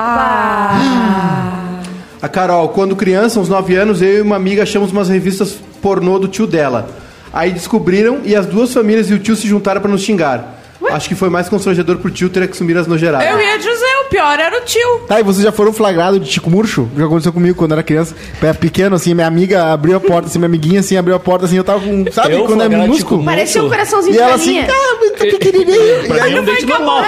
A 2.22 2.28
Carol, 2.28 2.68
quando 2.70 2.94
criança, 2.96 3.38
uns 3.40 3.48
9 3.48 3.74
anos, 3.74 4.00
eu 4.00 4.18
e 4.18 4.20
uma 4.20 4.36
amiga 4.36 4.62
achamos 4.62 4.90
umas 4.92 5.08
revistas 5.08 5.56
pornô 5.82 6.18
do 6.18 6.28
tio 6.28 6.46
dela. 6.46 6.88
Aí 7.32 7.50
descobriram 7.52 8.20
e 8.24 8.34
as 8.34 8.46
duas 8.46 8.72
famílias 8.72 9.10
e 9.10 9.14
o 9.14 9.18
tio 9.18 9.36
se 9.36 9.46
juntaram 9.46 9.80
pra 9.80 9.90
nos 9.90 10.02
xingar. 10.02 10.54
Acho 10.90 11.08
que 11.08 11.14
foi 11.14 11.28
mais 11.30 11.48
constrangedor 11.48 11.96
pro 11.98 12.10
tio 12.10 12.28
ter 12.28 12.46
que 12.46 12.52
assumir 12.52 12.76
as 12.76 12.86
nojeiradas. 12.86 13.28
Eu 13.28 13.40
ia 13.40 13.58
dizer, 13.58 13.70
o 14.04 14.08
pior 14.08 14.38
era 14.38 14.56
o 14.56 14.60
tio. 14.64 15.00
Tá, 15.08 15.18
e 15.20 15.22
vocês 15.22 15.42
já 15.42 15.50
foram 15.52 15.72
flagrados 15.72 16.20
de 16.20 16.30
Tico 16.30 16.50
Murcho? 16.50 16.88
Já 16.96 17.06
aconteceu 17.06 17.32
comigo 17.32 17.56
quando 17.56 17.72
eu 17.72 17.76
era 17.76 17.82
criança. 17.82 18.14
Era 18.40 18.54
pequeno, 18.54 18.94
assim, 18.96 19.14
minha 19.14 19.26
amiga 19.26 19.72
abriu 19.72 19.96
a 19.96 20.00
porta, 20.00 20.28
assim, 20.28 20.38
minha 20.38 20.46
amiguinha, 20.46 20.80
assim, 20.80 20.96
abriu 20.96 21.14
a 21.16 21.18
porta, 21.18 21.46
assim, 21.46 21.56
eu 21.56 21.64
tava 21.64 21.80
com, 21.80 22.04
sabe, 22.12 22.34
Eu 22.34 22.44
quando 22.44 22.62
é 22.62 22.68
minúsculo? 22.68 23.20
Tico 23.20 23.24
Parecia 23.24 23.62
um 23.64 23.68
coraçãozinho 23.68 24.14
E 24.14 24.16
de 24.16 24.22
ela 24.22 24.34
assim, 24.34 24.54
galinha. 24.54 24.68
ah, 24.72 24.96
muito 25.00 25.18
pequenininho. 25.38 26.04
E 26.04 26.08
Pra 26.08 26.24
aí 26.24 26.30
mim 26.30 26.36
é 26.36 26.40
um 26.40 26.44
date 26.44 26.66
normal. 26.66 27.02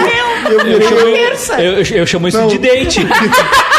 eu 0.50 0.60
Eu 0.60 0.82
chamo, 0.82 1.60
eu, 1.60 1.96
eu 2.00 2.06
chamo 2.06 2.28
isso 2.28 2.38
Não. 2.38 2.48
de 2.48 2.58
date. 2.58 3.00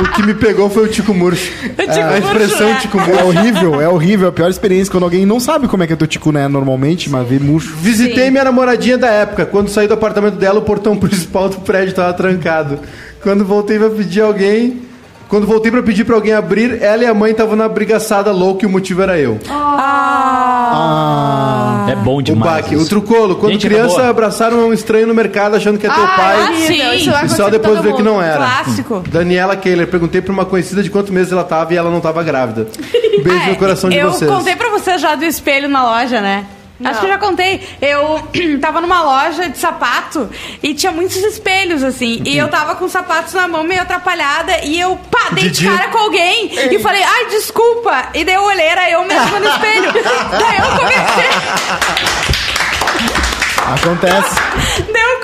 O 0.00 0.12
que 0.12 0.22
me 0.22 0.34
pegou 0.34 0.70
foi 0.70 0.84
o 0.84 0.88
Tico 0.88 1.12
Murcho. 1.12 1.52
Tico 1.60 1.82
a 1.90 2.18
expressão 2.18 2.68
Murcho, 2.68 2.78
é. 2.78 2.80
Tico 2.80 2.98
É 2.98 3.06
Murcho. 3.06 3.26
horrível, 3.26 3.80
é 3.80 3.88
horrível. 3.88 4.28
A 4.28 4.32
pior 4.32 4.50
experiência 4.50 4.90
quando 4.90 5.04
alguém 5.04 5.26
não 5.26 5.38
sabe 5.38 5.68
como 5.68 5.82
é 5.82 5.86
que 5.86 5.92
é 5.92 5.96
teu 5.96 6.06
tico, 6.06 6.32
né? 6.32 6.48
Normalmente, 6.48 7.10
mas 7.10 7.28
vê 7.28 7.38
murcho. 7.38 7.74
Visitei 7.76 8.30
minha 8.30 8.44
namoradinha 8.44 8.96
da 8.96 9.08
época. 9.08 9.44
Quando 9.46 9.68
saí 9.68 9.86
do 9.86 9.94
apartamento 9.94 10.36
dela, 10.36 10.58
o 10.58 10.62
portão 10.62 10.96
principal 10.98 11.48
do 11.48 11.58
prédio 11.60 11.90
estava 11.90 12.12
trancado. 12.14 12.78
Quando 13.22 13.44
voltei 13.44 13.78
pra 13.78 13.90
pedir 13.90 14.22
alguém. 14.22 14.89
Quando 15.30 15.46
voltei 15.46 15.70
pra 15.70 15.80
pedir 15.82 16.04
pra 16.04 16.16
alguém 16.16 16.32
abrir, 16.34 16.82
ela 16.82 17.04
e 17.04 17.06
a 17.06 17.14
mãe 17.14 17.30
estavam 17.30 17.54
na 17.54 17.68
brigaçada 17.68 18.32
louca 18.32 18.64
e 18.64 18.66
o 18.66 18.70
motivo 18.70 19.00
era 19.00 19.16
eu. 19.16 19.38
É 21.90 21.94
bom 21.96 22.16
O 22.18 22.22
demais. 22.22 22.62
baque, 22.62 22.76
o 22.76 22.84
trucolo. 22.86 23.36
Quando 23.36 23.52
Gente, 23.52 23.66
criança, 23.68 23.94
acabou. 23.94 24.10
abraçaram 24.10 24.58
um 24.68 24.72
estranho 24.72 25.06
no 25.06 25.14
mercado 25.14 25.54
achando 25.56 25.78
que 25.78 25.86
é 25.86 25.90
teu 25.90 26.02
Ah, 26.02 26.14
pai. 26.16 26.42
horrível, 26.42 27.14
sim. 27.18 27.24
E 27.26 27.28
só 27.28 27.48
depois 27.48 27.80
ver 27.80 27.94
que 27.94 28.02
não 28.02 28.20
era. 28.20 28.38
Clássico. 28.38 29.04
Daniela 29.08 29.54
Kehler, 29.56 29.86
perguntei 29.88 30.20
pra 30.20 30.32
uma 30.32 30.44
conhecida 30.44 30.82
de 30.82 30.90
quantos 30.90 31.10
meses 31.12 31.32
ela 31.32 31.44
tava 31.44 31.72
e 31.74 31.76
ela 31.76 31.90
não 31.90 32.00
tava 32.00 32.22
grávida. 32.22 32.66
Beijo 33.22 33.44
É, 33.46 33.46
no 33.50 33.56
coração 33.56 33.88
de 33.88 33.96
eu 33.96 34.10
vocês. 34.10 34.30
contei 34.30 34.56
pra 34.56 34.68
você 34.70 34.98
já 34.98 35.14
do 35.14 35.24
espelho 35.24 35.68
na 35.68 35.82
loja, 35.84 36.20
né? 36.20 36.44
Acho 36.82 36.94
Não. 36.94 37.00
que 37.00 37.06
eu 37.06 37.10
já 37.10 37.18
contei. 37.18 37.68
Eu 37.80 38.22
tava 38.60 38.80
numa 38.80 39.02
loja 39.02 39.48
de 39.48 39.58
sapato 39.58 40.30
e 40.62 40.74
tinha 40.74 40.90
muitos 40.90 41.16
espelhos, 41.16 41.82
assim. 41.82 42.22
E 42.24 42.36
eu 42.38 42.48
tava 42.48 42.74
com 42.74 42.86
os 42.86 42.92
sapatos 42.92 43.34
na 43.34 43.46
mão, 43.46 43.62
meio 43.62 43.82
atrapalhada. 43.82 44.64
E 44.64 44.80
eu, 44.80 44.98
pá, 45.10 45.28
dei 45.32 45.50
de 45.50 45.64
cara 45.68 45.88
com 45.88 45.98
alguém. 45.98 46.50
E 46.72 46.78
falei, 46.78 47.02
ai, 47.02 47.26
desculpa. 47.26 48.08
E 48.14 48.24
daí 48.24 48.34
eu 48.34 48.44
olhei, 48.44 48.66
era 48.66 48.90
eu 48.90 49.04
mesma 49.04 49.40
no 49.40 49.48
espelho. 49.48 49.92
daí 49.92 50.58
eu 50.58 50.78
comecei. 50.78 51.30
Acontece. 53.74 54.79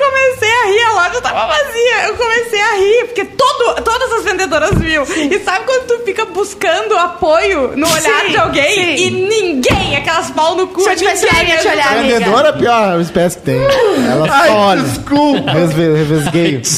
Comecei 0.06 0.48
a 0.48 0.66
rir, 0.66 0.80
a 0.82 0.92
loja 0.92 1.20
tava 1.20 1.46
vazia. 1.46 2.06
Eu 2.08 2.14
comecei 2.14 2.60
a 2.60 2.74
rir, 2.76 3.04
porque 3.06 3.24
todo, 3.24 3.82
todas 3.82 4.12
as 4.12 4.24
vendedoras 4.24 4.70
viu. 4.78 5.02
E 5.02 5.38
sabe 5.40 5.64
quando 5.66 5.86
tu 5.86 6.04
fica 6.04 6.24
buscando 6.26 6.96
apoio 6.96 7.72
no 7.76 7.86
olhar 7.86 8.20
Sim, 8.24 8.30
de 8.30 8.36
alguém 8.36 8.96
sim. 8.96 9.06
e 9.06 9.10
ninguém, 9.10 9.96
aquelas 9.96 10.30
pau 10.30 10.54
no 10.56 10.66
cu, 10.68 10.82
Se 10.82 10.90
eu 10.90 10.96
tivesse 10.96 11.26
ninguém 11.26 11.48
ia 11.48 11.56
te 11.58 11.68
olhar, 11.68 11.92
amiga. 11.98 12.14
Vendedora 12.18 12.46
é 12.48 12.50
a 12.50 12.52
pior 12.54 13.00
espécie 13.00 13.36
que 13.38 13.42
tem. 13.44 13.60
Ela 13.60 14.28
Ai, 14.30 14.48
só 14.48 14.54
olha. 14.56 14.82
desculpa. 14.82 15.52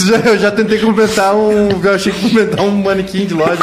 Já- 0.08 0.28
Eu 0.30 0.38
já 0.38 0.50
tentei 0.50 0.78
cumprimentar 0.78 1.34
um. 1.34 1.68
Eu 1.82 1.94
achei 1.94 2.12
que 2.12 2.20
cumprimentar 2.20 2.64
um 2.64 2.70
manequim 2.70 3.26
de 3.26 3.34
loja. 3.34 3.58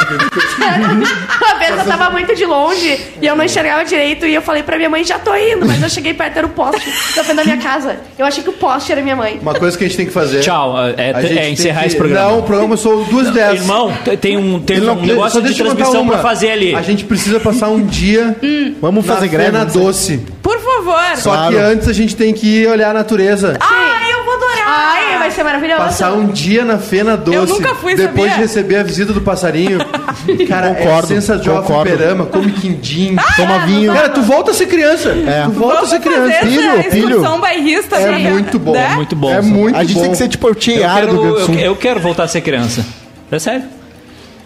Uma 1.40 1.54
vez 1.58 1.78
eu 1.78 1.84
tava 1.84 2.10
muito 2.10 2.34
de 2.34 2.44
longe 2.44 3.00
e 3.20 3.26
eu 3.26 3.36
não 3.36 3.44
enxergava 3.44 3.84
direito 3.84 4.26
e 4.26 4.34
eu 4.34 4.42
falei 4.42 4.62
pra 4.62 4.76
minha 4.76 4.88
mãe, 4.90 5.04
já 5.04 5.18
tô 5.18 5.34
indo, 5.34 5.66
mas 5.66 5.82
eu 5.82 5.88
cheguei 5.88 6.14
perto, 6.14 6.36
era 6.38 6.46
o 6.46 6.50
poste 6.50 6.84
da 7.14 7.22
frente 7.24 7.36
da 7.36 7.44
minha 7.44 7.58
casa. 7.58 7.98
Eu 8.18 8.26
achei 8.26 8.42
que 8.42 8.50
o 8.50 8.54
poste 8.54 8.92
era 8.92 9.00
minha 9.02 9.16
mãe. 9.16 9.38
Uma 9.40 9.54
coisa 9.58 9.76
que 9.78 9.84
a 9.84 9.86
gente 9.86 9.96
tem 9.96 10.06
que 10.06 10.12
fazer. 10.12 10.40
Tchau, 10.40 10.74
é, 10.96 11.10
é 11.10 11.12
tem 11.12 11.52
encerrar 11.52 11.80
que- 11.82 11.86
esse 11.88 11.96
programa. 11.96 12.30
Não, 12.30 12.38
o 12.38 12.42
programa 12.42 12.68
começou 12.68 13.04
duas 13.04 13.30
dez. 13.30 13.60
Irmão, 13.60 13.92
tem 14.20 14.36
um, 14.36 14.60
tem 14.60 14.76
Ele 14.76 14.86
um 14.86 14.94
não- 14.94 15.02
negócio 15.02 15.32
só 15.34 15.40
de 15.40 15.46
deixa 15.46 15.62
eu 15.62 15.66
contar 15.66 15.76
transmissão 15.76 16.02
uma. 16.02 16.12
pra 16.14 16.22
fazer 16.22 16.50
ali. 16.50 16.74
A 16.74 16.82
gente 16.82 17.04
precisa 17.04 17.40
passar 17.40 17.68
um 17.68 17.84
dia 17.84 18.36
Vamos 18.80 19.04
na 19.06 19.14
fazer 19.14 19.28
greve. 19.28 19.50
Vamos 19.50 19.72
fazer- 19.72 19.84
Doce. 19.84 20.20
Por 20.42 20.58
favor. 20.58 21.16
Só 21.16 21.30
Claro. 21.30 21.54
que 21.54 21.60
antes 21.60 21.88
a 21.88 21.92
gente 21.92 22.14
tem 22.16 22.32
que 22.32 22.46
ir 22.46 22.68
olhar 22.68 22.90
a 22.90 22.94
natureza. 22.94 23.56
Ai, 23.60 24.12
eu 24.12 24.24
vou 24.24 24.34
adorar. 24.34 24.64
Ai, 24.68 25.15
vai 25.26 25.30
ser 25.30 25.42
maravilhoso. 25.44 25.82
Passar 25.82 26.12
um 26.12 26.26
dia 26.26 26.64
na 26.64 26.78
Fena 26.78 27.16
Doce. 27.16 27.52
nunca 27.52 27.74
fui, 27.74 27.94
Depois 27.94 28.30
sabia? 28.30 28.34
de 28.34 28.40
receber 28.40 28.76
a 28.76 28.82
visita 28.82 29.12
do 29.12 29.20
passarinho. 29.20 29.78
Cara, 30.48 30.74
Concordo, 30.74 31.04
é 31.12 31.16
sensa 31.16 31.36
de 31.36 31.48
concordo. 31.48 31.88
fliperama, 31.90 32.26
come 32.26 32.52
quindim. 32.52 33.16
Toma 33.36 33.66
vinho. 33.66 33.92
Cara, 33.92 34.08
tu 34.08 34.22
volta 34.22 34.50
a 34.50 34.54
ser 34.54 34.66
criança. 34.66 35.14
Tu 35.44 35.50
volta 35.52 35.80
a 35.82 35.86
ser 35.86 36.00
criança. 36.00 36.32
fazer 36.32 36.46
Filho, 36.50 36.90
filho. 36.90 37.38
bairrista. 37.38 37.96
É 37.96 38.10
né? 38.12 38.30
muito 38.30 38.58
bom. 38.58 38.72
Né? 38.72 38.88
É 38.92 38.94
muito 38.96 39.16
bom. 39.16 39.30
É 39.32 39.42
muito 39.42 39.76
A 39.76 39.84
gente 39.84 39.94
bom. 39.94 40.02
tem 40.02 40.10
que 40.10 40.16
ser 40.16 40.28
tipo 40.28 40.46
o 40.46 40.50
eu 40.50 40.54
Tiara 40.54 41.06
do 41.06 41.20
Rio 41.20 41.36
eu, 41.38 41.54
eu 41.60 41.76
quero 41.76 42.00
voltar 42.00 42.24
a 42.24 42.28
ser 42.28 42.40
criança. 42.40 42.84
É 43.30 43.38
sério. 43.38 43.64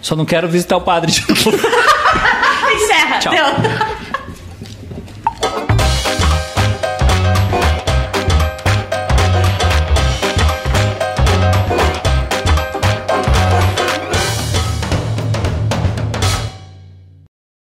Só 0.01 0.15
não 0.15 0.25
quero 0.25 0.47
visitar 0.47 0.77
o 0.77 0.81
padre 0.81 1.11
de 1.11 1.23
novo. 1.29 1.51
Encerra. 2.73 3.19
Tchau. 3.19 3.33
Deu. 3.33 3.45